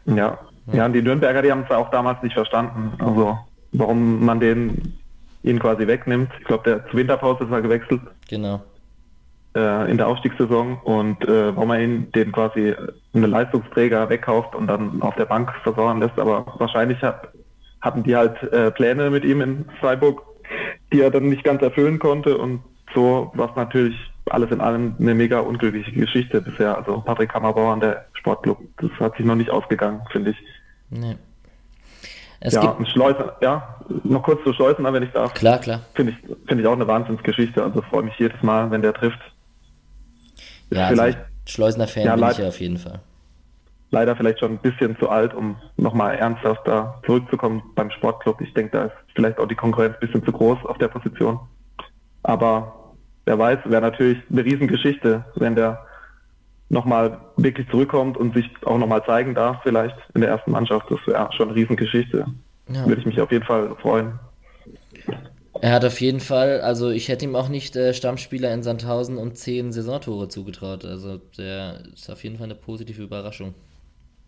Ja. 0.05 0.37
ja, 0.73 0.85
und 0.85 0.91
die 0.93 1.01
Nürnberger, 1.01 1.41
die 1.41 1.51
haben 1.51 1.63
es 1.63 1.73
auch 1.73 1.89
damals 1.89 2.21
nicht 2.21 2.33
verstanden, 2.33 2.91
also 2.99 3.37
warum 3.71 4.23
man 4.23 4.41
den 4.41 4.99
ihn 5.43 5.59
quasi 5.59 5.87
wegnimmt. 5.87 6.29
Ich 6.39 6.45
glaube, 6.45 6.63
der 6.69 6.85
zur 6.89 6.99
Winterpause 6.99 7.45
ist 7.45 7.51
er 7.51 7.61
gewechselt. 7.61 8.01
Genau 8.29 8.61
äh, 9.57 9.89
in 9.89 9.97
der 9.97 10.07
Aufstiegssaison 10.07 10.79
und 10.83 11.23
äh, 11.27 11.55
warum 11.55 11.69
man 11.69 11.81
ihn 11.81 12.11
den 12.11 12.31
quasi 12.31 12.75
einen 13.13 13.31
Leistungsträger 13.31 14.07
wegkauft 14.09 14.53
und 14.53 14.67
dann 14.67 15.01
auf 15.01 15.15
der 15.15 15.25
Bank 15.25 15.51
versauern 15.63 15.99
lässt. 15.99 16.19
Aber 16.19 16.45
wahrscheinlich 16.59 17.01
hat, 17.01 17.29
hatten 17.81 18.03
die 18.03 18.15
halt 18.15 18.41
äh, 18.53 18.69
Pläne 18.71 19.09
mit 19.09 19.25
ihm 19.25 19.41
in 19.41 19.65
Freiburg, 19.79 20.21
die 20.93 21.01
er 21.01 21.09
dann 21.09 21.29
nicht 21.29 21.43
ganz 21.43 21.61
erfüllen 21.61 21.97
konnte 21.97 22.37
und 22.37 22.61
so 22.93 23.31
war 23.33 23.49
es 23.49 23.55
natürlich 23.55 23.95
alles 24.29 24.51
in 24.51 24.61
allem 24.61 24.95
eine 24.99 25.15
mega 25.15 25.39
unglückliche 25.39 25.91
Geschichte 25.91 26.41
bisher. 26.41 26.77
Also 26.77 27.01
Patrick 27.01 27.29
Kammerbauer 27.29 27.73
an 27.73 27.79
der 27.79 28.05
Sportclub, 28.13 28.59
das 28.77 28.91
hat 28.99 29.17
sich 29.17 29.25
noch 29.25 29.35
nicht 29.35 29.49
ausgegangen, 29.49 30.01
finde 30.11 30.31
ich. 30.31 30.37
Nee. 30.89 31.15
Es 32.39 32.53
ja, 32.53 32.61
gibt... 32.61 32.89
Schleusen, 32.89 33.25
ja, 33.41 33.79
noch 34.03 34.21
kurz 34.21 34.43
zu 34.43 34.53
Schleusener, 34.53 34.93
wenn 34.93 35.03
ich 35.03 35.11
darf. 35.11 35.33
Klar, 35.33 35.57
klar. 35.59 35.81
Finde 35.95 36.13
ich, 36.13 36.37
finde 36.47 36.61
ich 36.61 36.67
auch 36.67 36.73
eine 36.73 36.87
Wahnsinnsgeschichte. 36.87 37.63
Also 37.63 37.81
freue 37.81 38.03
mich 38.03 38.17
jedes 38.19 38.41
Mal, 38.43 38.69
wenn 38.69 38.81
der 38.81 38.93
trifft. 38.93 39.19
Ja, 40.69 40.87
also 40.87 41.01
vielleicht, 41.01 41.17
also 41.17 41.29
Schleusener-Fan 41.47 42.03
ja, 42.03 42.15
bin 42.15 42.29
ich 42.29 42.37
ja 42.37 42.47
auf 42.47 42.59
jeden 42.59 42.77
Fall. 42.77 42.99
Leider 43.89 44.15
vielleicht 44.15 44.39
schon 44.39 44.53
ein 44.53 44.57
bisschen 44.57 44.97
zu 44.99 45.09
alt, 45.09 45.33
um 45.33 45.55
nochmal 45.77 46.15
ernsthaft 46.15 46.67
da 46.67 47.01
zurückzukommen 47.05 47.63
beim 47.75 47.89
Sportclub. 47.91 48.41
Ich 48.41 48.53
denke, 48.53 48.77
da 48.77 48.85
ist 48.85 48.93
vielleicht 49.15 49.39
auch 49.39 49.47
die 49.47 49.55
Konkurrenz 49.55 49.95
ein 49.95 49.99
bisschen 50.01 50.25
zu 50.25 50.31
groß 50.31 50.65
auf 50.65 50.77
der 50.77 50.89
Position. 50.89 51.39
Aber 52.23 52.93
wer 53.25 53.39
weiß, 53.39 53.59
wäre 53.65 53.81
natürlich 53.81 54.17
eine 54.29 54.43
Riesengeschichte, 54.43 55.23
wenn 55.35 55.55
der 55.55 55.85
nochmal 56.69 57.17
wirklich 57.37 57.69
zurückkommt 57.69 58.17
und 58.17 58.35
sich 58.35 58.49
auch 58.65 58.77
nochmal 58.77 59.05
zeigen 59.05 59.33
darf, 59.33 59.61
vielleicht 59.63 59.95
in 60.13 60.21
der 60.21 60.31
ersten 60.31 60.51
Mannschaft. 60.51 60.91
Das 60.91 60.99
wäre 61.07 61.29
schon 61.31 61.47
eine 61.47 61.55
Riesengeschichte. 61.55 62.25
Ja. 62.67 62.85
Würde 62.85 62.99
ich 62.99 63.05
mich 63.05 63.21
auf 63.21 63.31
jeden 63.31 63.45
Fall 63.45 63.73
freuen. 63.81 64.19
Er 65.61 65.71
hat 65.71 65.85
auf 65.85 65.99
jeden 66.01 66.19
Fall, 66.19 66.61
also 66.61 66.89
ich 66.89 67.07
hätte 67.07 67.25
ihm 67.25 67.35
auch 67.35 67.49
nicht 67.49 67.75
äh, 67.75 67.93
Stammspieler 67.93 68.53
in 68.53 68.63
Sandhausen 68.63 69.17
und 69.17 69.37
zehn 69.37 69.71
Saisontore 69.71 70.27
zugetraut. 70.27 70.85
Also 70.85 71.19
der 71.37 71.81
ist 71.93 72.09
auf 72.09 72.23
jeden 72.23 72.37
Fall 72.37 72.45
eine 72.45 72.55
positive 72.55 73.01
Überraschung. 73.01 73.53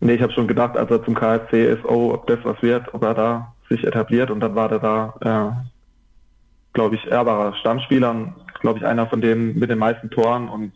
Nee, 0.00 0.14
ich 0.14 0.22
habe 0.22 0.32
schon 0.32 0.48
gedacht, 0.48 0.76
als 0.76 0.90
er 0.90 1.04
zum 1.04 1.14
KSC 1.14 1.72
ist, 1.72 1.84
oh, 1.84 2.12
ob 2.14 2.26
das 2.26 2.38
was 2.42 2.60
wird, 2.62 2.92
ob 2.94 3.02
er 3.02 3.14
da 3.14 3.54
sich 3.68 3.84
etabliert 3.84 4.30
und 4.30 4.40
dann 4.40 4.54
war 4.54 4.72
er 4.72 4.78
da, 4.78 5.14
äh, 5.20 6.72
glaube 6.72 6.96
ich, 6.96 7.06
ehrbarer 7.06 7.54
Stammspieler 7.56 8.10
und 8.10 8.34
glaube 8.60 8.78
ich 8.78 8.84
einer 8.84 9.06
von 9.06 9.20
denen 9.20 9.58
mit 9.58 9.70
den 9.70 9.78
meisten 9.78 10.10
Toren 10.10 10.48
und 10.48 10.72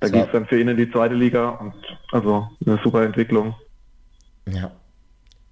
da 0.00 0.08
ging 0.08 0.22
es 0.22 0.32
dann 0.32 0.46
für 0.46 0.60
ihn 0.60 0.68
in 0.68 0.76
die 0.76 0.90
zweite 0.90 1.14
Liga 1.14 1.48
und 1.50 1.74
also 2.12 2.48
eine 2.64 2.78
super 2.82 3.02
Entwicklung. 3.02 3.54
Ja. 4.46 4.70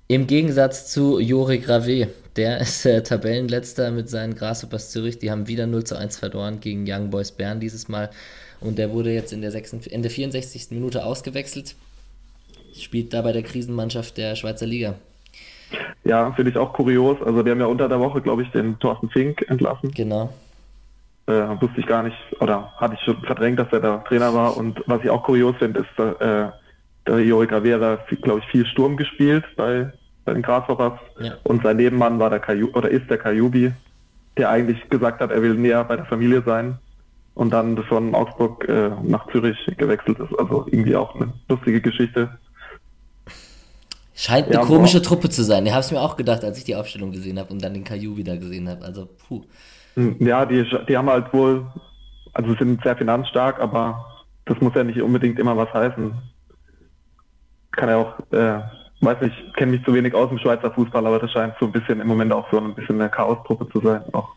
Im 0.06 0.26
Gegensatz 0.26 0.92
zu 0.92 1.18
Jori 1.18 1.58
Grave, 1.58 2.08
der 2.36 2.58
ist 2.60 2.84
äh, 2.84 3.02
Tabellenletzter 3.02 3.90
mit 3.90 4.10
seinen 4.10 4.34
Grasshoppers 4.34 4.90
Zürich. 4.90 5.18
Die 5.18 5.30
haben 5.30 5.48
wieder 5.48 5.66
0 5.66 5.84
zu 5.84 5.98
1 5.98 6.18
verloren 6.18 6.60
gegen 6.60 6.84
Young 6.86 7.08
Boys 7.08 7.32
Bern 7.32 7.58
dieses 7.58 7.88
Mal. 7.88 8.10
Und 8.60 8.76
der 8.76 8.90
wurde 8.90 9.12
jetzt 9.12 9.32
in 9.32 9.40
der, 9.40 9.50
6, 9.50 9.86
in 9.86 10.02
der 10.02 10.10
64. 10.10 10.68
Minute 10.72 11.04
ausgewechselt. 11.04 11.74
Spielt 12.74 13.14
da 13.14 13.22
bei 13.22 13.32
der 13.32 13.42
Krisenmannschaft 13.42 14.18
der 14.18 14.36
Schweizer 14.36 14.66
Liga. 14.66 14.94
Ja, 16.04 16.32
finde 16.32 16.50
ich 16.50 16.58
auch 16.58 16.74
kurios. 16.74 17.16
Also 17.24 17.42
die 17.42 17.50
haben 17.50 17.60
ja 17.60 17.66
unter 17.66 17.88
der 17.88 17.98
Woche, 17.98 18.20
glaube 18.20 18.42
ich, 18.42 18.50
den 18.50 18.78
Thorsten 18.80 19.08
Fink 19.08 19.44
entlassen. 19.48 19.90
Genau. 19.92 20.32
Äh, 21.26 21.32
wusste 21.32 21.80
ich 21.80 21.86
gar 21.86 22.02
nicht, 22.02 22.16
oder 22.40 22.72
hatte 22.76 22.94
ich 22.94 23.00
schon 23.00 23.22
verdrängt, 23.22 23.58
dass 23.58 23.72
er 23.72 23.80
da 23.80 23.98
Trainer 24.06 24.34
war. 24.34 24.54
Und 24.58 24.82
was 24.86 25.02
ich 25.02 25.08
auch 25.08 25.22
kurios 25.22 25.56
finde, 25.56 25.80
ist, 25.80 26.20
äh, 26.20 26.48
der 27.06 27.20
Jori 27.20 27.46
Gravera, 27.46 27.98
glaube 28.22 28.40
ich, 28.40 28.46
viel 28.46 28.66
Sturm 28.66 28.96
gespielt 28.96 29.44
bei 29.56 29.92
bei 30.24 30.32
den 30.32 30.42
Grasshoppers. 30.42 30.98
Ja. 31.20 31.34
Und 31.44 31.62
sein 31.62 31.76
Nebenmann 31.76 32.18
war 32.18 32.30
der 32.30 32.40
Kayu 32.40 32.68
oder 32.72 32.88
ist 32.88 33.08
der 33.10 33.18
Kajubi, 33.18 33.72
der 34.38 34.48
eigentlich 34.50 34.88
gesagt 34.88 35.20
hat, 35.20 35.30
er 35.30 35.42
will 35.42 35.54
näher 35.54 35.84
bei 35.84 35.96
der 35.96 36.06
Familie 36.06 36.42
sein 36.46 36.78
und 37.34 37.52
dann 37.52 37.76
von 37.84 38.14
Augsburg 38.14 38.66
äh, 38.68 38.90
nach 39.02 39.30
Zürich 39.30 39.58
gewechselt 39.76 40.18
ist. 40.18 40.38
Also 40.38 40.66
irgendwie 40.70 40.96
auch 40.96 41.14
eine 41.14 41.32
lustige 41.48 41.80
Geschichte. 41.80 42.30
Scheint 44.14 44.46
eine 44.46 44.54
ja, 44.54 44.64
komische. 44.64 45.02
Truppe 45.02 45.28
zu 45.28 45.42
sein. 45.42 45.66
Ich 45.66 45.72
habe 45.72 45.80
es 45.80 45.90
mir 45.90 46.00
auch 46.00 46.16
gedacht, 46.16 46.44
als 46.44 46.56
ich 46.56 46.64
die 46.64 46.76
Aufstellung 46.76 47.12
gesehen 47.12 47.38
habe 47.38 47.52
und 47.52 47.62
dann 47.62 47.74
den 47.74 47.84
Kajubi 47.84 48.24
da 48.24 48.36
gesehen 48.36 48.68
habe. 48.68 48.84
Also, 48.84 49.08
puh. 49.28 49.42
Hm, 49.94 50.16
ja, 50.20 50.46
die, 50.46 50.64
die 50.88 50.96
haben 50.96 51.10
halt 51.10 51.32
wohl 51.32 51.66
also 52.34 52.54
sind 52.56 52.82
sehr 52.82 52.96
finanzstark, 52.96 53.60
aber 53.60 54.04
das 54.44 54.60
muss 54.60 54.74
ja 54.74 54.84
nicht 54.84 55.00
unbedingt 55.00 55.38
immer 55.38 55.56
was 55.56 55.72
heißen. 55.72 56.12
Kann 57.76 57.88
ja 57.88 57.96
auch, 57.96 58.18
äh, 58.32 58.60
weiß 59.00 59.20
nicht, 59.22 59.56
kenne 59.56 59.72
mich 59.72 59.84
zu 59.84 59.92
wenig 59.94 60.14
aus 60.14 60.28
dem 60.28 60.38
Schweizer 60.38 60.70
Fußball, 60.70 61.06
aber 61.06 61.18
das 61.18 61.30
scheint 61.32 61.54
so 61.60 61.66
ein 61.66 61.72
bisschen 61.72 62.00
im 62.00 62.06
Moment 62.06 62.32
auch 62.32 62.50
so 62.50 62.58
ein 62.58 62.74
bisschen 62.74 63.00
eine 63.00 63.10
Chaos-Truppe 63.10 63.68
zu 63.68 63.80
sein, 63.80 64.02
auch 64.12 64.30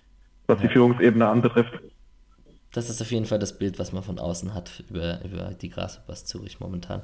was 0.48 0.60
ja. 0.62 0.68
die 0.68 0.74
Führungsebene 0.74 1.28
anbetrifft. 1.28 1.74
Das 2.74 2.90
ist 2.90 3.02
auf 3.02 3.12
jeden 3.12 3.26
Fall 3.26 3.40
das 3.40 3.58
Bild, 3.58 3.80
was 3.80 3.94
man 3.94 4.04
von 4.04 4.20
außen 4.20 4.54
hat 4.54 4.84
über, 4.90 5.24
über 5.24 5.52
die 5.60 5.70
Grasshoppers 5.70 6.26
Zürich 6.26 6.60
momentan. 6.60 7.02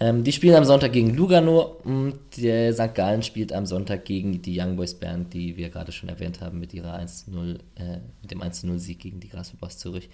Ähm, 0.00 0.24
die 0.24 0.32
spielen 0.32 0.56
am 0.56 0.64
Sonntag 0.64 0.92
gegen 0.92 1.14
Lugano 1.14 1.78
und 1.84 2.18
der 2.36 2.72
St. 2.72 2.94
Gallen 2.94 3.22
spielt 3.22 3.52
am 3.52 3.66
Sonntag 3.66 4.04
gegen 4.04 4.42
die 4.42 4.58
Young 4.58 4.76
Boys 4.76 4.94
Bern, 4.94 5.28
die 5.30 5.56
wir 5.56 5.70
gerade 5.70 5.92
schon 5.92 6.08
erwähnt 6.08 6.40
haben 6.40 6.58
mit 6.58 6.74
ihrer 6.74 6.94
1 6.94 7.28
äh, 7.28 7.98
mit 8.22 8.30
dem 8.30 8.42
1-0-Sieg 8.42 8.98
gegen 8.98 9.20
die 9.20 9.28
Grasshoppers 9.28 9.78
Zürich. 9.78 10.08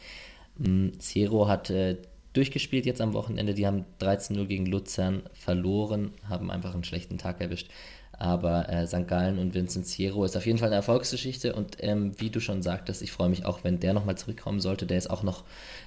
Zero 0.99 1.49
hat 1.49 1.71
äh, 1.71 1.97
durchgespielt 2.33 2.87
jetzt 2.87 3.01
am 3.01 3.13
Wochenende, 3.13 3.55
die 3.55 3.67
haben 3.67 3.85
13-0 4.01 4.47
gegen 4.47 4.67
Luzern 4.67 5.23
verloren, 5.33 6.13
haben 6.29 6.51
einfach 6.51 6.75
einen 6.75 6.85
schlechten 6.85 7.19
Tag 7.19 7.41
erwischt. 7.41 7.71
Aber 8.13 8.69
äh, 8.69 8.87
St. 8.87 9.09
Gallen 9.09 9.39
und 9.39 9.55
Vincent 9.55 9.87
Ciero 9.87 10.25
ist 10.25 10.37
auf 10.37 10.45
jeden 10.45 10.59
Fall 10.59 10.69
eine 10.69 10.77
Erfolgsgeschichte 10.77 11.55
und 11.55 11.79
ähm, 11.81 12.13
wie 12.19 12.29
du 12.29 12.39
schon 12.39 12.61
sagtest, 12.61 13.01
ich 13.01 13.13
freue 13.13 13.31
mich 13.31 13.47
auch, 13.47 13.65
wenn 13.65 13.81
der 13.81 13.95
nochmal 13.95 14.17
zurückkommen 14.17 14.61
sollte. 14.61 14.85
Der 14.85 14.99
ist 14.99 15.09
auch 15.09 15.23
noch, 15.23 15.43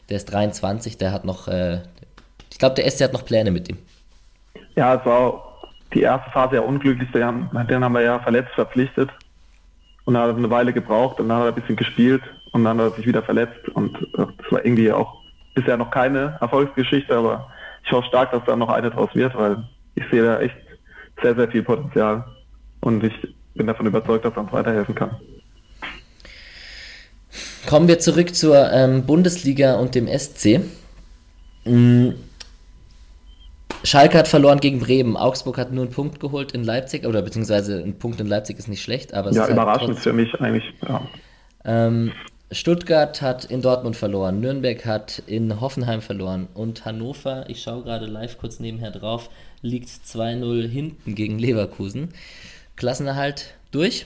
der 0.10 0.18
ist 0.18 0.26
23, 0.26 0.98
der 0.98 1.12
hat 1.12 1.26
noch, 1.26 1.48
äh, 1.48 1.82
ich 2.50 2.58
glaube, 2.58 2.76
der 2.76 2.90
SC 2.90 3.04
hat 3.04 3.14
noch 3.14 3.26
Pläne 3.26 3.52
mit 3.52 3.70
ihm. 3.70 3.78
Ja, 4.76 4.96
es 4.96 5.06
war 5.06 5.54
die 5.94 6.02
erste 6.02 6.32
Phase 6.32 6.56
ja 6.56 6.62
unglücklich. 6.62 7.12
Den 7.12 7.24
haben, 7.24 7.94
wir 7.94 8.02
ja 8.02 8.20
verletzt 8.20 8.52
verpflichtet. 8.56 9.12
Und 10.06 10.16
dann 10.16 10.24
hat 10.24 10.32
er 10.32 10.38
eine 10.38 10.50
Weile 10.50 10.74
gebraucht 10.74 11.20
und 11.20 11.30
dann 11.30 11.38
hat 11.38 11.46
er 11.46 11.50
ein 11.50 11.56
bisschen 11.56 11.76
gespielt 11.76 12.24
und 12.52 12.64
dann 12.64 12.80
hat 12.80 12.92
er 12.92 12.96
sich 12.96 13.06
wieder 13.06 13.24
verletzt. 13.24 13.70
Und 13.70 13.96
das 14.18 14.28
war 14.50 14.66
irgendwie 14.66 14.92
auch 14.92 15.23
bisher 15.54 15.78
noch 15.78 15.92
keine 15.92 16.38
Erfolgsgeschichte, 16.42 17.16
aber 17.16 17.50
ich 17.86 17.92
hoffe 17.92 18.08
stark, 18.08 18.32
dass 18.32 18.44
da 18.46 18.56
noch 18.56 18.70
eine 18.70 18.90
draus 18.90 19.10
wird, 19.14 19.36
weil 19.36 19.64
ich 19.96 20.04
sehe 20.12 20.24
da 20.24 20.40
echt 20.40 20.56
sehr, 21.22 21.36
sehr 21.36 21.48
viel 21.50 21.64
Potenzial. 21.64 22.26
Und 22.82 23.04
ich 23.04 23.14
bin 23.54 23.68
davon 23.68 23.86
überzeugt, 23.86 24.26
dass 24.26 24.34
er 24.36 24.42
uns 24.42 24.52
weiterhelfen 24.52 24.96
kann. 24.96 25.16
Kommen 27.68 27.88
wir 27.88 28.00
zurück 28.00 28.36
zur 28.36 28.72
ähm, 28.72 29.06
Bundesliga 29.06 29.76
und 29.76 29.96
dem 29.96 30.08
SC. 30.08 30.62
Mhm. 31.66 32.16
Schalke 33.84 34.18
hat 34.18 34.28
verloren 34.28 34.60
gegen 34.60 34.80
Bremen. 34.80 35.18
Augsburg 35.18 35.58
hat 35.58 35.72
nur 35.72 35.84
einen 35.84 35.94
Punkt 35.94 36.20
geholt 36.20 36.54
in 36.54 36.64
Leipzig, 36.64 37.06
oder 37.06 37.22
beziehungsweise 37.22 37.82
ein 37.84 38.00
Punkt 38.00 38.20
in 38.22 38.28
Leipzig 38.28 38.58
ist 38.58 38.68
nicht 38.68 38.82
schlecht, 38.82 39.14
aber 39.14 39.32
Ja, 39.32 39.44
halt 39.44 39.52
überraschend 39.52 39.96
halt 39.96 40.00
für 40.00 40.14
mich 40.14 40.34
eigentlich. 40.40 40.64
Ja. 40.88 41.02
Ähm, 41.66 42.12
Stuttgart 42.54 43.22
hat 43.22 43.46
in 43.46 43.62
Dortmund 43.62 43.96
verloren, 43.96 44.40
Nürnberg 44.40 44.86
hat 44.86 45.24
in 45.28 45.60
Hoffenheim 45.60 46.02
verloren 46.02 46.48
und 46.54 46.86
Hannover, 46.86 47.46
ich 47.48 47.62
schaue 47.62 47.84
gerade 47.84 48.06
live 48.06 48.38
kurz 48.38 48.60
nebenher 48.60 48.92
drauf, 48.92 49.30
liegt 49.62 49.88
2-0 49.88 50.68
hinten 50.68 51.16
gegen 51.16 51.40
Leverkusen. 51.40 52.14
Klassenerhalt 52.76 53.56
durch? 53.72 54.06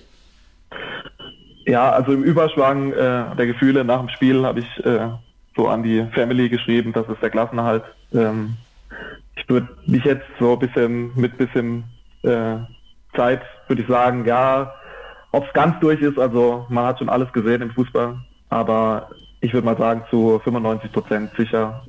Ja, 1.66 1.92
also 1.92 2.14
im 2.14 2.24
Überschwang 2.24 2.94
äh, 2.94 3.36
der 3.36 3.48
Gefühle 3.48 3.84
nach 3.84 4.00
dem 4.00 4.10
Spiel 4.10 4.46
habe 4.46 4.62
ich 4.62 4.86
äh, 4.86 5.10
so 5.56 5.68
an 5.68 5.84
die 5.84 6.06
Family 6.14 6.48
geschrieben, 6.50 6.94
das 6.94 7.08
ist 7.10 7.22
der 7.22 7.30
Klassenerhalt. 7.30 7.84
Ähm, 8.14 8.56
ich 9.36 9.48
würde 9.50 9.68
mich 9.86 10.04
jetzt 10.04 10.26
so 10.40 10.54
ein 10.54 10.60
bisschen 10.60 11.12
mit 11.16 11.38
bisschen 11.38 11.84
äh, 12.24 12.58
Zeit 13.16 13.42
würde 13.68 13.82
ich 13.82 13.88
sagen, 13.88 14.26
ja, 14.26 14.74
ob 15.32 15.46
es 15.46 15.54
ganz 15.54 15.80
durch 15.82 16.00
ist, 16.02 16.18
also 16.18 16.66
man 16.70 16.86
hat 16.86 17.00
schon 17.00 17.10
alles 17.10 17.32
gesehen 17.34 17.62
im 17.62 17.72
Fußball, 17.72 18.18
aber 18.50 19.10
ich 19.42 19.54
würde 19.54 19.66
mal 19.66 19.78
sagen, 19.78 20.04
zu 20.10 20.40
95 20.44 20.92
Prozent 20.92 21.32
sicher 21.38 21.86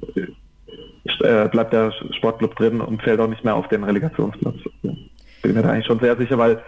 äh, 1.21 1.49
bleibt 1.49 1.73
der 1.73 1.93
Sportclub 2.13 2.55
drin 2.57 2.81
und 2.81 3.03
fällt 3.03 3.21
auch 3.21 3.29
nicht 3.29 3.45
mehr 3.45 3.55
auf 3.55 3.69
den 3.69 3.85
Relegationsplatz. 3.85 4.57
Bin 4.83 5.55
mir 5.55 5.63
da 5.63 5.71
eigentlich 5.71 5.87
schon 5.87 6.01
sehr 6.01 6.17
sicher, 6.17 6.39
weil 6.39 6.63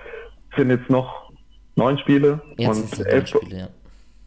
es 0.51 0.57
sind 0.57 0.70
jetzt 0.70 0.88
noch 0.88 1.30
neun 1.76 1.99
Spiele 1.99 2.41
jetzt 2.57 3.01
und 3.01 3.07
elf, 3.07 3.28
Spiele, 3.28 3.57
ja. 3.57 3.68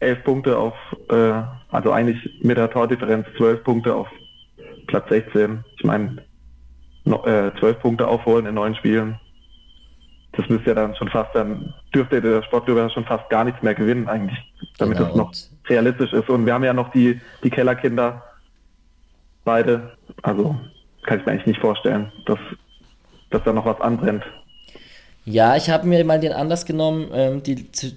elf, 0.00 0.22
Punkte 0.24 0.56
auf, 0.56 0.74
äh, 1.10 1.42
also 1.70 1.92
eigentlich 1.92 2.18
mit 2.42 2.56
der 2.56 2.70
Tordifferenz 2.70 3.26
zwölf 3.36 3.62
Punkte 3.64 3.94
auf 3.94 4.08
Platz 4.86 5.08
16. 5.08 5.64
Ich 5.76 5.84
meine, 5.84 6.22
äh, 7.04 7.50
zwölf 7.58 7.80
Punkte 7.80 8.06
aufholen 8.06 8.46
in 8.46 8.54
neun 8.54 8.74
Spielen. 8.74 9.18
Das 10.36 10.48
müsste 10.48 10.70
ja 10.70 10.74
dann 10.74 10.96
schon 10.96 11.08
fast, 11.08 11.34
dann 11.34 11.74
dürfte 11.94 12.20
der 12.20 12.42
Sportclub 12.42 12.76
ja 12.76 12.90
schon 12.90 13.04
fast 13.04 13.28
gar 13.30 13.44
nichts 13.44 13.62
mehr 13.62 13.74
gewinnen 13.74 14.08
eigentlich, 14.08 14.38
damit 14.78 14.98
genau, 14.98 15.10
es 15.10 15.16
noch 15.16 15.32
realistisch 15.68 16.12
ist. 16.12 16.28
Und 16.28 16.44
wir 16.46 16.54
haben 16.54 16.64
ja 16.64 16.72
noch 16.72 16.90
die, 16.90 17.20
die 17.42 17.50
Kellerkinder, 17.50 18.22
beide. 19.44 19.92
Also 20.22 20.56
kann 21.04 21.20
ich 21.20 21.26
mir 21.26 21.32
eigentlich 21.32 21.46
nicht 21.46 21.60
vorstellen, 21.60 22.10
dass, 22.26 22.38
dass 23.30 23.44
da 23.44 23.52
noch 23.52 23.66
was 23.66 23.80
anbrennt. 23.80 24.24
Ja, 25.24 25.56
ich 25.56 25.70
habe 25.70 25.86
mir 25.86 26.04
mal 26.04 26.20
den 26.20 26.32
Anlass 26.32 26.66
genommen, 26.66 27.08
ähm, 27.12 27.42
die, 27.42 27.70
zu, 27.72 27.92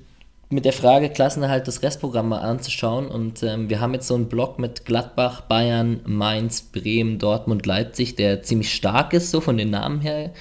mit 0.50 0.64
der 0.64 0.74
Frage 0.74 1.10
Klassenerhalt 1.10 1.68
das 1.68 1.84
Restprogramm 1.84 2.30
mal 2.30 2.40
anzuschauen. 2.40 3.08
Und 3.08 3.44
ähm, 3.44 3.70
wir 3.70 3.82
haben 3.82 3.94
jetzt 3.94 4.08
so 4.08 4.16
einen 4.16 4.30
Block 4.30 4.60
mit 4.60 4.86
Gladbach, 4.86 5.42
Bayern, 5.42 6.00
Mainz, 6.06 6.62
Bremen, 6.62 7.20
Dortmund, 7.20 7.66
Leipzig, 7.66 8.16
der 8.16 8.44
ziemlich 8.44 8.74
stark 8.74 9.14
ist, 9.14 9.32
so 9.32 9.42
von 9.42 9.58
den 9.58 9.72
Namen 9.72 10.00
her. 10.00 10.32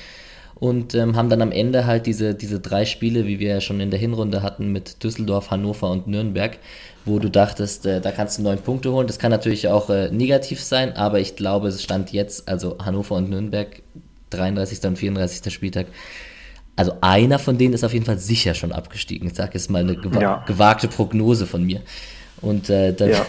Und 0.59 0.95
ähm, 0.95 1.17
haben 1.17 1.29
dann 1.29 1.43
am 1.43 1.53
Ende 1.53 1.85
halt 1.85 2.07
diese, 2.07 2.35
diese 2.35 2.61
drei 2.61 2.87
Spiele, 2.87 3.27
wie 3.27 3.39
wir 3.39 3.49
ja 3.49 3.61
schon 3.61 3.79
in 3.79 3.91
der 3.91 4.01
Hinrunde 4.01 4.43
hatten, 4.43 4.73
mit 4.73 5.05
Düsseldorf, 5.05 5.51
Hannover 5.51 5.91
und 5.91 6.07
Nürnberg, 6.07 6.59
wo 7.05 7.19
du 7.19 7.31
dachtest, 7.31 7.85
äh, 7.85 8.01
da 8.01 8.11
kannst 8.11 8.39
du 8.39 8.43
neun 8.43 8.59
Punkte 8.59 8.91
holen. 8.91 9.07
Das 9.07 9.19
kann 9.19 9.31
natürlich 9.31 9.69
auch 9.69 9.91
äh, 9.91 10.11
negativ 10.11 10.63
sein, 10.63 10.97
aber 10.97 11.21
ich 11.21 11.37
glaube, 11.37 11.69
es 11.69 11.83
stand 11.83 12.11
jetzt, 12.11 12.49
also 12.49 12.79
Hannover 12.83 13.17
und 13.17 13.29
Nürnberg, 13.29 13.83
33. 14.31 14.83
und 14.85 14.97
34. 14.97 15.53
Spieltag, 15.53 15.89
also 16.75 16.95
einer 17.03 17.39
von 17.39 17.59
denen 17.59 17.75
ist 17.75 17.85
auf 17.85 17.93
jeden 17.93 18.07
Fall 18.07 18.19
sicher 18.19 18.55
schon 18.55 18.73
abgestiegen. 18.73 19.29
Ich 19.29 19.35
sage 19.35 19.53
jetzt 19.55 19.71
mal 19.71 19.81
eine 19.81 19.97
gewa 19.97 20.21
ja. 20.21 20.45
gewagte 20.47 20.89
Prognose 20.89 21.47
von 21.47 21.65
mir. 21.65 21.83
Und 22.41 22.71
äh, 22.71 22.95
da, 22.95 23.07
ja. 23.07 23.27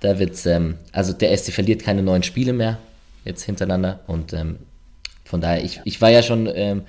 da 0.00 0.18
wird 0.18 0.44
ähm, 0.46 0.76
also 0.92 1.12
der 1.12 1.36
SC 1.36 1.52
verliert 1.52 1.82
keine 1.82 2.02
neuen 2.02 2.22
Spiele 2.22 2.52
mehr 2.52 2.78
jetzt 3.24 3.42
hintereinander. 3.44 4.00
Und 4.06 4.32
ähm, 4.32 4.56
von 5.32 5.40
daher, 5.40 5.64
ich, 5.64 5.80
ich 5.84 6.02
war 6.02 6.10
ja 6.10 6.22
schon 6.22 6.46
ähm, 6.54 6.82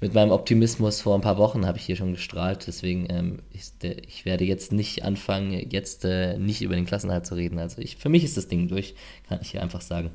mit 0.00 0.14
meinem 0.14 0.30
Optimismus 0.30 1.02
vor 1.02 1.14
ein 1.14 1.20
paar 1.20 1.36
Wochen, 1.36 1.66
habe 1.66 1.76
ich 1.76 1.84
hier 1.84 1.96
schon 1.96 2.12
gestrahlt. 2.12 2.66
Deswegen, 2.66 3.06
ähm, 3.10 3.40
ich, 3.52 3.72
ich, 3.82 4.24
werde 4.24 4.44
jetzt 4.44 4.72
nicht 4.72 5.04
anfangen, 5.04 5.52
jetzt 5.68 6.06
äh, 6.06 6.38
nicht 6.38 6.62
über 6.62 6.76
den 6.76 6.86
Klassenhalt 6.86 7.26
zu 7.26 7.34
reden. 7.34 7.58
Also 7.58 7.82
ich, 7.82 7.98
für 7.98 8.08
mich 8.08 8.24
ist 8.24 8.38
das 8.38 8.48
Ding 8.48 8.68
durch, 8.68 8.94
kann 9.28 9.40
ich 9.42 9.50
hier 9.50 9.60
einfach 9.60 9.82
sagen. 9.82 10.12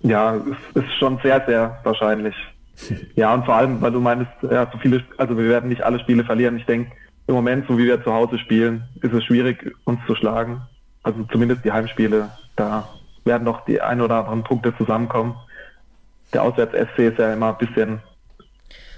Ja, 0.00 0.34
es 0.34 0.82
ist 0.82 0.92
schon 0.98 1.20
sehr, 1.22 1.44
sehr 1.46 1.78
wahrscheinlich. 1.84 2.34
Ja, 3.14 3.32
und 3.32 3.44
vor 3.44 3.54
allem, 3.54 3.80
weil 3.80 3.92
du 3.92 4.00
meinst, 4.00 4.32
ja, 4.50 4.68
so 4.72 4.78
viele, 4.78 5.04
also 5.18 5.38
wir 5.38 5.48
werden 5.48 5.68
nicht 5.68 5.82
alle 5.82 6.00
Spiele 6.00 6.24
verlieren. 6.24 6.56
Ich 6.56 6.66
denke, 6.66 6.90
im 7.28 7.36
Moment, 7.36 7.68
so 7.68 7.78
wie 7.78 7.84
wir 7.84 8.02
zu 8.02 8.12
Hause 8.12 8.40
spielen, 8.40 8.82
ist 9.02 9.12
es 9.12 9.22
schwierig, 9.22 9.72
uns 9.84 10.00
zu 10.08 10.16
schlagen. 10.16 10.62
Also 11.04 11.22
zumindest 11.30 11.64
die 11.64 11.70
Heimspiele, 11.70 12.30
da 12.56 12.88
werden 13.24 13.44
noch 13.44 13.64
die 13.66 13.80
ein 13.80 14.00
oder 14.00 14.16
anderen 14.16 14.42
Punkte 14.42 14.76
zusammenkommen. 14.76 15.36
Der 16.32 16.42
Auswärts-SC 16.42 16.98
ist 16.98 17.18
ja 17.18 17.32
immer 17.32 17.48
ein 17.48 17.58
bisschen 17.58 18.02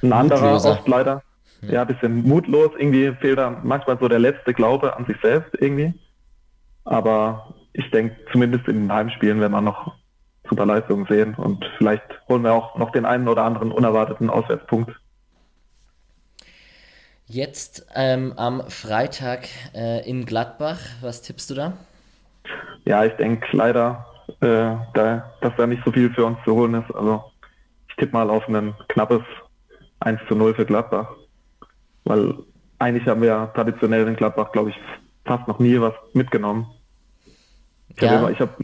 ein 0.02 0.12
anderer 0.12 0.40
Mutloser. 0.40 0.70
oft 0.70 0.88
leider. 0.88 1.22
Ja, 1.62 1.82
ein 1.82 1.86
bisschen 1.86 2.22
mutlos. 2.22 2.70
Irgendwie 2.76 3.12
fehlt 3.20 3.38
da 3.38 3.58
manchmal 3.62 3.98
so 3.98 4.08
der 4.08 4.18
letzte 4.18 4.52
Glaube 4.52 4.96
an 4.96 5.06
sich 5.06 5.16
selbst 5.22 5.54
irgendwie. 5.58 5.94
Aber 6.84 7.54
ich 7.72 7.90
denke, 7.90 8.16
zumindest 8.30 8.68
in 8.68 8.82
den 8.82 8.92
Heimspielen 8.92 9.40
werden 9.40 9.52
wir 9.52 9.60
noch 9.60 9.94
super 10.48 10.66
Leistungen 10.66 11.06
sehen 11.06 11.34
und 11.34 11.64
vielleicht 11.78 12.04
holen 12.28 12.42
wir 12.42 12.52
auch 12.52 12.76
noch 12.76 12.90
den 12.92 13.06
einen 13.06 13.28
oder 13.28 13.44
anderen 13.44 13.72
unerwarteten 13.72 14.28
Auswärtspunkt. 14.28 14.92
Jetzt 17.26 17.86
ähm, 17.94 18.34
am 18.36 18.68
Freitag 18.68 19.48
äh, 19.74 20.08
in 20.08 20.26
Gladbach, 20.26 20.78
was 21.00 21.22
tippst 21.22 21.48
du 21.50 21.54
da? 21.54 21.72
Ja, 22.84 23.02
ich 23.04 23.14
denke 23.14 23.46
leider, 23.56 24.04
äh, 24.40 24.76
da, 24.94 25.32
dass 25.40 25.52
da 25.56 25.66
nicht 25.66 25.82
so 25.84 25.92
viel 25.92 26.10
für 26.12 26.24
uns 26.24 26.38
zu 26.44 26.54
holen 26.54 26.74
ist. 26.74 26.94
Also 26.94 27.24
ich 27.88 27.96
tippe 27.96 28.12
mal 28.12 28.30
auf 28.30 28.48
ein 28.48 28.74
knappes 28.88 29.22
1 30.00 30.20
zu 30.28 30.34
0 30.34 30.54
für 30.54 30.64
Gladbach. 30.64 31.08
Weil 32.04 32.34
eigentlich 32.78 33.06
haben 33.06 33.22
wir 33.22 33.28
ja 33.28 33.46
traditionell 33.46 34.06
in 34.06 34.16
Gladbach, 34.16 34.52
glaube 34.52 34.70
ich, 34.70 34.76
fast 35.24 35.48
noch 35.48 35.58
nie 35.58 35.80
was 35.80 35.94
mitgenommen. 36.12 36.66
Ich 37.88 38.02
ja. 38.02 38.10
habe 38.10 38.34
hab 38.38 38.60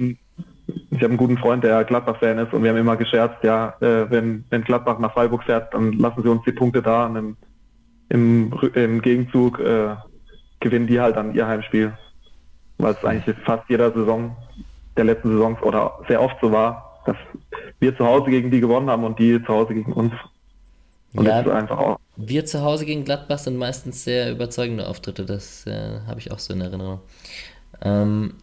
ich 0.90 0.98
habe 0.98 1.06
einen 1.06 1.16
guten 1.16 1.38
Freund, 1.38 1.64
der 1.64 1.84
Gladbach-Fan 1.84 2.38
ist 2.38 2.52
und 2.52 2.62
wir 2.62 2.70
haben 2.70 2.76
immer 2.76 2.96
gescherzt, 2.96 3.42
ja, 3.42 3.74
äh, 3.80 4.08
wenn, 4.11 4.44
wenn 4.50 4.62
Gladbach 4.62 4.98
nach 4.98 5.12
Freiburg 5.12 5.42
fährt, 5.44 5.74
dann 5.74 5.92
lassen 5.94 6.22
sie 6.22 6.28
uns 6.28 6.42
die 6.44 6.52
Punkte 6.52 6.82
da 6.82 7.06
und 7.06 7.16
im, 7.16 7.36
im, 8.08 8.52
im 8.74 9.02
Gegenzug 9.02 9.58
äh, 9.58 9.96
gewinnen 10.61 10.86
die 10.86 11.00
halt 11.00 11.16
dann 11.16 11.34
ihr 11.34 11.46
Heimspiel. 11.46 11.92
Weil 12.78 12.92
es 12.92 13.04
eigentlich 13.04 13.36
fast 13.44 13.68
jeder 13.68 13.92
Saison 13.92 14.36
der 14.97 15.05
letzten 15.05 15.32
Saisons 15.32 15.61
oder 15.62 15.99
sehr 16.09 16.20
oft 16.22 16.36
so 16.41 16.53
war, 16.53 17.03
dass 17.07 17.16
wir 17.80 17.97
zu 17.97 18.05
Hause 18.07 18.30
gegen 18.30 18.51
die 18.51 18.61
gewonnen 18.61 18.91
haben 18.91 19.05
und 19.05 19.18
die 19.18 19.43
zu 19.43 19.49
Hause 19.49 19.74
gegen 19.74 19.93
uns. 19.93 20.12
Und 21.14 21.26
ja, 21.26 21.41
einfach 21.41 21.78
auch. 21.78 21.99
Wir 22.16 22.45
zu 22.47 22.62
Hause 22.62 22.86
gegen 22.86 23.05
Gladbach 23.05 23.38
sind 23.38 23.57
meistens 23.57 24.05
sehr 24.05 24.30
überzeugende 24.30 24.86
Auftritte, 24.88 25.24
das 25.24 25.66
äh, 25.66 26.01
habe 26.07 26.20
ich 26.20 26.30
auch 26.32 26.38
so 26.38 26.53
in 26.55 26.61
Erinnerung. 26.61 27.01
Ähm, 27.82 28.34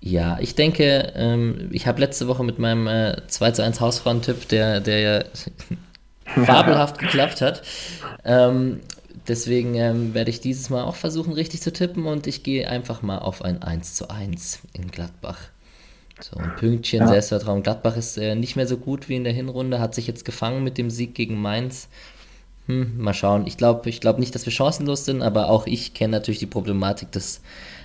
Ja, 0.00 0.38
ich 0.40 0.54
denke, 0.54 1.12
ähm, 1.16 1.68
ich 1.72 1.86
habe 1.86 2.00
letzte 2.00 2.28
Woche 2.28 2.44
mit 2.44 2.58
meinem 2.58 2.86
äh, 2.88 3.26
2 3.26 3.52
zu 3.52 3.64
1 3.64 3.80
Hausfrauentipp, 3.80 4.48
der, 4.48 4.80
der 4.80 5.00
ja 5.00 5.24
fabelhaft 6.44 6.98
geklappt 6.98 7.40
hat. 7.40 7.62
Ähm, 8.24 8.82
deswegen 9.28 9.74
ähm, 9.76 10.14
werde 10.14 10.30
ich 10.30 10.40
dieses 10.40 10.70
Mal 10.70 10.84
auch 10.84 10.96
versuchen, 10.96 11.32
richtig 11.32 11.62
zu 11.62 11.72
tippen 11.72 12.06
und 12.06 12.26
ich 12.26 12.42
gehe 12.42 12.68
einfach 12.68 13.02
mal 13.02 13.18
auf 13.18 13.42
ein 13.42 13.62
1 13.62 13.94
zu 13.94 14.10
1 14.10 14.60
in 14.74 14.90
Gladbach. 14.90 15.38
So, 16.20 16.38
ein 16.38 16.54
Pünktchen, 16.56 17.00
ja. 17.00 17.08
Selbstvertrauen. 17.08 17.62
Gladbach 17.62 17.96
ist 17.96 18.16
äh, 18.16 18.34
nicht 18.34 18.56
mehr 18.56 18.66
so 18.66 18.76
gut 18.76 19.08
wie 19.08 19.16
in 19.16 19.24
der 19.24 19.32
Hinrunde, 19.32 19.80
hat 19.80 19.94
sich 19.94 20.06
jetzt 20.06 20.24
gefangen 20.24 20.62
mit 20.62 20.78
dem 20.78 20.90
Sieg 20.90 21.14
gegen 21.14 21.40
Mainz. 21.40 21.88
Hm, 22.66 22.98
mal 22.98 23.12
schauen. 23.12 23.46
Ich 23.46 23.56
glaube 23.56 23.88
ich 23.90 24.00
glaub 24.00 24.18
nicht, 24.18 24.34
dass 24.34 24.46
wir 24.46 24.52
chancenlos 24.52 25.04
sind, 25.04 25.22
aber 25.22 25.50
auch 25.50 25.66
ich 25.66 25.92
kenne 25.92 26.12
natürlich 26.12 26.38
die 26.38 26.46
Problematik 26.46 27.12
des, 27.12 27.42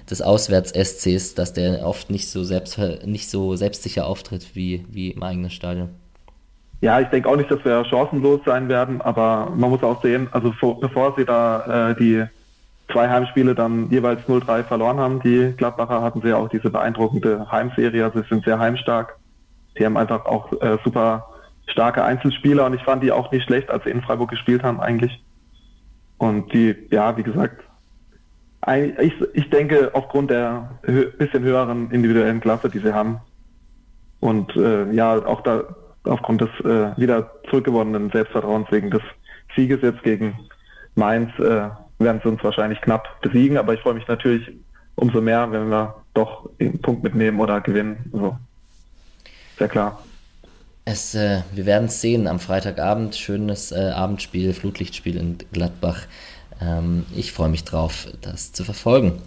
des 0.10 0.22
Auswärts-SCs, 0.22 1.36
dass 1.36 1.54
der 1.54 1.86
oft 1.86 2.10
nicht 2.10 2.30
so, 2.30 2.44
selbst, 2.44 2.80
nicht 3.06 3.30
so 3.30 3.56
selbstsicher 3.56 4.06
auftritt 4.06 4.56
wie, 4.56 4.86
wie 4.90 5.12
im 5.12 5.24
eigenen 5.24 5.50
Stadion. 5.50 5.90
Ja, 6.82 7.02
ich 7.02 7.10
denke 7.10 7.28
auch 7.28 7.36
nicht, 7.36 7.52
dass 7.52 7.64
wir 7.66 7.84
chancenlos 7.86 8.40
sein 8.46 8.70
werden, 8.70 9.02
aber 9.02 9.52
man 9.54 9.70
muss 9.70 9.84
auch 9.84 10.02
sehen, 10.02 10.30
also 10.32 10.54
vor, 10.54 10.80
bevor 10.80 11.14
sie 11.18 11.26
da 11.26 11.90
äh, 11.90 11.96
die 11.96 12.24
zwei 12.92 13.10
Heimspiele 13.10 13.56
dann 13.56 13.90
jeweils 13.90 14.22
0-3 14.28 14.64
verloren 14.64 15.00
haben, 15.00 15.22
die 15.22 15.54
Gladbacher, 15.56 16.02
hatten 16.02 16.22
sie 16.22 16.34
auch 16.34 16.50
diese 16.50 16.70
beeindruckende 16.70 17.52
Heimserie, 17.52 18.04
also 18.04 18.22
sie 18.22 18.28
sind 18.28 18.46
sehr 18.46 18.60
heimstark. 18.60 19.18
Die 19.78 19.86
haben 19.86 19.98
einfach 19.98 20.26
auch 20.26 20.52
äh, 20.62 20.78
super 20.84 21.28
starke 21.68 22.04
Einzelspieler 22.04 22.66
und 22.66 22.74
ich 22.74 22.84
fand 22.84 23.04
die 23.04 23.12
auch 23.12 23.32
nicht 23.32 23.46
schlecht, 23.46 23.70
als 23.70 23.84
sie 23.84 23.92
in 23.92 24.02
Freiburg 24.02 24.30
gespielt 24.30 24.64
haben 24.64 24.80
eigentlich. 24.80 25.24
Und 26.18 26.52
die, 26.52 26.76
ja, 26.90 27.16
wie 27.16 27.24
gesagt, 27.24 27.64
ich, 29.00 29.14
ich 29.34 29.50
denke 29.50 29.92
aufgrund 29.94 30.32
der 30.32 30.70
hö 30.84 31.12
bisschen 31.18 31.44
höheren 31.44 31.92
individuellen 31.92 32.42
Klasse, 32.42 32.70
die 32.70 32.80
sie 32.80 32.94
haben 32.94 33.22
und 34.20 34.56
äh, 34.56 34.92
ja, 34.92 35.26
auch 35.26 35.42
da 35.42 35.64
aufgrund 36.04 36.42
des 36.42 36.50
äh, 36.66 36.98
wieder 36.98 37.32
zurückgewonnenen 37.50 38.12
Selbstvertrauens 38.12 38.68
wegen 38.72 38.92
des 38.92 39.02
Sieges 39.56 39.82
jetzt 39.82 40.04
gegen 40.04 40.38
Mainz 40.96 41.32
äh, 41.40 41.70
werden 42.00 42.22
sie 42.24 42.30
uns 42.30 42.44
wahrscheinlich 42.44 42.82
knapp 42.82 43.22
besiegen, 43.22 43.58
aber 43.58 43.74
ich 43.74 43.82
freue 43.82 43.94
mich 43.94 44.08
natürlich 44.08 44.50
umso 44.96 45.22
mehr, 45.22 45.52
wenn 45.52 45.70
wir 45.70 45.96
doch 46.14 46.50
den 46.60 46.80
Punkt 46.82 47.04
mitnehmen 47.04 47.40
oder 47.40 47.62
gewinnen. 47.62 48.10
Also, 48.14 48.38
sehr 49.58 49.68
klar. 49.68 50.02
Es, 50.86 51.14
äh, 51.14 51.42
wir 51.54 51.66
werden 51.66 51.86
es 51.86 52.02
sehen 52.02 52.28
am 52.28 52.40
Freitagabend. 52.40 53.16
Schönes 53.16 53.72
äh, 53.72 53.92
Abendspiel, 53.94 54.54
Flutlichtspiel 54.54 55.18
in 55.18 55.38
Gladbach. 55.52 56.08
Ähm, 56.62 57.06
ich 57.16 57.32
freue 57.32 57.50
mich 57.50 57.64
drauf, 57.64 58.08
das 58.22 58.54
zu 58.54 58.64
verfolgen. 58.64 59.22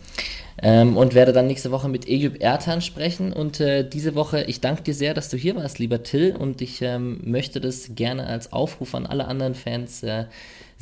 Ähm, 0.61 0.97
und 0.97 1.15
werde 1.15 1.33
dann 1.33 1.47
nächste 1.47 1.71
Woche 1.71 1.89
mit 1.89 2.07
Egyp 2.07 2.43
Ertan 2.43 2.83
sprechen. 2.83 3.33
Und 3.33 3.61
äh, 3.61 3.89
diese 3.89 4.15
Woche, 4.15 4.43
ich 4.45 4.61
danke 4.61 4.83
dir 4.83 4.95
sehr, 4.95 5.15
dass 5.15 5.29
du 5.29 5.37
hier 5.37 5.57
warst, 5.57 5.79
lieber 5.79 6.03
Till. 6.03 6.37
Und 6.37 6.61
ich 6.63 6.83
ähm, 6.83 7.21
möchte 7.25 7.61
das 7.61 7.95
gerne 7.95 8.27
als 8.27 8.53
Aufruf 8.53 8.95
an 8.95 9.07
alle 9.07 9.27
anderen 9.27 9.55
Fans 9.55 10.03
äh, 10.03 10.25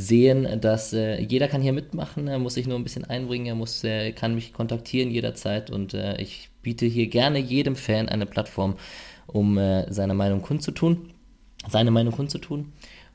sehen, 0.01 0.61
dass 0.61 0.92
äh, 0.92 1.20
jeder 1.20 1.48
kann 1.48 1.61
hier 1.61 1.72
mitmachen. 1.72 2.26
Er 2.26 2.38
muss 2.38 2.55
sich 2.55 2.66
nur 2.66 2.78
ein 2.78 2.82
bisschen 2.82 3.05
einbringen. 3.05 3.46
Er 3.46 3.55
muss, 3.55 3.84
äh, 3.84 4.12
kann 4.12 4.34
mich 4.34 4.53
kontaktieren 4.53 5.11
jederzeit. 5.11 5.70
Und 5.70 5.94
äh, 5.94 6.20
ich 6.20 6.51
biete 6.62 6.86
hier 6.86 7.07
gerne 7.09 7.38
jedem 7.38 7.76
Fan 7.76 8.09
eine 8.09 8.26
Plattform, 8.26 8.76
um 9.26 9.59
äh, 9.59 9.90
seine 9.92 10.14
Meinung 10.14 10.42
kundzutun. 10.42 11.11
Seine 11.68 11.90
Meinung 11.90 12.14
kundzutun. 12.14 12.72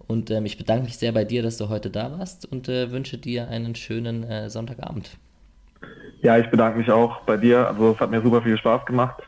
Und 0.08 0.30
ähm, 0.30 0.46
ich 0.46 0.58
bedanke 0.58 0.86
mich 0.86 0.98
sehr 0.98 1.12
bei 1.12 1.26
dir, 1.26 1.42
dass 1.42 1.58
du 1.58 1.70
heute 1.70 1.90
da 1.90 2.18
warst 2.18 2.50
und 2.52 2.70
äh, 2.70 2.92
wünsche 2.92 3.18
dir 3.18 3.48
einen 3.48 3.74
schönen 3.74 4.24
äh, 4.24 4.50
Sonntagabend. 4.50 5.18
Ja, 6.22 6.38
ich 6.38 6.48
bedanke 6.50 6.78
mich 6.78 6.92
auch 6.92 7.22
bei 7.22 7.38
dir. 7.38 7.68
Also 7.68 7.94
es 7.94 8.00
hat 8.00 8.12
mir 8.12 8.22
super 8.22 8.42
viel 8.44 8.58
Spaß 8.58 8.86
gemacht. 8.86 9.22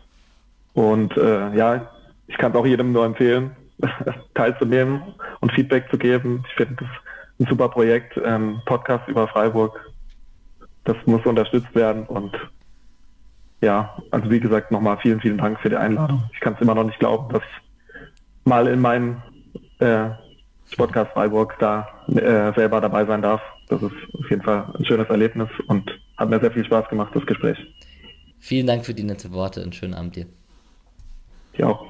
Und 0.74 1.16
ja, 1.16 1.90
ich 2.28 2.38
kann 2.38 2.52
es 2.52 2.58
auch 2.58 2.66
jedem 2.68 2.92
nur 2.92 3.04
empfehlen, 3.04 3.50
teilzunehmen 4.36 5.02
und 5.40 5.52
Feedback 5.54 5.90
zu 5.90 5.98
geben. 5.98 6.44
Ich 6.48 6.54
finde 6.54 6.76
das 6.76 6.90
ein 7.40 7.46
super 7.48 7.70
Projekt, 7.70 8.20
ähm, 8.24 8.62
Podcast 8.66 9.08
über 9.08 9.28
Freiburg. 9.28 9.80
Das 10.84 10.96
muss 11.06 11.26
unterstützt 11.26 11.74
werden 11.76 12.06
und 12.06 12.36
ja, 13.62 13.98
also 14.12 14.30
wie 14.30 14.40
gesagt, 14.40 14.72
nochmal 14.72 14.98
vielen, 15.02 15.20
vielen 15.20 15.38
Dank 15.38 15.60
für 15.60 15.70
die 15.70 15.76
Einladung. 15.76 16.24
Ich 16.34 16.40
kann 16.40 16.54
es 16.54 16.62
immer 16.62 16.76
noch 16.76 16.84
nicht 16.84 17.00
glauben, 17.00 17.34
dass 17.34 17.42
ich 17.42 18.46
mal 18.46 18.68
in 18.68 18.80
meinem 18.80 19.22
äh, 19.80 20.10
Sportcast 20.70 21.12
Freiburg 21.12 21.56
da 21.60 21.88
äh, 22.08 22.54
selber 22.54 22.82
dabei 22.82 23.06
sein 23.06 23.22
darf. 23.22 23.42
Das 23.68 23.82
ist 23.82 23.96
auf 24.14 24.30
jeden 24.30 24.44
Fall 24.44 24.66
ein 24.78 24.86
schönes 24.86 25.10
Erlebnis 25.10 25.50
und 25.68 25.90
hat 26.18 26.30
mir 26.30 26.40
sehr 26.40 26.52
viel 26.52 26.66
Spaß 26.66 26.88
gemacht, 26.90 27.12
das 27.16 27.26
Gespräch. 27.26 27.58
Vielen 28.40 28.68
Dank 28.68 28.86
für 28.86 28.94
die 28.94 29.04
nette 29.04 29.32
Worte 29.32 29.64
und 29.64 29.76
schönen 29.76 29.94
Abend 29.94 30.16
dir. 30.16 30.28
Dir 31.58 31.70
auch. 31.70 31.88